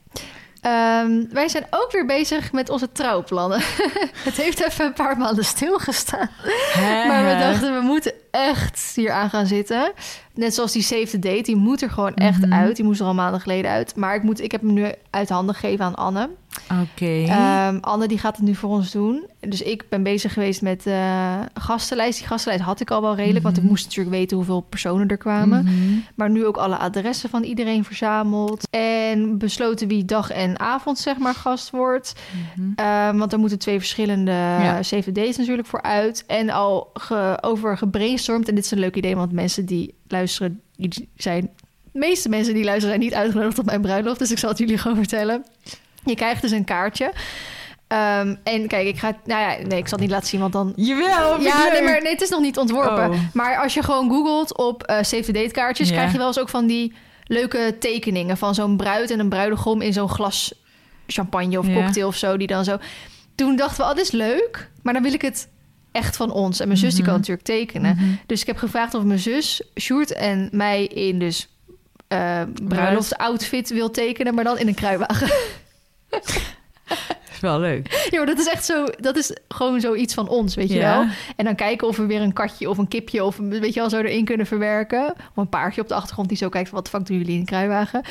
Ehm, 0.61 1.23
wij 1.29 1.47
zijn 1.47 1.65
ook 1.69 1.91
weer 1.91 2.05
bezig 2.05 2.51
met 2.51 2.69
onze 2.69 2.91
trouwplannen. 2.91 3.59
het 4.29 4.35
heeft 4.35 4.59
even 4.59 4.85
een 4.85 4.93
paar 4.93 5.17
maanden 5.17 5.45
stilgestaan. 5.45 6.29
Maar 7.07 7.23
we 7.23 7.37
dachten, 7.39 7.73
we 7.73 7.81
moeten 7.81 8.13
echt 8.31 8.91
hier 8.95 9.11
aan 9.11 9.29
gaan 9.29 9.45
zitten. 9.45 9.91
Net 10.35 10.53
zoals 10.53 10.71
die 10.71 10.81
Save 10.81 11.05
the 11.07 11.19
Date, 11.19 11.41
die 11.41 11.55
moet 11.55 11.81
er 11.81 11.89
gewoon 11.89 12.13
echt 12.13 12.41
Mhm. 12.41 12.53
uit. 12.53 12.75
Die 12.75 12.85
moest 12.85 12.99
er 12.99 13.05
al 13.05 13.13
maanden 13.13 13.41
geleden 13.41 13.71
uit. 13.71 13.95
Maar 13.95 14.15
ik, 14.15 14.23
moet, 14.23 14.41
ik 14.41 14.51
heb 14.51 14.61
hem 14.61 14.73
nu 14.73 14.85
uit 15.09 15.29
handen 15.29 15.55
gegeven 15.55 15.85
aan 15.85 15.95
Anne. 15.95 16.29
Oké. 16.81 17.23
Ehm, 17.27 17.77
Anne 17.81 18.07
die 18.07 18.17
gaat 18.17 18.35
het 18.37 18.45
nu 18.45 18.55
voor 18.55 18.69
ons 18.69 18.91
doen. 18.91 19.25
Dus 19.39 19.61
ik 19.61 19.83
ben 19.89 20.03
bezig 20.03 20.33
geweest 20.33 20.61
met 20.61 20.83
de 20.83 21.37
gastenlijst. 21.53 22.17
Die 22.17 22.27
gastenlijst 22.27 22.63
had 22.63 22.79
ik 22.79 22.91
al 22.91 23.01
wel 23.01 23.15
redelijk, 23.15 23.43
want 23.43 23.55
ik 23.57 23.61
Mhm. 23.63 23.71
moest 23.71 23.85
natuurlijk 23.85 24.15
weten 24.15 24.37
hoeveel 24.37 24.61
personen 24.61 25.07
er 25.07 25.17
kwamen. 25.17 25.63
Mhm. 25.63 25.73
Maar 26.15 26.29
nu 26.29 26.45
ook 26.45 26.57
alle 26.57 26.77
adressen 26.77 27.29
van 27.29 27.43
iedereen 27.43 27.83
verzameld. 27.83 28.67
En 28.69 29.37
besloten 29.37 29.87
wie 29.87 30.05
dag 30.05 30.29
en 30.31 30.59
avond 30.59 30.97
zeg 30.99 31.17
maar 31.17 31.35
gast 31.35 31.69
wordt. 31.69 32.13
Ehm, 32.75 33.17
want 33.17 33.33
er 33.33 33.39
moeten 33.39 33.59
twee 33.59 33.77
verschillende 33.79 34.31
Ja. 34.31 34.79
CVD's 34.81 35.37
natuurlijk 35.37 35.67
voor 35.67 35.81
uit. 35.81 36.23
En 36.27 36.49
al 36.49 36.89
ge, 36.93 37.37
over 37.41 37.77
gebrainstormd. 37.77 38.47
En 38.49 38.55
dit 38.55 38.63
is 38.65 38.71
een 38.71 38.79
leuk 38.79 38.95
idee, 38.95 39.15
want 39.15 39.31
mensen 39.31 39.65
die 39.65 39.93
luisteren, 40.13 40.61
die 40.75 41.09
zijn... 41.15 41.49
De 41.91 41.99
meeste 41.99 42.29
mensen 42.29 42.53
die 42.53 42.63
luisteren 42.63 42.95
zijn 42.95 43.09
niet 43.09 43.19
uitgenodigd 43.19 43.59
op 43.59 43.65
mijn 43.65 43.81
bruiloft. 43.81 44.19
Dus 44.19 44.31
ik 44.31 44.37
zal 44.37 44.49
het 44.49 44.57
jullie 44.57 44.77
gewoon 44.83 44.97
vertellen. 44.97 45.45
Je 46.05 46.15
krijgt 46.15 46.41
dus 46.41 46.51
een 46.51 46.63
kaartje. 46.63 47.11
Ehm, 47.87 48.35
en 48.43 48.67
kijk, 48.67 48.87
ik 48.87 48.99
ga... 48.99 49.17
Nou 49.25 49.41
ja, 49.41 49.67
nee, 49.67 49.77
ik 49.79 49.87
zal 49.87 49.97
het 49.97 49.99
niet 49.99 50.09
laten 50.09 50.27
zien, 50.27 50.39
want 50.39 50.53
dan... 50.53 50.73
Jawel, 50.75 51.41
Ja, 51.41 51.69
nee, 51.71 51.81
maar 51.81 52.01
nee, 52.01 52.11
het 52.11 52.21
is 52.21 52.29
nog 52.29 52.41
niet 52.41 52.57
ontworpen. 52.57 53.09
Oh. 53.09 53.19
Maar 53.33 53.57
als 53.57 53.73
je 53.73 53.83
gewoon 53.83 54.09
googelt 54.09 54.57
op 54.57 54.83
eh 54.83 54.95
save 54.95 55.23
the 55.23 55.31
date 55.31 55.51
kaartjes... 55.51 55.91
Krijg 55.91 56.11
je 56.11 56.17
wel 56.17 56.27
eens 56.27 56.39
ook 56.39 56.49
van 56.49 56.67
die 56.67 56.93
leuke 57.23 57.75
tekeningen... 57.79 58.37
van 58.37 58.55
zo'n 58.55 58.77
bruid 58.77 59.11
en 59.11 59.19
een 59.19 59.29
bruidegom 59.29 59.81
in 59.81 59.93
zo'n 59.93 60.09
glas 60.09 60.53
champagne 61.07 61.59
of 61.59 61.73
cocktail 61.73 62.07
of 62.07 62.15
zo... 62.15 62.37
die 62.37 62.47
dan 62.47 62.63
zo... 62.63 62.77
Toen 63.35 63.55
dachten 63.55 63.83
we, 63.83 63.89
oh, 63.89 63.95
dit 63.95 64.05
is 64.05 64.11
leuk, 64.11 64.69
maar 64.81 64.93
dan 64.93 65.03
wil 65.03 65.13
ik 65.13 65.21
het 65.21 65.47
echt 65.93 66.15
van 66.15 66.31
ons. 66.31 66.59
En 66.59 66.67
mijn 66.67 66.79
zus 66.79 66.89
die 66.93 66.99
Mhm. 67.01 67.09
kan 67.09 67.19
natuurlijk 67.19 67.47
tekenen. 67.47 67.95
Mhm. 67.95 68.05
Dus 68.25 68.41
ik 68.41 68.47
heb 68.47 68.57
gevraagd 68.57 68.93
of 68.93 69.03
mijn 69.03 69.19
zus, 69.19 69.61
Sjoerd 69.79 70.13
en 70.13 70.49
mij 70.51 70.85
in 70.85 71.19
dus... 71.19 71.47
bruiloft 72.63 73.17
outfit 73.17 73.69
wil 73.69 73.91
tekenen, 73.91 74.33
maar 74.33 74.43
dan 74.43 74.57
in 74.57 74.67
een 74.67 74.73
kruiwagen. 74.75 75.27
is 77.31 77.39
wel 77.41 77.59
leuk. 77.59 78.07
ja, 78.11 78.17
maar 78.17 78.25
dat 78.25 78.39
is 78.39 78.47
echt 78.47 78.65
zo... 78.65 78.85
Dat 78.99 79.15
is 79.17 79.37
gewoon 79.47 79.81
zoiets 79.81 80.13
van 80.13 80.27
ons, 80.27 80.55
weet 80.55 80.69
je 80.69 80.75
Ja. 80.75 80.97
wel? 80.99 81.07
En 81.35 81.45
dan 81.45 81.55
kijken 81.55 81.87
of 81.87 81.97
we 81.97 82.05
weer 82.05 82.21
een 82.21 82.33
katje 82.33 82.69
of 82.69 82.77
een 82.77 82.87
kipje 82.87 83.23
of 83.23 83.37
een, 83.37 83.49
weet 83.49 83.73
je 83.73 83.79
wel, 83.79 83.89
zo 83.89 83.97
erin 83.97 84.25
kunnen 84.25 84.45
verwerken. 84.45 85.13
Of 85.17 85.35
een 85.35 85.49
paardje 85.49 85.81
op 85.81 85.87
de 85.87 85.93
achtergrond 85.93 86.27
die 86.29 86.37
zo 86.37 86.49
kijkt 86.49 86.69
van 86.69 86.77
wat 86.77 86.89
fuck 86.89 87.05
doen 87.05 87.17
jullie 87.17 87.33
in 87.33 87.39
een 87.39 87.45
kruiwagen. 87.45 88.01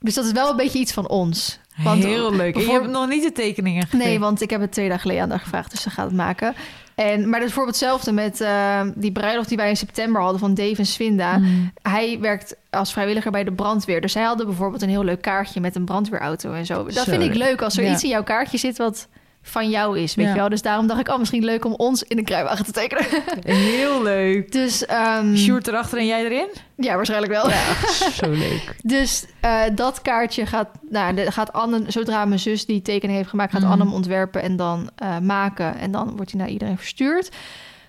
Dus 0.00 0.14
dat 0.14 0.24
is 0.24 0.32
wel 0.32 0.50
een 0.50 0.56
beetje 0.56 0.78
iets 0.78 0.92
van 0.92 1.08
ons. 1.08 1.58
Want 1.84 2.04
Heel 2.04 2.32
leuk. 2.34 2.56
Je 2.56 2.70
hebt 2.70 2.88
nog 2.88 3.08
niet 3.08 3.22
de 3.22 3.32
tekeningen 3.32 3.82
gegeven. 3.82 4.06
Nee, 4.06 4.18
want 4.20 4.40
ik 4.42 4.50
heb 4.50 4.60
het 4.60 4.72
twee 4.72 4.86
dagen 4.86 5.00
geleden 5.02 5.22
aan 5.22 5.30
haar 5.30 5.38
gevraagd, 5.40 5.70
dus 5.70 5.82
ze 5.82 5.90
gaat 5.90 6.06
het 6.06 6.14
maken. 6.16 6.54
En, 6.94 7.20
maar 7.20 7.40
dat 7.40 7.48
is 7.48 7.54
bijvoorbeeld 7.54 7.80
hetzelfde 7.80 8.12
met 8.12 8.40
eh, 8.40 8.80
die 8.94 9.12
bruiloft 9.12 9.48
die 9.48 9.56
wij 9.56 9.68
in 9.68 9.76
september 9.76 10.20
hadden 10.22 10.40
van 10.40 10.54
Dave 10.54 10.76
en 10.76 10.86
Swinda. 10.86 11.36
Mm. 11.38 11.72
Hij 11.82 12.18
werkt 12.20 12.56
als 12.70 12.92
vrijwilliger 12.92 13.30
bij 13.30 13.44
de 13.44 13.52
brandweer. 13.52 14.00
Dus 14.00 14.12
zij 14.12 14.22
hadden 14.22 14.46
bijvoorbeeld 14.46 14.82
een 14.82 14.88
heel 14.88 15.04
leuk 15.04 15.20
kaartje 15.22 15.60
met 15.60 15.74
een 15.74 15.84
brandweerauto 15.84 16.52
en 16.52 16.66
zo. 16.66 16.84
Dat 16.84 16.92
Zo 16.94 17.02
vind 17.02 17.22
ik 17.22 17.34
leuk. 17.34 17.48
leuk 17.48 17.62
als 17.62 17.76
er 17.76 17.84
Ja. 17.84 17.92
iets 17.92 18.02
in 18.02 18.08
jouw 18.08 18.22
kaartje 18.22 18.58
zit 18.58 18.76
wat 18.78 19.08
van 19.48 19.70
jou 19.70 19.98
is, 19.98 20.14
weet 20.14 20.24
Ja. 20.26 20.32
je 20.32 20.38
wel. 20.38 20.48
Dus 20.48 20.62
daarom 20.62 20.86
dacht 20.86 21.00
ik, 21.00 21.08
oh, 21.08 21.18
misschien 21.18 21.44
leuk 21.44 21.64
om 21.64 21.72
ons 21.72 22.02
in 22.02 22.18
een 22.18 22.24
kruiwagen 22.24 22.64
te 22.64 22.72
tekenen. 22.72 23.04
Heel 23.44 24.02
leuk. 24.02 24.52
dus 24.62 24.86
ehm, 24.86 25.36
Sjoerd 25.36 25.66
erachter 25.66 25.98
en 25.98 26.06
jij 26.06 26.24
erin? 26.24 26.48
ja, 26.76 26.94
waarschijnlijk 26.96 27.32
wel. 27.32 27.50
Zo 28.22 28.30
leuk. 28.30 28.76
Dus 28.82 29.24
eh, 29.40 29.62
dat 29.74 30.02
kaartje 30.02 30.46
gaat, 30.46 30.68
nou, 30.90 31.14
de- 31.14 31.32
gaat 31.32 31.52
Anne, 31.52 31.82
zodra 31.86 32.24
mijn 32.24 32.40
zus 32.40 32.66
die 32.66 32.82
tekening 32.82 33.18
heeft 33.18 33.30
gemaakt, 33.30 33.52
gaat 33.52 33.60
Mhm. 33.62 33.70
Anne 33.70 33.84
hem 33.84 33.92
ontwerpen 33.94 34.42
en 34.42 34.56
dan 34.56 34.90
eh, 34.96 35.18
maken. 35.18 35.78
En 35.78 35.90
dan 35.90 36.16
wordt 36.16 36.30
hij 36.30 36.40
naar 36.40 36.50
iedereen 36.50 36.78
verstuurd. 36.78 37.30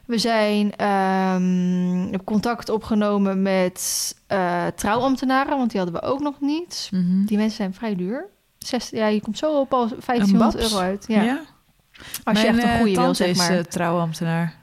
We 0.06 0.18
zijn 0.18 0.76
ehm, 0.76 2.18
contact 2.24 2.70
opgenomen 2.70 3.42
met 3.42 4.16
eh, 4.28 4.66
trouwambtenaren, 4.76 5.58
want 5.58 5.72
die 5.72 5.80
hadden 5.82 6.02
we 6.02 6.08
ook 6.08 6.20
nog 6.20 6.36
niet. 6.40 6.90
Mhm. 6.92 7.26
Die 7.26 7.38
mensen 7.38 7.56
zijn 7.58 7.74
vrij 7.74 7.96
duur. 7.96 8.28
Zes, 8.68 8.90
ja, 8.90 9.08
je 9.08 9.22
komt 9.22 9.38
zo 9.38 9.60
op 9.60 9.74
al 9.74 9.88
1500 9.88 10.52
babs? 10.54 10.72
euro 10.72 10.84
uit. 10.84 11.06
Ja. 11.08 11.22
Ja. 11.22 11.42
Als 12.24 12.42
je 12.42 12.48
echt 12.48 12.58
een 12.64 12.70
eh, 12.70 12.78
goede 12.78 12.94
wil, 13.02 13.16
zeg 13.16 13.28
is 13.28 13.38
maar. 13.38 13.52
eh, 13.58 13.64
trouwambtenaar. 13.64 14.56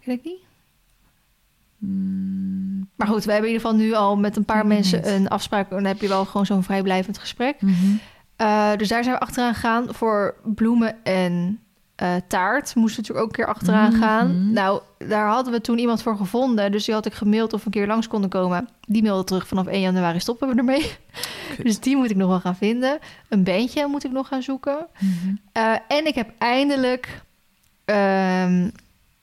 Ik 0.00 0.24
niet? 0.24 0.42
Mm, 1.78 2.88
Maar 2.96 3.06
goed, 3.06 3.24
we 3.24 3.32
hebben 3.32 3.50
in 3.50 3.56
ieder 3.56 3.68
geval 3.70 3.84
nu 3.86 3.92
al 3.94 4.16
met 4.16 4.36
een 4.36 4.44
paar 4.44 4.66
mensen 4.66 4.98
niet. 4.98 5.06
een 5.06 5.28
afspraak. 5.28 5.70
En 5.70 5.76
dan 5.76 5.84
heb 5.84 6.00
je 6.00 6.08
wel 6.08 6.24
gewoon 6.24 6.46
zo'n 6.46 6.62
vrijblijvend 6.62 7.18
gesprek. 7.18 7.60
mhm. 7.62 7.74
Eh, 8.36 8.76
dus 8.76 8.88
daar 8.88 9.02
zijn 9.04 9.14
we 9.14 9.20
achteraan 9.20 9.54
gegaan. 9.54 9.94
Voor 9.94 10.34
bloemen 10.44 11.04
en 11.04 11.60
eh, 11.96 12.14
taart 12.28 12.74
moesten 12.74 13.02
we 13.02 13.08
natuurlijk 13.08 13.18
ook 13.20 13.26
een 13.26 13.44
keer 13.44 13.54
achteraan 13.54 13.92
Mhm. 13.92 14.00
gaan. 14.02 14.52
Nou, 14.52 14.80
daar 14.98 15.26
hadden 15.28 15.52
we 15.52 15.60
toen 15.60 15.78
iemand 15.78 16.02
voor 16.02 16.16
gevonden. 16.16 16.72
Dus 16.72 16.84
die 16.84 16.94
had 16.94 17.06
ik 17.06 17.12
gemaild 17.14 17.52
of 17.52 17.60
we 17.60 17.66
een 17.66 17.72
keer 17.72 17.86
langs 17.86 18.06
konden 18.06 18.30
komen. 18.30 18.68
Die 18.80 19.02
mailde 19.02 19.24
terug 19.24 19.46
vanaf 19.46 19.66
1 19.66 19.80
januari 19.80 20.20
stoppen 20.20 20.48
we 20.48 20.54
ermee. 20.54 20.92
Dus 21.62 21.80
die 21.80 21.96
moet 21.96 22.10
ik 22.10 22.16
nog 22.16 22.28
wel 22.28 22.40
gaan 22.40 22.56
vinden. 22.56 22.98
Een 23.28 23.44
bandje 23.44 23.86
moet 23.86 24.04
ik 24.04 24.10
nog 24.10 24.28
gaan 24.28 24.42
zoeken. 24.42 24.86
Mhm. 24.98 25.34
Eh, 25.52 25.72
en 25.88 26.06
ik 26.06 26.14
heb 26.14 26.30
eindelijk 26.38 27.22
ehm, 27.84 28.68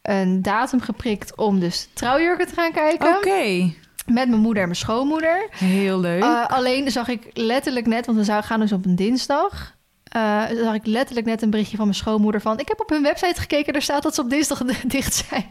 een 0.02 0.42
datum 0.42 0.82
geprikt 0.82 1.36
om 1.36 1.60
dus 1.60 1.90
trouwjurken 1.94 2.48
te 2.48 2.54
gaan 2.54 2.72
kijken. 2.72 3.16
Oké, 3.16 3.74
Met 4.06 4.30
mijn 4.30 4.42
moeder 4.42 4.62
en 4.64 4.68
mijn 4.70 4.80
schoonmoeder. 4.80 5.48
heel 5.52 6.00
leuk. 6.00 6.24
Uh, 6.24 6.46
alleen 6.48 6.92
zag 6.92 7.08
ik 7.08 7.30
letterlijk 7.34 7.86
net, 7.86 8.06
want 8.06 8.26
we 8.26 8.42
gaan 8.42 8.60
dus 8.60 8.72
op 8.72 8.86
een 8.86 8.96
dinsdag. 8.96 9.76
Uh, 10.16 10.44
zag 10.64 10.74
ik 10.74 10.86
letterlijk 10.86 11.28
net 11.28 11.42
een 11.42 11.50
berichtje 11.50 11.76
van 11.78 11.86
mijn 11.86 11.98
schoonmoeder 11.98 12.42
van... 12.42 12.60
ik 12.60 12.68
heb 12.68 12.80
op 12.82 12.90
hun 12.90 13.02
website 13.02 13.40
gekeken, 13.40 13.74
er 13.74 13.82
staat 13.82 14.04
dat 14.04 14.16
ze 14.16 14.22
op 14.22 14.30
dinsdag 14.30 14.64
dicht 14.86 15.26
zijn. 15.30 15.46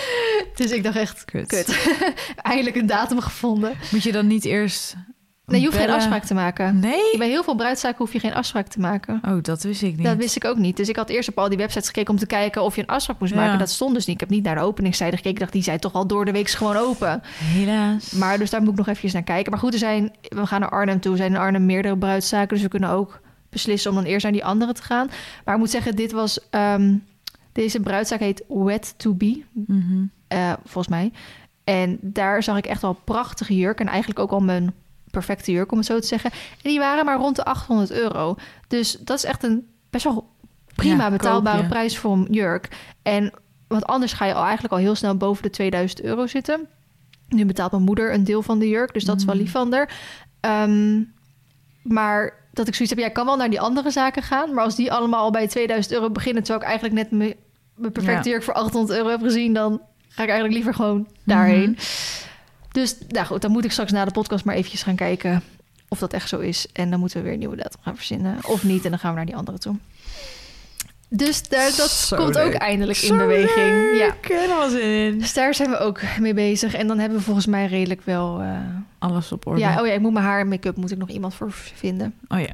dus 0.56 0.70
ik 0.70 0.82
dacht 0.82 0.96
echt, 0.96 1.24
Kut. 1.24 1.46
kut. 1.46 1.94
Eindelijk 2.36 2.76
een 2.76 2.86
datum 2.86 3.20
gevonden. 3.20 3.72
Moet 3.90 4.02
je 4.02 4.12
dan 4.12 4.26
niet 4.26 4.44
eerst... 4.44 4.96
Nee, 5.46 5.60
je 5.60 5.66
hoeft 5.66 5.78
geen 5.78 5.90
afspraak 5.90 6.24
te 6.24 6.34
maken. 6.34 6.78
Nee? 6.78 7.18
Bij 7.18 7.28
heel 7.28 7.42
veel 7.42 7.54
bruidzaken 7.54 7.98
hoef 7.98 8.12
je 8.12 8.18
geen 8.20 8.34
afspraak 8.34 8.66
te 8.66 8.80
maken. 8.80 9.20
Oh, 9.24 9.42
dat 9.42 9.62
wist 9.62 9.82
ik 9.82 9.96
niet. 9.96 10.06
Dat 10.06 10.16
wist 10.16 10.36
ik 10.36 10.44
ook 10.44 10.56
niet. 10.56 10.76
Dus 10.76 10.88
ik 10.88 10.96
had 10.96 11.08
eerst 11.08 11.28
op 11.28 11.38
al 11.38 11.48
die 11.48 11.58
websites 11.58 11.86
gekeken 11.86 12.12
om 12.12 12.18
te 12.18 12.26
kijken 12.26 12.62
of 12.62 12.74
je 12.76 12.80
een 12.82 12.86
afspraak 12.86 13.18
moest 13.18 13.32
Ja. 13.32 13.38
maken. 13.38 13.58
Dat 13.58 13.70
stond 13.70 13.94
dus 13.94 14.06
niet. 14.06 14.14
Ik 14.14 14.20
heb 14.20 14.30
niet 14.30 14.44
naar 14.44 14.54
de 14.54 14.60
openingstijden 14.60 15.16
gekeken. 15.16 15.34
Ik 15.34 15.40
dacht, 15.40 15.52
die 15.52 15.62
zijn 15.62 15.78
toch 15.78 15.92
al 15.92 16.06
door 16.06 16.24
de 16.24 16.32
week 16.32 16.50
gewoon 16.50 16.76
open. 16.76 17.22
Helaas. 17.38 18.10
Maar 18.10 18.38
dus 18.38 18.50
daar 18.50 18.60
moet 18.60 18.70
ik 18.70 18.76
nog 18.76 18.86
eventjes 18.86 19.12
naar 19.12 19.22
kijken. 19.22 19.50
Maar 19.50 19.60
goed, 19.60 19.72
er 19.72 19.78
zijn, 19.78 20.12
we 20.20 20.46
gaan 20.46 20.60
naar 20.60 20.70
Arnhem 20.70 21.00
toe. 21.00 21.12
Er 21.12 21.18
zijn 21.18 21.32
in 21.32 21.38
Arnhem 21.38 21.66
meerdere 21.66 21.98
bruidszaken. 21.98 22.48
Dus 22.48 22.62
we 22.62 22.68
kunnen 22.68 22.90
ook 22.90 23.20
beslissen 23.52 23.90
om 23.90 23.96
dan 23.96 24.06
eerst 24.06 24.22
naar 24.22 24.32
die 24.32 24.44
andere 24.44 24.72
te 24.72 24.82
gaan. 24.82 25.10
Maar 25.44 25.54
ik 25.54 25.60
moet 25.60 25.70
zeggen, 25.70 25.96
dit 25.96 26.12
was... 26.12 26.48
ehm, 26.50 26.94
deze 27.52 27.80
bruidszaak 27.80 28.20
heet 28.20 28.44
Wet 28.48 28.94
to 28.96 29.14
Be, 29.14 29.42
Mhm. 29.52 30.04
eh, 30.28 30.52
volgens 30.64 30.88
mij. 30.88 31.12
En 31.64 31.98
daar 32.00 32.42
zag 32.42 32.56
ik 32.56 32.66
echt 32.66 32.82
wel 32.82 32.92
prachtige 33.04 33.56
jurk. 33.56 33.80
En 33.80 33.86
eigenlijk 33.86 34.18
ook 34.20 34.30
al 34.30 34.40
mijn 34.40 34.72
perfecte 35.10 35.52
jurk, 35.52 35.72
om 35.72 35.78
het 35.78 35.86
zo 35.86 35.98
te 36.00 36.06
zeggen. 36.06 36.30
En 36.32 36.70
die 36.70 36.78
waren 36.78 37.04
maar 37.04 37.16
rond 37.18 37.36
de 37.36 37.44
800 37.44 37.90
euro. 37.90 38.36
Dus 38.68 38.92
dat 39.00 39.16
is 39.16 39.24
echt 39.24 39.42
een 39.42 39.66
best 39.90 40.04
wel 40.04 40.28
prima 40.74 41.04
Ja, 41.04 41.10
betaalbare 41.10 41.58
koop 41.60 41.68
prijs 41.68 41.98
voor 41.98 42.12
een 42.12 42.26
jurk. 42.30 42.68
En 43.02 43.32
want 43.68 43.86
anders 43.86 44.12
ga 44.12 44.24
je 44.24 44.34
al 44.34 44.42
eigenlijk 44.42 44.72
al 44.72 44.78
heel 44.78 44.94
snel 44.94 45.16
boven 45.16 45.42
de 45.42 45.50
2000 45.50 46.02
euro 46.02 46.26
zitten. 46.26 46.66
Nu 47.28 47.44
betaalt 47.46 47.70
mijn 47.70 47.82
moeder 47.82 48.14
een 48.14 48.24
deel 48.24 48.42
van 48.42 48.58
de 48.58 48.68
jurk, 48.68 48.92
dus 48.94 49.04
dat 49.04 49.16
is 49.18 49.24
wel 49.24 49.34
Mm. 49.34 49.40
lief 49.40 49.50
van 49.50 49.72
haar. 49.72 49.90
Ehm, 50.40 51.02
maar 51.82 52.32
dat 52.52 52.68
ik 52.68 52.74
zoiets 52.74 52.94
heb, 52.94 53.04
jij 53.04 53.12
kan 53.12 53.26
wel 53.26 53.36
naar 53.36 53.50
die 53.50 53.60
andere 53.60 53.90
zaken 53.90 54.22
gaan. 54.22 54.54
Maar 54.54 54.64
als 54.64 54.76
die 54.76 54.92
allemaal 54.92 55.20
al 55.20 55.30
bij 55.30 55.48
2000 55.48 55.94
euro 55.94 56.10
beginnen... 56.10 56.42
terwijl 56.42 56.64
ik 56.64 56.70
eigenlijk 56.70 57.00
net 57.00 57.18
mijn, 57.18 57.34
mijn 57.74 57.92
perfecte 57.92 58.28
Ja. 58.28 58.30
jurk 58.30 58.42
voor 58.42 58.54
800 58.54 58.98
euro 58.98 59.10
heb 59.10 59.20
gezien... 59.22 59.52
dan 59.52 59.80
ga 60.08 60.22
ik 60.22 60.28
eigenlijk 60.28 60.54
liever 60.54 60.74
gewoon 60.74 61.08
daarheen. 61.24 61.70
Mhm. 61.70 61.80
Dus 62.72 62.96
nou 63.08 63.26
goed, 63.26 63.42
dan 63.42 63.50
moet 63.50 63.64
ik 63.64 63.72
straks 63.72 63.92
na 63.92 64.04
de 64.04 64.10
podcast 64.10 64.44
maar 64.44 64.54
eventjes 64.54 64.82
gaan 64.82 64.94
kijken... 64.96 65.42
of 65.88 65.98
dat 65.98 66.12
echt 66.12 66.28
zo 66.28 66.38
is. 66.38 66.66
En 66.72 66.90
dan 66.90 67.00
moeten 67.00 67.18
we 67.18 67.24
weer 67.24 67.32
een 67.32 67.38
nieuwe 67.38 67.56
datum 67.56 67.80
gaan 67.82 67.96
verzinnen. 67.96 68.38
Of 68.46 68.64
niet, 68.64 68.84
en 68.84 68.90
dan 68.90 68.98
gaan 68.98 69.10
we 69.10 69.16
naar 69.16 69.26
die 69.26 69.36
andere 69.36 69.58
toe. 69.58 69.76
Dus 71.14 71.48
daar, 71.48 71.70
dat 71.76 71.90
Zo 71.90 72.16
komt 72.16 72.38
ook 72.38 72.52
eindelijk 72.52 72.98
in 72.98 73.16
beweging. 73.16 73.66
leuk. 73.70 73.94
Ja. 73.98 74.06
Ik 74.06 74.28
heb 74.28 74.40
er 74.42 74.48
wel 74.48 74.68
zin 74.68 74.80
in. 75.06 75.18
Dus 75.18 75.32
daar 75.34 75.54
zijn 75.54 75.70
we 75.70 75.78
ook 75.78 76.00
mee 76.20 76.34
bezig. 76.34 76.74
En 76.74 76.86
dan 76.86 76.98
hebben 76.98 77.18
we 77.18 77.24
volgens 77.24 77.46
mij 77.46 77.66
redelijk 77.66 78.00
wel... 78.04 78.40
eh, 78.40 78.56
Alles 78.98 79.32
op 79.32 79.46
orde. 79.46 79.60
ja, 79.60 79.80
oh 79.80 79.86
ja, 79.86 79.92
ik 79.92 80.00
moet 80.00 80.12
mijn 80.12 80.24
haar 80.24 80.40
en 80.40 80.48
make-up 80.48 80.76
moet 80.76 80.90
ik 80.90 80.98
nog 80.98 81.08
iemand 81.08 81.34
voor 81.34 81.52
vinden. 81.52 82.14
Oh 82.28 82.40
ja. 82.40 82.48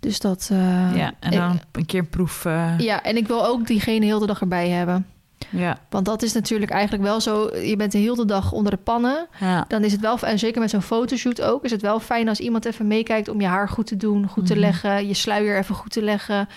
Dus 0.00 0.18
dat... 0.20 0.48
eh, 0.52 0.58
ja. 0.96 1.12
En 1.20 1.32
ik- 1.32 1.38
dan 1.38 1.60
een 1.72 1.86
keer 1.86 2.04
proef. 2.04 2.44
ja, 2.78 3.02
en 3.02 3.16
ik 3.16 3.26
wil 3.26 3.46
ook 3.46 3.66
diegene 3.66 4.04
heel 4.04 4.18
de 4.18 4.26
dag 4.26 4.40
erbij 4.40 4.68
hebben. 4.68 5.06
ja. 5.50 5.78
Want 5.90 6.04
dat 6.04 6.22
is 6.22 6.32
natuurlijk 6.32 6.70
eigenlijk 6.70 7.02
wel 7.02 7.20
zo... 7.20 7.56
Je 7.56 7.76
bent 7.76 7.92
de 7.92 7.98
hele 7.98 8.24
dag 8.24 8.52
onder 8.52 8.70
de 8.72 8.78
pannen. 8.78 9.26
ja. 9.40 9.64
Dan 9.68 9.84
is 9.84 9.92
het 9.92 10.00
wel... 10.00 10.18
En 10.20 10.38
zeker 10.38 10.60
met 10.60 10.70
zo'n 10.70 10.82
fotoshoot 10.82 11.42
ook... 11.42 11.64
Is 11.64 11.70
het 11.70 11.82
wel 11.82 12.00
fijn 12.00 12.28
als 12.28 12.40
iemand 12.40 12.64
even 12.64 12.86
meekijkt... 12.86 13.28
om 13.28 13.40
je 13.40 13.46
haar 13.46 13.68
goed 13.68 13.86
te 13.86 13.96
doen, 13.96 14.28
goed 14.28 14.46
te 14.46 14.52
Mhm. 14.52 14.60
leggen. 14.62 15.06
Je 15.08 15.14
sluier 15.14 15.58
even 15.58 15.74
goed 15.74 15.92
te 15.92 16.02
leggen. 16.02 16.48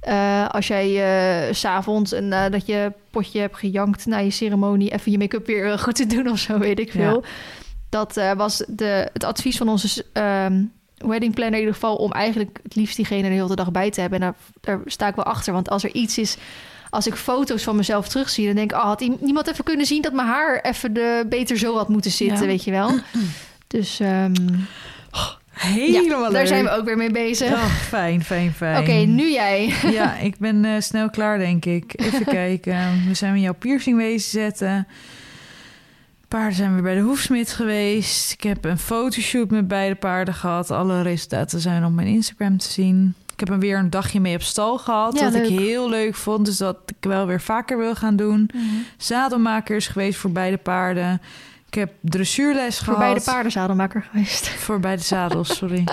Eh, 0.00 0.48
als 0.48 0.66
jij 0.66 0.86
eh, 1.48 1.54
s 1.54 1.60
s'avonds 1.60 2.12
en 2.12 2.28
nadat 2.28 2.66
je 2.66 2.92
potje 3.10 3.40
hebt 3.40 3.56
gejankt... 3.56 4.06
na 4.06 4.18
je 4.18 4.30
ceremonie... 4.30 4.92
even 4.92 5.12
je 5.12 5.18
make-up 5.18 5.46
weer 5.46 5.72
eh, 5.72 5.78
goed 5.78 5.94
te 5.94 6.06
doen 6.06 6.28
of 6.30 6.38
zo, 6.38 6.58
weet 6.58 6.78
ik 6.78 6.92
Ja. 6.92 6.92
veel. 6.92 7.24
Dat 7.88 8.16
eh, 8.16 8.32
was 8.32 8.64
de, 8.68 9.08
het 9.12 9.24
advies 9.24 9.56
van 9.56 9.68
onze... 9.68 10.04
ehm, 10.12 10.62
wedding 10.98 11.34
planner 11.34 11.54
in 11.54 11.60
ieder 11.60 11.74
geval 11.74 11.96
om 11.96 12.12
eigenlijk 12.12 12.58
het 12.62 12.74
liefst 12.74 12.96
diegene 12.96 13.22
de 13.28 13.34
hele 13.34 13.54
dag 13.54 13.70
bij 13.70 13.90
te 13.90 14.00
hebben. 14.00 14.20
En 14.20 14.26
daar, 14.26 14.36
daar 14.76 14.80
sta 14.90 15.08
ik 15.08 15.14
wel 15.14 15.24
achter. 15.24 15.52
Want 15.52 15.70
als 15.70 15.84
er 15.84 15.94
iets 15.94 16.18
is, 16.18 16.36
als 16.90 17.06
ik 17.06 17.14
foto's 17.14 17.62
van 17.62 17.76
mezelf 17.76 18.08
terugzie, 18.08 18.46
dan 18.46 18.54
denk 18.54 18.70
ik, 18.72 18.76
oh, 18.76 18.84
had 18.84 19.00
niemand 19.20 19.46
even 19.48 19.64
kunnen 19.64 19.86
zien 19.86 20.02
dat 20.02 20.12
mijn 20.12 20.28
haar 20.28 20.60
even 20.60 20.92
de, 20.92 21.26
beter 21.28 21.58
zo 21.58 21.76
had 21.76 21.88
moeten 21.88 22.10
zitten, 22.10 22.40
Ja. 22.40 22.46
weet 22.46 22.64
je 22.64 22.70
wel. 22.70 22.90
Dus 23.66 24.00
ehm, 24.00 24.34
Helemaal 25.58 26.18
ja, 26.18 26.24
leuk. 26.24 26.32
daar 26.32 26.46
zijn 26.46 26.64
we 26.64 26.70
ook 26.70 26.84
weer 26.84 26.96
mee 26.96 27.10
bezig. 27.10 27.52
Oh, 27.52 27.64
fijn, 27.66 28.24
fijn, 28.24 28.52
fijn. 28.52 28.80
Oké, 28.80 28.92
nu 28.92 29.30
jij. 29.30 29.74
Ja, 29.90 30.16
ik 30.16 30.38
ben 30.38 30.64
eh, 30.64 30.80
snel 30.80 31.10
klaar, 31.10 31.38
denk 31.38 31.64
ik. 31.64 31.92
Even 31.96 32.24
kijken. 32.40 33.04
We 33.08 33.14
zijn 33.14 33.32
met 33.32 33.42
jouw 33.42 33.54
piercing 33.54 33.96
wezen 33.96 34.30
zetten. 34.30 34.86
Paarden 36.28 36.54
zijn 36.54 36.72
weer 36.72 36.82
bij 36.82 36.94
de 36.94 37.00
hoefsmid 37.00 37.52
geweest. 37.52 38.32
Ik 38.32 38.42
heb 38.42 38.64
een 38.64 38.78
fotoshoot 38.78 39.50
met 39.50 39.68
beide 39.68 39.94
paarden 39.94 40.34
gehad. 40.34 40.70
Alle 40.70 41.02
resultaten 41.02 41.60
zijn 41.60 41.84
op 41.84 41.92
mijn 41.92 42.08
Instagram 42.08 42.58
te 42.58 42.70
zien. 42.70 43.14
Ik 43.32 43.40
heb 43.40 43.48
hem 43.48 43.60
weer 43.60 43.78
een 43.78 43.90
dagje 43.90 44.20
mee 44.20 44.34
op 44.34 44.42
stal 44.42 44.78
gehad. 44.78 45.18
Ja, 45.18 45.24
wat 45.24 45.34
ik 45.34 45.58
heel 45.58 45.88
leuk 45.88 46.14
vond. 46.14 46.44
Dus 46.46 46.56
dat 46.56 46.76
ik 46.86 47.08
wel 47.08 47.26
weer 47.26 47.40
vaker 47.40 47.78
wil 47.78 47.94
gaan 47.94 48.16
doen. 48.16 48.50
Zadelmaker 48.96 49.76
is 49.76 49.86
geweest 49.86 50.18
voor 50.18 50.30
beide 50.30 50.56
paarden. 50.56 51.20
Ik 51.70 51.74
heb 51.74 51.92
dressuurles 52.00 52.76
Voor 52.76 52.84
gehad. 52.84 52.98
beide 52.98 53.20
paarden 53.20 53.52
zadelmaker 53.52 54.06
geweest. 54.10 54.48
Voor 54.48 54.80
beide 54.80 55.02
zadels, 55.02 55.56
sorry. 55.56 55.84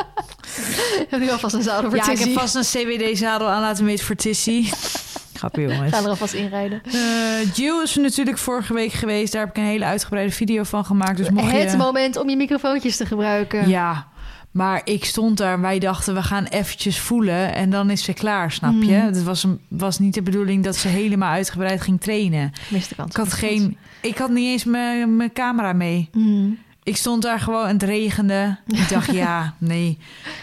heb 1.10 1.22
ik 1.22 1.30
alvast 1.30 1.56
een 1.56 1.64
zadel 1.64 1.90
voor 1.90 2.00
ja, 2.00 2.12
ik 2.12 2.20
heb 2.20 2.34
vast 2.34 2.56
een 2.56 2.62
CWD-zadel 2.62 3.48
aan 3.50 3.62
laten 3.62 3.86
meten 3.86 4.06
voor 4.06 4.16
Tissy. 4.16 4.70
Grapje, 5.34 5.62
jongens. 5.62 5.94
Ga 5.96 6.02
er 6.04 6.10
alvast 6.10 6.34
inrijden. 6.34 6.82
Eh 6.86 7.54
Jill 7.54 7.82
is 7.84 7.96
er 7.96 8.02
natuurlijk 8.02 8.38
vorige 8.38 8.74
week 8.74 8.92
geweest. 8.92 9.34
Daar 9.34 9.42
heb 9.42 9.50
ik 9.56 9.58
een 9.58 9.70
hele 9.70 9.86
uitgebreide 9.86 10.32
video 10.32 10.64
van 10.64 10.86
gemaakt. 10.86 11.18
Dus 11.18 11.30
mocht 11.30 11.52
Het 11.52 11.72
je... 11.72 11.78
moment 11.78 12.18
om 12.18 12.30
je 12.30 12.36
microfoontjes 12.36 12.98
te 12.98 13.06
gebruiken. 13.06 13.70
Ja, 13.70 14.08
maar 14.56 14.82
ik 14.84 15.06
stond 15.06 15.38
daar. 15.38 15.62
Wij 15.62 15.80
dachten, 15.80 16.14
we 16.14 16.24
gaan 16.24 16.44
eventjes 16.46 17.00
voelen 17.00 17.54
en 17.54 17.70
dan 17.70 17.90
is 17.90 18.04
ze 18.04 18.14
klaar, 18.14 18.52
snap 18.52 18.74
je? 18.82 18.96
Mm. 18.98 19.06
Het 19.06 19.24
was, 19.24 19.44
een, 19.44 19.60
was 19.68 20.00
niet 20.00 20.14
de 20.14 20.22
bedoeling 20.22 20.64
dat 20.64 20.76
ze 20.76 20.88
helemaal 20.88 21.32
uitgebreid 21.32 21.82
ging 21.82 22.02
trainen. 22.02 22.52
Kans. 22.96 23.10
Ik 23.10 23.16
had 23.16 23.34
geen... 23.34 23.78
Ik 24.02 24.18
had 24.18 24.30
niet 24.30 24.46
eens 24.46 24.64
mijn 24.64 25.16
mijn 25.16 25.34
camera 25.34 25.74
mee. 25.74 26.10
Mm. 26.14 26.58
Ik 26.84 26.98
stond 26.98 27.22
daar 27.22 27.40
gewoon 27.40 27.66
en 27.66 27.74
het 27.74 27.84
regende. 27.84 28.58
Ik 28.68 28.90
dacht, 28.90 29.12
ja, 29.26 29.54
nee. 29.58 29.98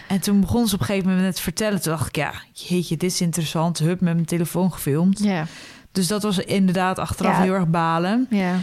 En 0.08 0.20
toen 0.20 0.40
begon 0.40 0.68
ze 0.68 0.74
op 0.74 0.80
een 0.80 0.86
gegeven 0.86 1.08
moment 1.08 1.26
met 1.26 1.40
vertellen. 1.40 1.82
Toen 1.82 1.92
dacht 1.92 2.06
ik, 2.08 2.16
ja, 2.16 2.32
jeetje, 2.52 2.96
dit 2.96 3.10
is 3.12 3.20
interessant. 3.20 3.78
Hup, 3.78 4.00
met 4.00 4.14
mijn 4.14 4.26
telefoon 4.26 4.72
gefilmd. 4.72 5.18
Ja, 5.22 5.46
Dus 5.92 6.06
dat 6.06 6.22
was 6.22 6.38
inderdaad 6.38 6.98
achteraf 6.98 7.36
Ja. 7.36 7.42
heel 7.42 7.54
erg 7.54 7.68
balen. 7.68 8.26
ja. 8.30 8.54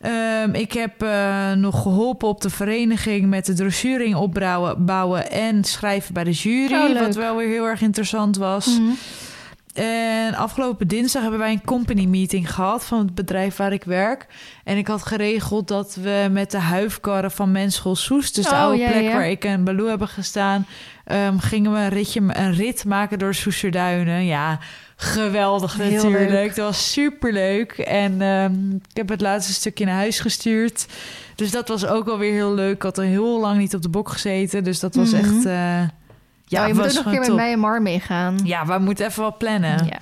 Ehm, 0.00 0.54
ik 0.54 0.72
heb 0.72 1.02
eh, 1.02 1.52
nog 1.52 1.82
geholpen 1.82 2.28
op 2.28 2.40
de 2.40 2.50
vereniging 2.50 3.26
met 3.26 3.46
de 3.46 3.54
dressuring 3.54 4.14
opbouwen 4.14 4.84
bouwen 4.84 5.30
en 5.30 5.64
schrijven 5.64 6.14
bij 6.14 6.24
de 6.24 6.30
jury. 6.30 6.74
Oh, 6.74 7.00
wat 7.00 7.14
wel 7.14 7.36
weer 7.36 7.48
heel 7.48 7.64
erg 7.64 7.80
interessant 7.80 8.36
was. 8.36 8.66
Mhm. 8.66 8.90
En 9.78 10.34
afgelopen 10.34 10.88
dinsdag 10.88 11.22
hebben 11.22 11.40
wij 11.40 11.52
een 11.52 11.64
company 11.64 12.04
meeting 12.04 12.54
gehad 12.54 12.84
van 12.84 12.98
het 12.98 13.14
bedrijf 13.14 13.56
waar 13.56 13.72
ik 13.72 13.84
werk. 13.84 14.26
En 14.64 14.76
ik 14.76 14.86
had 14.86 15.02
geregeld 15.02 15.68
dat 15.68 15.94
we 15.94 16.28
met 16.30 16.50
de 16.50 16.58
huifkarren 16.58 17.30
van 17.30 17.52
Menschel 17.52 17.96
Soes, 17.96 18.32
dus 18.32 18.44
de 18.44 18.50
Oh, 18.50 18.60
oude 18.60 18.78
ja, 18.78 18.90
plek 18.90 19.02
ja. 19.02 19.12
waar 19.12 19.28
ik 19.30 19.44
en 19.44 19.64
Baloo 19.64 19.88
hebben 19.88 20.08
gestaan, 20.08 20.66
ehm, 21.04 21.38
gingen 21.38 21.72
we 21.72 21.78
een, 21.78 21.88
ritje, 21.88 22.20
een 22.20 22.54
rit 22.54 22.84
maken 22.84 23.18
door 23.18 23.34
Soesterduinen. 23.34 24.24
Ja, 24.24 24.58
geweldig 24.96 25.76
Heel 25.76 25.90
natuurlijk. 26.02 26.30
leuk. 26.30 26.54
Dat 26.54 26.66
was 26.66 26.92
super 26.92 27.32
leuk. 27.32 27.72
En 27.72 28.22
ehm, 28.22 28.70
ik 28.74 28.96
heb 28.96 29.08
het 29.08 29.20
laatste 29.20 29.52
stukje 29.52 29.84
naar 29.84 29.94
huis 29.94 30.20
gestuurd. 30.20 30.86
Dus 31.34 31.50
dat 31.50 31.68
was 31.68 31.86
ook 31.86 32.08
alweer 32.08 32.32
heel 32.32 32.54
leuk. 32.54 32.74
Ik 32.74 32.82
had 32.82 32.98
er 32.98 33.04
heel 33.04 33.40
lang 33.40 33.58
niet 33.58 33.74
op 33.74 33.82
de 33.82 33.88
bok 33.88 34.08
gezeten. 34.08 34.64
Dus 34.64 34.80
dat 34.80 34.94
was 34.94 35.10
Mhm. 35.12 35.20
echt. 35.24 35.46
eh, 35.46 35.80
ja, 36.48 36.60
Ja, 36.60 36.66
je 36.66 36.74
moet 36.74 36.84
ook 36.86 36.92
nog 36.92 37.04
een 37.04 37.10
keer 37.10 37.20
met 37.20 37.34
mij 37.34 37.52
en 37.52 37.58
Mar 37.58 37.82
meegaan. 37.82 38.38
Ja, 38.44 38.66
we 38.66 38.78
moeten 38.78 39.06
even 39.06 39.22
wat 39.22 39.38
plannen. 39.38 39.86
Ja. 39.86 39.98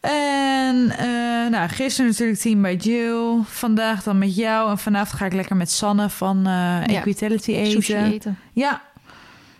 En 0.00 0.90
eh, 0.90 1.50
nou, 1.50 1.68
gisteren 1.68 2.10
natuurlijk 2.10 2.38
team 2.38 2.62
bij 2.62 2.76
Jill. 2.76 3.38
Vandaag 3.44 4.02
dan 4.02 4.18
met 4.18 4.36
jou. 4.36 4.70
En 4.70 4.78
vanavond 4.78 5.18
ga 5.18 5.26
ik 5.26 5.32
lekker 5.32 5.56
met 5.56 5.70
Sanne 5.70 6.08
van 6.08 6.46
eh 6.46 6.96
Equitality 6.96 7.52
eten. 7.52 7.72
Sushi 7.82 7.94
eten. 7.94 8.38
Ja, 8.52 8.82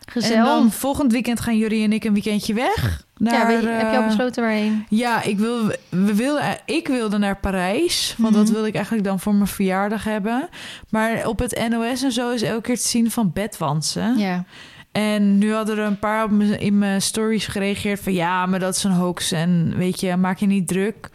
Gezellig. 0.06 0.36
en 0.36 0.44
dan 0.44 0.70
volgend 0.72 1.12
weekend 1.12 1.40
gaan 1.40 1.56
jullie 1.56 1.84
en 1.84 1.92
ik 1.92 2.04
een 2.04 2.12
weekendje 2.12 2.54
weg. 2.54 3.02
Naar, 3.16 3.34
ja, 3.52 3.58
je- 3.58 3.66
heb 3.68 3.90
je 3.90 3.96
al 3.96 4.02
eh, 4.02 4.06
besloten 4.06 4.42
waarheen? 4.42 4.86
Ja, 4.88 5.22
ik, 5.22 5.38
wil, 5.38 5.66
we 5.88 6.14
wilden, 6.14 6.58
ik 6.64 6.88
wilde 6.88 7.18
naar 7.18 7.36
Parijs. 7.36 8.14
Want 8.18 8.34
dat 8.34 8.44
Mhm. 8.44 8.52
wilde 8.52 8.68
ik 8.68 8.74
eigenlijk 8.74 9.04
dan 9.04 9.20
voor 9.20 9.34
mijn 9.34 9.46
verjaardag 9.46 10.04
hebben. 10.04 10.48
Maar 10.90 11.26
op 11.26 11.38
het 11.38 11.68
NOS 11.68 12.02
en 12.02 12.12
zo 12.12 12.30
is 12.30 12.42
elke 12.42 12.60
keer 12.62 12.76
te 12.76 12.88
zien 12.88 13.10
van 13.10 13.30
bedwansen. 13.32 14.18
Ja. 14.18 14.44
En 14.92 15.38
nu 15.38 15.52
hadden 15.52 15.78
er 15.78 15.84
een 15.84 15.98
paar 15.98 16.24
op 16.24 16.30
me- 16.30 16.58
in 16.58 16.78
mijn 16.78 17.02
stories 17.02 17.46
gereageerd 17.46 18.00
van... 18.00 18.12
ja, 18.12 18.46
maar 18.46 18.60
dat 18.60 18.76
is 18.76 18.84
een 18.84 18.90
hoax 18.90 19.32
en 19.32 19.74
weet 19.76 20.00
je, 20.00 20.16
maak 20.16 20.38
je 20.38 20.46
niet 20.46 20.68
druk. 20.68 21.10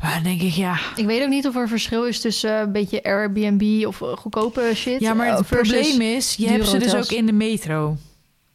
Maar 0.00 0.14
dan 0.14 0.22
denk 0.22 0.40
ik, 0.40 0.52
ja... 0.52 0.78
Ik 0.96 1.06
weet 1.06 1.22
ook 1.22 1.28
niet 1.28 1.46
of 1.46 1.56
er 1.56 1.68
verschil 1.68 2.04
is 2.04 2.20
tussen 2.20 2.60
een 2.60 2.72
beetje 2.72 3.02
Airbnb 3.02 3.86
of 3.86 3.96
goedkope 3.96 4.70
shit. 4.74 5.00
Ja, 5.00 5.14
maar 5.14 5.26
eh, 5.28 5.36
het 5.36 5.46
probleem 5.46 6.00
is, 6.00 6.34
je 6.34 6.48
hebt 6.48 6.68
ze 6.68 6.78
dus 6.78 6.94
ook 6.94 7.10
in 7.10 7.26
de 7.26 7.32
metro. 7.32 7.96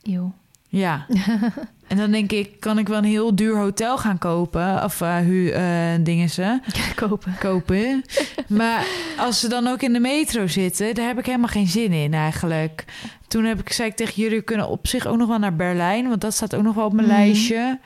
Eeuw. 0.02 0.34
Ja. 0.72 1.06
en 1.88 1.98
dan 1.98 2.12
denk 2.12 2.32
ik, 2.32 2.60
kan 2.60 2.78
ik 2.78 2.88
wel 2.88 2.98
een 2.98 3.04
heel 3.04 3.36
duur 3.36 3.58
hotel 3.58 3.98
gaan 3.98 4.18
kopen? 4.18 4.84
Of 4.84 5.00
hu, 5.00 5.50
eh, 5.50 5.64
dingen 6.00 6.30
ze 6.30 6.60
kopen. 6.96 7.36
kopen. 7.40 8.04
maar 8.48 8.86
als 9.18 9.40
ze 9.40 9.48
dan 9.48 9.68
ook 9.68 9.82
in 9.82 9.94
de 9.94 10.00
metro 10.00 10.48
zitten, 10.48 10.96
daar 10.96 11.08
heb 11.08 11.20
ik 11.20 11.26
helemaal 11.26 11.48
geen 11.48 11.68
zin 11.68 11.92
in 11.92 12.14
eigenlijk. 12.14 12.86
Toen 13.28 13.44
heb 13.46 13.60
ik, 13.60 13.72
zei 13.72 13.90
ik 13.90 13.96
tegen 13.96 14.22
jullie, 14.24 14.42
kunnen 14.42 14.68
op 14.68 14.88
zich 14.88 15.06
ook 15.06 15.18
nog 15.18 15.28
wel 15.28 15.40
naar 15.40 15.56
Berlijn, 15.56 16.08
want 16.10 16.22
dat 16.22 16.34
staat 16.34 16.56
ook 16.56 16.64
nog 16.64 16.76
wel 16.76 16.86
op 16.86 16.94
mijn 16.94 17.08
Mhm. 17.08 17.16
lijstje. 17.18 17.80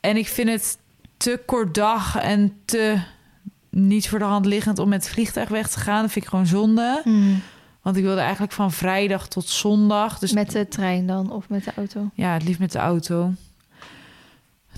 En 0.00 0.16
ik 0.16 0.26
vind 0.28 0.48
het 0.48 0.78
te 1.16 1.40
kort 1.46 1.74
dag 1.74 2.16
en 2.18 2.52
te 2.64 2.96
niet 3.70 4.08
voor 4.08 4.18
de 4.18 4.24
hand 4.24 4.46
liggend 4.46 4.78
om 4.78 4.88
met 4.88 5.02
het 5.04 5.12
vliegtuig 5.12 5.48
weg 5.48 5.68
te 5.68 5.78
gaan. 5.78 6.02
Dat 6.02 6.12
vind 6.12 6.24
ik 6.24 6.30
gewoon 6.30 6.46
zonde. 6.46 7.00
Hmm. 7.04 7.40
Want 7.88 8.00
ik 8.00 8.06
wilde 8.06 8.20
eigenlijk 8.20 8.52
van 8.52 8.72
vrijdag 8.72 9.28
tot 9.28 9.48
zondag. 9.48 10.18
Dus 10.18 10.32
Met 10.32 10.50
de 10.50 10.68
trein 10.68 11.06
dan 11.06 11.30
of 11.32 11.48
met 11.48 11.64
de 11.64 11.72
auto? 11.76 12.10
ja, 12.14 12.32
het 12.32 12.44
liefst 12.44 12.60
met 12.60 12.72
de 12.72 12.78
auto. 12.78 13.32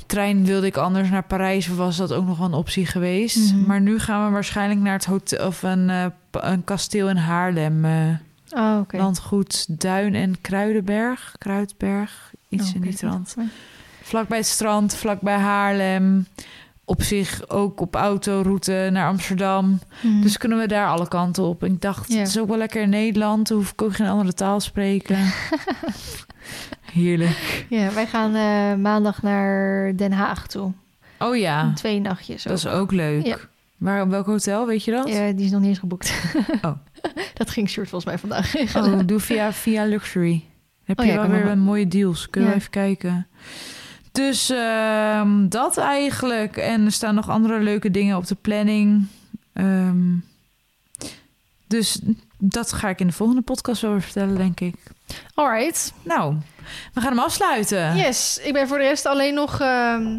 Trein 0.07 0.45
wilde 0.45 0.67
ik 0.67 0.77
anders 0.77 1.11
naar 1.11 1.23
Parijs, 1.25 1.67
was 1.69 1.97
dat 1.97 2.13
ook 2.13 2.27
nog 2.27 2.39
wel 2.39 2.47
een 2.47 2.53
optie 2.55 2.87
geweest. 2.87 3.53
Mhm. 3.53 3.67
Maar 3.67 3.81
nu 3.81 3.99
gaan 3.99 4.25
we 4.27 4.33
waarschijnlijk 4.33 4.81
naar 4.81 4.93
het 4.93 5.05
hotel 5.05 5.47
of 5.47 5.63
een, 5.63 5.91
eh, 5.91 6.07
een 6.31 6.65
kasteel 6.65 7.09
in 7.09 7.17
Haarlem. 7.17 7.85
eh, 7.85 8.09
Oh. 8.51 8.81
Landgoed 8.89 9.81
Duin 9.81 10.15
en 10.15 10.41
Kruidenberg. 10.41 11.35
Kruidberg, 11.39 12.33
iets 12.49 12.69
Oh, 12.69 12.75
in 12.75 12.81
die 12.81 12.95
trant. 12.95 13.35
Vlakbij 14.03 14.39
het 14.39 14.47
strand, 14.47 14.95
vlakbij 14.95 15.37
Haarlem. 15.39 16.27
Op 16.91 17.03
zich 17.03 17.49
ook 17.49 17.80
op 17.80 17.95
autoroute 17.95 18.88
naar 18.93 19.09
Amsterdam. 19.09 19.78
Hmm. 20.01 20.22
Dus 20.22 20.36
kunnen 20.36 20.59
we 20.59 20.66
daar 20.66 20.86
alle 20.88 21.09
kanten 21.09 21.43
op. 21.45 21.62
En 21.62 21.72
ik 21.72 21.80
dacht, 21.80 22.12
Ja. 22.12 22.18
het 22.18 22.28
is 22.28 22.38
ook 22.38 22.49
wel 22.49 22.57
lekker 22.59 22.82
in 22.82 22.88
Nederland. 22.88 23.49
Dan 23.49 23.57
hoef 23.57 23.72
ik 23.72 23.82
ook 23.82 23.95
geen 23.95 24.07
andere 24.07 24.32
taal 24.32 24.61
spreken. 24.61 25.18
Heerlijk. 26.93 27.66
Ja, 27.68 27.93
wij 27.93 28.07
gaan 28.07 28.34
eh, 28.34 28.82
maandag 28.82 29.22
naar 29.22 29.97
Den 29.97 30.12
Haag 30.12 30.47
toe. 30.47 30.72
Oh 31.18 31.36
ja, 31.36 31.72
Twee 31.74 32.01
nachtjes. 32.01 32.43
dat 32.43 32.59
is 32.59 32.66
ook. 32.66 32.93
leuk. 32.93 33.26
Ja. 33.26 33.36
Waar, 33.76 34.09
welk 34.09 34.26
hotel, 34.26 34.66
weet 34.66 34.84
je 34.84 34.91
dat? 34.91 35.09
Ja, 35.09 35.30
die 35.32 35.45
is 35.45 35.51
nog 35.51 35.61
niet 35.61 35.68
eens 35.68 35.78
geboekt. 35.78 36.22
Oh. 36.62 36.72
dat 37.34 37.51
ging 37.51 37.68
Sjoerd 37.68 37.88
volgens 37.88 38.11
mij 38.11 38.20
vandaag. 38.20 38.76
Oh, 38.76 38.99
doe 39.07 39.20
via, 39.20 39.53
via 39.53 39.84
Luxury. 39.84 40.45
Heb 40.84 40.99
Oh 41.01 41.05
je 41.05 41.12
ja, 41.12 41.16
wel 41.20 41.30
weer 41.30 41.43
wel. 41.43 41.53
een 41.53 41.59
mooie 41.61 41.88
deals. 41.88 42.30
Kunnen 42.30 42.51
Ja. 42.51 42.55
we 42.57 42.61
even 42.61 42.72
kijken. 42.72 43.26
Dus 44.13 44.51
ehm, 44.51 45.49
dat 45.49 45.77
eigenlijk. 45.77 46.57
En 46.57 46.85
er 46.85 46.93
staan 46.93 47.15
nog 47.15 47.29
andere 47.29 47.61
leuke 47.61 47.91
dingen 47.91 48.17
op 48.17 48.27
de 48.27 48.35
planning. 48.35 49.07
Ehm, 49.53 50.15
dus 51.67 52.01
dat 52.39 52.73
ga 52.73 52.89
ik 52.89 53.01
in 53.01 53.07
de 53.07 53.13
volgende 53.13 53.43
podcast 53.43 53.83
wel 53.83 53.91
weer 53.91 54.03
vertellen, 54.03 54.37
denk 54.37 54.61
ik. 54.61 54.75
Alright. 55.35 55.93
Nou, 56.03 56.35
we 56.95 57.01
gaan 57.01 57.11
hem 57.11 57.25
afsluiten. 57.25 57.97
Yes, 57.97 58.41
ik 58.43 58.53
ben 58.53 58.69
voor 58.69 58.79
de 58.79 58.85
rest 58.85 59.07
alleen 59.07 59.35
nog... 59.35 59.61
ehm 59.61 60.19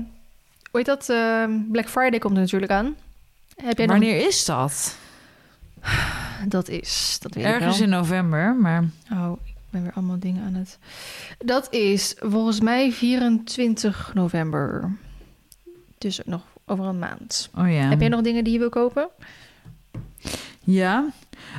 hoe 0.71 0.79
heet 0.79 0.85
dat? 0.85 1.09
Ehm, 1.09 1.51
Black 1.71 1.89
Friday 1.89 2.19
komt 2.19 2.35
er 2.35 2.41
natuurlijk 2.41 2.71
aan. 2.71 2.95
Heb 3.55 3.77
jij 3.77 3.87
Wanneer 3.87 4.27
is 4.27 4.45
dat? 4.45 4.95
Dat 6.47 6.69
is... 6.69 7.17
Dat 7.19 7.33
weet 7.33 7.43
Ergens 7.43 7.79
ik 7.79 7.85
wel. 7.85 7.89
in 7.89 7.89
november, 7.89 8.55
maar... 8.55 8.83
Oh, 9.11 9.31
ben 9.71 9.83
weer 9.83 9.93
allemaal 9.93 10.19
dingen 10.19 10.43
aan 10.43 10.53
het... 10.53 10.77
Dat 11.37 11.73
is 11.73 12.15
volgens 12.19 12.59
mij 12.61 12.91
24 12.91 14.11
november. 14.13 14.97
Dus 15.97 16.19
nog 16.25 16.41
over 16.65 16.85
een 16.85 16.99
maand. 16.99 17.49
Oh 17.57 17.71
ja. 17.71 17.89
Heb 17.89 17.99
jij 17.99 18.09
nog 18.09 18.21
dingen 18.21 18.43
die 18.43 18.53
je 18.53 18.59
wil 18.59 18.69
kopen? 18.69 19.09
Ja, 20.63 21.09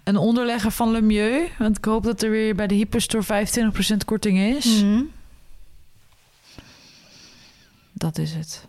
een 0.04 0.16
onderlegger 0.16 0.70
van 0.70 0.90
Lemieux. 0.90 1.50
Want 1.58 1.78
ik 1.78 1.84
hoop 1.84 2.04
dat 2.04 2.22
er 2.22 2.30
weer 2.30 2.54
bij 2.54 2.66
de 2.66 2.74
Hyperstore 2.74 3.46
25% 3.94 3.96
korting 4.04 4.38
is. 4.38 4.82
Mhm. 4.82 5.02
Dat 7.92 8.18
is 8.18 8.34
het. 8.34 8.66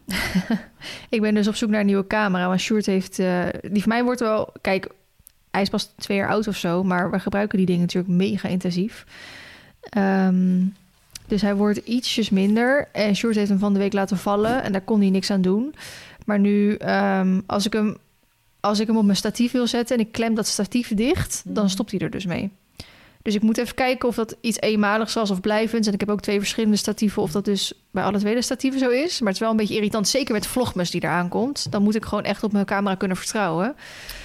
Ik 1.09 1.21
ben 1.21 1.33
dus 1.33 1.47
op 1.47 1.55
zoek 1.55 1.69
naar 1.69 1.79
een 1.79 1.85
nieuwe 1.85 2.07
camera. 2.07 2.47
Want 2.47 2.59
Sjoerd 2.59 2.85
heeft... 2.85 3.19
eh, 3.19 3.45
die 3.61 3.81
van 3.81 3.89
mij 3.91 4.03
wordt 4.03 4.19
wel... 4.19 4.53
Kijk, 4.61 4.89
hij 5.53 5.61
is 5.61 5.69
pas 5.69 5.89
twee 5.95 6.17
jaar 6.17 6.29
oud 6.29 6.47
of 6.47 6.57
zo. 6.57 6.83
Maar 6.83 7.11
we 7.11 7.19
gebruiken 7.19 7.57
die 7.57 7.65
dingen 7.65 7.81
natuurlijk 7.81 8.13
mega 8.13 8.47
intensief. 8.47 9.05
Ehm, 9.81 10.61
dus 11.27 11.41
hij 11.41 11.55
wordt 11.55 11.77
ietsjes 11.77 12.29
minder. 12.29 12.87
En 12.91 13.15
Sjoerd 13.15 13.35
heeft 13.35 13.49
hem 13.49 13.59
van 13.59 13.73
de 13.73 13.79
week 13.79 13.93
laten 13.93 14.17
vallen. 14.17 14.63
En 14.63 14.71
daar 14.71 14.81
kon 14.81 14.99
hij 14.99 15.09
niks 15.09 15.31
aan 15.31 15.41
doen. 15.41 15.75
Maar 16.25 16.39
nu, 16.39 16.75
ehm, 16.75 17.41
als, 17.45 17.65
ik 17.65 17.73
hem, 17.73 17.97
als 18.59 18.79
ik 18.79 18.87
hem 18.87 18.97
op 18.97 19.03
mijn 19.03 19.17
statief 19.17 19.51
wil 19.51 19.67
zetten... 19.67 19.97
en 19.97 20.01
ik 20.01 20.11
klem 20.11 20.35
dat 20.35 20.47
statief 20.47 20.93
dicht... 20.93 21.41
dan 21.45 21.69
stopt 21.69 21.91
hij 21.91 21.99
er 21.99 22.09
dus 22.09 22.25
mee. 22.25 22.51
Dus 23.23 23.35
ik 23.35 23.41
moet 23.41 23.57
even 23.57 23.75
kijken 23.75 24.07
of 24.09 24.15
dat 24.15 24.35
iets 24.41 24.59
eenmaligs 24.59 25.13
was 25.13 25.31
of 25.31 25.41
blijvends. 25.41 25.87
En 25.87 25.93
ik 25.93 25.99
heb 25.99 26.09
ook 26.09 26.21
twee 26.21 26.39
verschillende 26.39 26.77
statieven... 26.77 27.21
of 27.21 27.31
dat 27.31 27.45
dus 27.45 27.73
bij 27.91 28.03
alle 28.03 28.17
twee 28.17 28.35
de 28.35 28.41
statieven 28.41 28.79
zo 28.79 28.89
is. 28.89 29.19
Maar 29.19 29.27
het 29.27 29.35
is 29.35 29.41
wel 29.41 29.51
een 29.51 29.57
beetje 29.57 29.75
irritant. 29.75 30.07
Zeker 30.07 30.33
met 30.33 30.47
vlogmas 30.47 30.91
die 30.91 31.03
eraan 31.03 31.29
komt. 31.29 31.71
Dan 31.71 31.83
moet 31.83 31.95
ik 31.95 32.05
gewoon 32.05 32.23
echt 32.23 32.43
op 32.43 32.51
mijn 32.51 32.65
camera 32.65 32.95
kunnen 32.95 33.17
vertrouwen. 33.17 33.75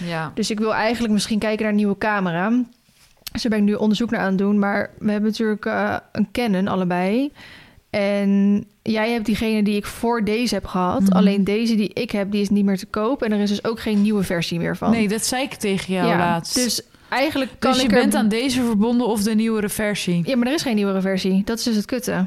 Ja. 0.04 0.32
Dus 0.34 0.50
ik 0.50 0.58
wil 0.58 0.74
eigenlijk 0.74 1.12
misschien 1.12 1.38
kijken 1.38 1.60
naar 1.60 1.70
een 1.70 1.76
nieuwe 1.76 1.98
camera. 1.98 2.48
Dus 3.32 3.42
daar 3.42 3.50
ben 3.50 3.60
ik 3.60 3.64
nu 3.64 3.74
onderzoek 3.74 4.10
naar 4.10 4.20
aan 4.20 4.28
het 4.28 4.38
doen. 4.38 4.58
Maar 4.58 4.90
we 4.98 5.10
hebben 5.10 5.30
natuurlijk 5.30 5.66
eh, 5.66 5.96
een 6.12 6.28
Canon 6.32 6.68
allebei. 6.68 7.32
En 7.90 8.64
jij 8.82 9.10
hebt 9.12 9.26
diegene 9.26 9.62
die 9.62 9.76
ik 9.76 9.86
voor 9.86 10.24
deze 10.24 10.54
heb 10.54 10.66
gehad. 10.66 11.00
Mhm. 11.00 11.12
Alleen 11.12 11.44
deze 11.44 11.74
die 11.74 11.90
ik 11.92 12.10
heb, 12.10 12.30
die 12.30 12.40
is 12.40 12.48
niet 12.48 12.64
meer 12.64 12.78
te 12.78 12.86
koop. 12.86 13.22
En 13.22 13.32
er 13.32 13.40
is 13.40 13.48
dus 13.48 13.64
ook 13.64 13.80
geen 13.80 14.02
nieuwe 14.02 14.22
versie 14.22 14.58
meer 14.58 14.76
van. 14.76 14.90
Nee, 14.90 15.08
dat 15.08 15.24
zei 15.24 15.42
ik 15.42 15.54
tegen 15.54 15.94
jou 15.94 16.16
laatst. 16.16 16.54
Dus, 16.54 16.64
Dus 16.64 16.84
eigenlijk 17.10 17.50
kan 17.58 17.74
je 17.74 17.82
ik 17.82 17.88
bent 17.88 18.12
er... 18.12 18.18
aan 18.18 18.28
deze 18.28 18.62
verbonden 18.64 19.06
of 19.06 19.22
de 19.22 19.34
nieuwere 19.34 19.68
versie? 19.68 20.22
Ja, 20.26 20.36
maar 20.36 20.46
er 20.46 20.54
is 20.54 20.62
geen 20.62 20.76
nieuwere 20.76 21.00
versie. 21.00 21.42
Dat 21.44 21.58
is 21.58 21.64
dus 21.64 21.76
het 21.76 21.84
kutte. 21.84 22.26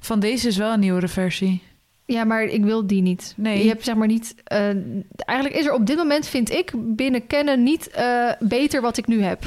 Van 0.00 0.20
deze 0.20 0.48
is 0.48 0.56
wel 0.56 0.72
een 0.72 0.80
nieuwere 0.80 1.08
versie. 1.08 1.62
Ja, 2.06 2.24
maar 2.24 2.42
ik 2.42 2.64
wil 2.64 2.86
die 2.86 3.02
niet. 3.02 3.34
Nee. 3.36 3.62
Je 3.62 3.68
hebt 3.68 3.84
zeg 3.84 3.94
maar 3.94 4.06
niet... 4.06 4.34
eh, 4.44 4.68
eigenlijk 5.16 5.58
is 5.58 5.66
er 5.66 5.72
op 5.72 5.86
dit 5.86 5.96
moment, 5.96 6.26
vind 6.26 6.50
ik, 6.52 6.72
binnen 6.74 7.26
Canon 7.26 7.62
niet 7.62 7.88
eh, 7.90 8.30
beter 8.40 8.80
wat 8.80 8.96
ik 8.96 9.06
nu 9.06 9.22
heb. 9.22 9.42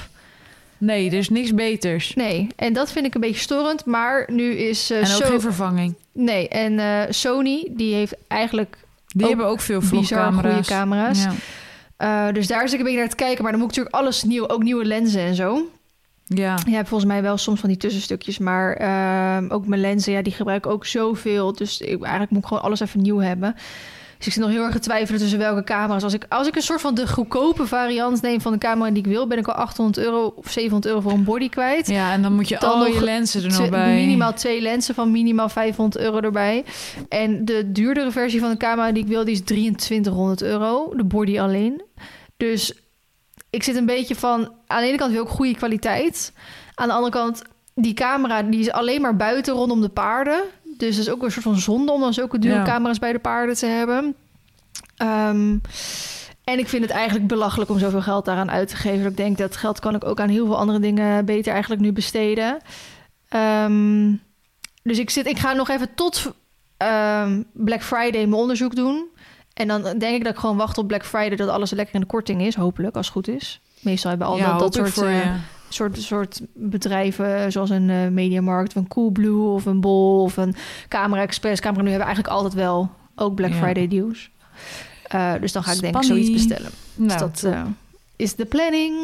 Nee, 0.78 1.08
er 1.08 1.14
is 1.18 1.30
niks 1.30 1.54
beters. 1.54 2.14
Nee, 2.14 2.48
en 2.56 2.74
dat 2.74 2.92
vind 2.92 3.06
ik 3.06 3.14
een 3.16 3.22
beetje 3.22 3.40
storend. 3.42 3.86
Maar 3.86 4.30
nu 4.32 4.52
is 4.52 4.90
eh 4.90 4.98
en 4.98 5.04
ook 5.04 5.10
So- 5.10 5.26
geen 5.26 5.42
vervanging. 5.42 5.94
Nee, 6.12 6.48
en 6.48 7.14
Sony, 7.14 7.68
die 7.72 7.94
heeft 7.94 8.16
eigenlijk 8.28 8.78
Die 9.08 9.22
ook 9.24 9.28
hebben 9.30 9.48
ook 9.48 9.60
veel 9.62 9.82
vlogcamera's. 9.82 10.54
goede 10.56 10.68
camera's. 10.80 11.24
Ja. 11.24 11.32
Eh, 11.98 12.32
dus 12.32 12.48
daar 12.48 12.62
zit 12.62 12.74
ik 12.74 12.78
een 12.80 12.84
beetje 12.84 13.00
naar 13.00 13.10
te 13.10 13.16
kijken. 13.16 13.44
Maar 13.44 13.52
dan 13.52 13.62
moet 13.62 13.72
ik 13.72 13.76
natuurlijk 13.78 14.04
alles 14.04 14.24
nieuw, 14.24 14.48
ook 14.48 14.64
nieuwe 14.64 14.86
lenzen 14.86 15.22
en 15.22 15.36
zo. 15.36 15.62
ja. 16.26 16.58
Je 16.66 16.76
hebt 16.76 16.88
volgens 16.88 17.10
mij 17.12 17.22
wel 17.22 17.38
soms 17.38 17.60
van 17.60 17.70
die 17.70 17.78
tussenstukjes. 17.78 18.38
Maar 18.38 18.74
ehm, 18.74 19.50
ook 19.50 19.68
mijn 19.68 19.82
lenzen, 19.82 20.14
ja, 20.14 20.22
die 20.22 20.34
gebruik 20.34 20.66
ik 20.66 20.72
ook 20.72 20.86
zoveel. 20.86 21.54
Dus 21.54 21.82
ik, 21.82 22.02
eigenlijk 22.02 22.32
moet 22.32 22.42
ik 22.42 22.48
gewoon 22.48 22.64
alles 22.64 22.80
even 22.80 23.02
nieuw 23.02 23.20
hebben. 23.20 23.56
Dus 24.24 24.36
ik 24.36 24.42
zit 24.42 24.50
nog 24.50 24.58
heel 24.58 24.66
erg 24.66 24.74
te 24.74 24.90
twijfelen 24.90 25.20
tussen 25.20 25.40
welke 25.40 25.64
camera's. 25.64 26.04
Als 26.04 26.14
ik, 26.14 26.26
als 26.30 26.48
ik 26.48 26.56
een 26.56 26.62
soort 26.62 26.82
van 26.82 26.96
de 26.96 27.08
goedkope 27.08 27.66
variant 27.66 28.22
neem 28.22 28.42
van 28.42 28.52
de 28.52 28.58
camera 28.58 28.90
die 28.90 29.04
ik 29.04 29.06
wil, 29.06 29.28
ben 29.28 29.38
ik 29.38 29.48
al 29.48 29.54
800 29.54 30.06
euro 30.06 30.34
of 30.36 30.52
700 30.52 30.86
euro 30.86 31.02
voor 31.02 31.12
een 31.12 31.24
body 31.24 31.50
kwijt. 31.50 31.88
Ja, 31.88 32.12
en 32.12 32.22
dan 32.22 32.34
moet 32.34 32.50
je 32.50 32.58
Dan 32.60 32.72
al 32.72 32.78
nog 32.78 32.94
je 32.94 33.04
lenzen 33.04 33.44
er 33.44 33.60
nog 33.60 33.70
bij. 33.70 33.96
Minimaal 33.96 34.34
twee 34.34 34.62
lenzen 34.62 34.96
van 34.96 35.12
minimaal 35.12 35.50
500 35.50 36.04
euro 36.04 36.20
erbij. 36.20 36.66
En 37.10 37.46
de 37.46 37.72
duurdere 37.72 38.12
versie 38.12 38.40
van 38.40 38.50
de 38.50 38.58
camera 38.58 38.92
die 38.92 39.04
ik 39.04 39.10
wil, 39.10 39.26
die 39.26 39.34
is 39.34 39.42
2300 39.42 40.42
euro. 40.42 40.94
De 40.96 41.04
body 41.04 41.40
alleen. 41.40 41.82
Dus 42.38 42.74
ik 43.50 43.64
zit 43.64 43.76
een 43.76 43.86
beetje 43.86 44.16
van... 44.16 44.54
Aan 44.68 44.82
de 44.82 44.88
ene 44.88 44.98
kant 44.98 45.12
wil 45.12 45.24
ik 45.24 45.30
goede 45.30 45.56
kwaliteit. 45.56 46.34
Aan 46.76 46.88
de 46.88 46.94
andere 46.94 47.12
kant, 47.12 47.42
die 47.76 47.94
camera 47.94 48.44
die 48.44 48.60
is 48.60 48.72
alleen 48.72 49.02
maar 49.02 49.16
buiten 49.16 49.54
rondom 49.54 49.82
de 49.82 49.90
paarden. 49.90 50.44
Dus 50.88 50.96
het 50.96 51.08
is 51.08 51.14
ook 51.14 51.24
een 51.24 51.32
soort 51.32 51.44
van 51.44 51.58
zonde 51.58 51.92
om 51.92 52.00
dan 52.00 52.14
zulke 52.14 52.40
dure 52.40 52.56
Ja. 52.56 52.64
camera's 52.64 53.00
bij 53.00 53.12
de 53.12 53.20
paarden 53.20 53.56
te 53.56 53.66
hebben. 53.66 54.16
Ehm, 54.98 55.58
en 56.44 56.60
ik 56.60 56.70
vind 56.70 56.84
het 56.84 56.92
eigenlijk 56.92 57.28
belachelijk 57.28 57.70
om 57.70 57.80
zoveel 57.80 58.02
geld 58.02 58.26
daaraan 58.26 58.52
uit 58.52 58.68
te 58.68 58.76
geven. 58.76 59.10
Ik 59.10 59.18
denk 59.18 59.38
dat 59.38 59.56
geld 59.56 59.80
kan 59.80 59.96
ik 59.96 60.06
ook 60.06 60.20
aan 60.20 60.30
heel 60.30 60.46
veel 60.46 60.58
andere 60.58 60.80
dingen 60.80 61.26
beter 61.26 61.52
eigenlijk 61.52 61.82
nu 61.82 61.92
besteden. 61.92 62.58
Ehm, 63.30 64.14
dus 64.84 65.00
ik, 65.00 65.10
zit, 65.10 65.28
ik 65.28 65.40
ga 65.40 65.54
nog 65.54 65.70
even 65.70 65.94
tot 65.96 66.32
ehm, 66.78 67.42
Black 67.54 67.84
Friday 67.84 68.26
mijn 68.26 68.42
onderzoek 68.42 68.76
doen. 68.76 69.06
En 69.54 69.68
dan 69.68 69.82
denk 69.82 70.16
ik 70.16 70.24
dat 70.24 70.34
ik 70.34 70.40
gewoon 70.40 70.58
wacht 70.58 70.78
op 70.78 70.88
Black 70.88 71.06
Friday... 71.06 71.36
dat 71.36 71.50
alles 71.50 71.72
lekker 71.72 71.96
in 71.96 72.02
de 72.02 72.08
korting 72.08 72.42
is, 72.42 72.56
hopelijk, 72.56 72.96
als 72.96 73.06
het 73.06 73.16
goed 73.16 73.28
is. 73.28 73.62
Meestal 73.80 74.10
hebben 74.10 74.28
al 74.28 74.38
ja, 74.38 74.52
dat, 74.52 74.60
dat 74.60 74.74
soort, 74.74 74.90
voor 74.90 75.08
eh. 75.08 75.36
Soort, 75.74 76.02
soort 76.02 76.42
bedrijven... 76.54 77.52
zoals 77.52 77.70
een 77.70 77.90
eh, 77.90 78.08
Mediamarkt 78.08 78.76
of 78.76 78.82
een 78.82 78.88
Coolblue 78.88 79.54
of 79.54 79.66
een 79.66 79.82
Bol... 79.82 80.22
of 80.22 80.38
een 80.38 80.56
Camera 80.88 81.22
Express. 81.22 81.62
Camera 81.62 81.84
nu 81.84 81.90
hebben 81.90 82.08
eigenlijk 82.08 82.36
altijd 82.36 82.54
wel 82.54 82.92
ook 83.16 83.36
Black 83.36 83.52
Ja. 83.52 83.58
Friday 83.58 83.88
deals. 83.88 84.30
Eh, 85.04 85.34
dus 85.42 85.52
dan 85.52 85.64
ga 85.64 85.72
ik 85.72 85.82
denk 85.82 85.96
ik 85.96 86.04
zoiets 86.04 86.32
bestellen. 86.32 86.72
Nou, 86.96 87.10
dus 87.10 87.20
dat 87.20 87.54
eh, 87.54 87.66
is 88.16 88.36
de 88.36 88.46
planning. 88.46 88.96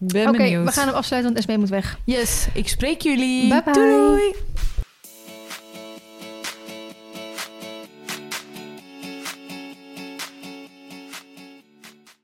Oké, 0.00 0.62
we 0.62 0.72
gaan 0.72 0.86
hem 0.86 0.96
afsluiten, 0.96 1.32
want 1.32 1.44
SB 1.44 1.56
moet 1.56 1.68
weg. 1.68 1.98
Yes, 2.04 2.46
ik 2.54 2.68
spreek 2.68 3.00
jullie. 3.00 3.48
Bye 3.48 3.62
bye. 3.64 3.72
Doei. 3.72 4.34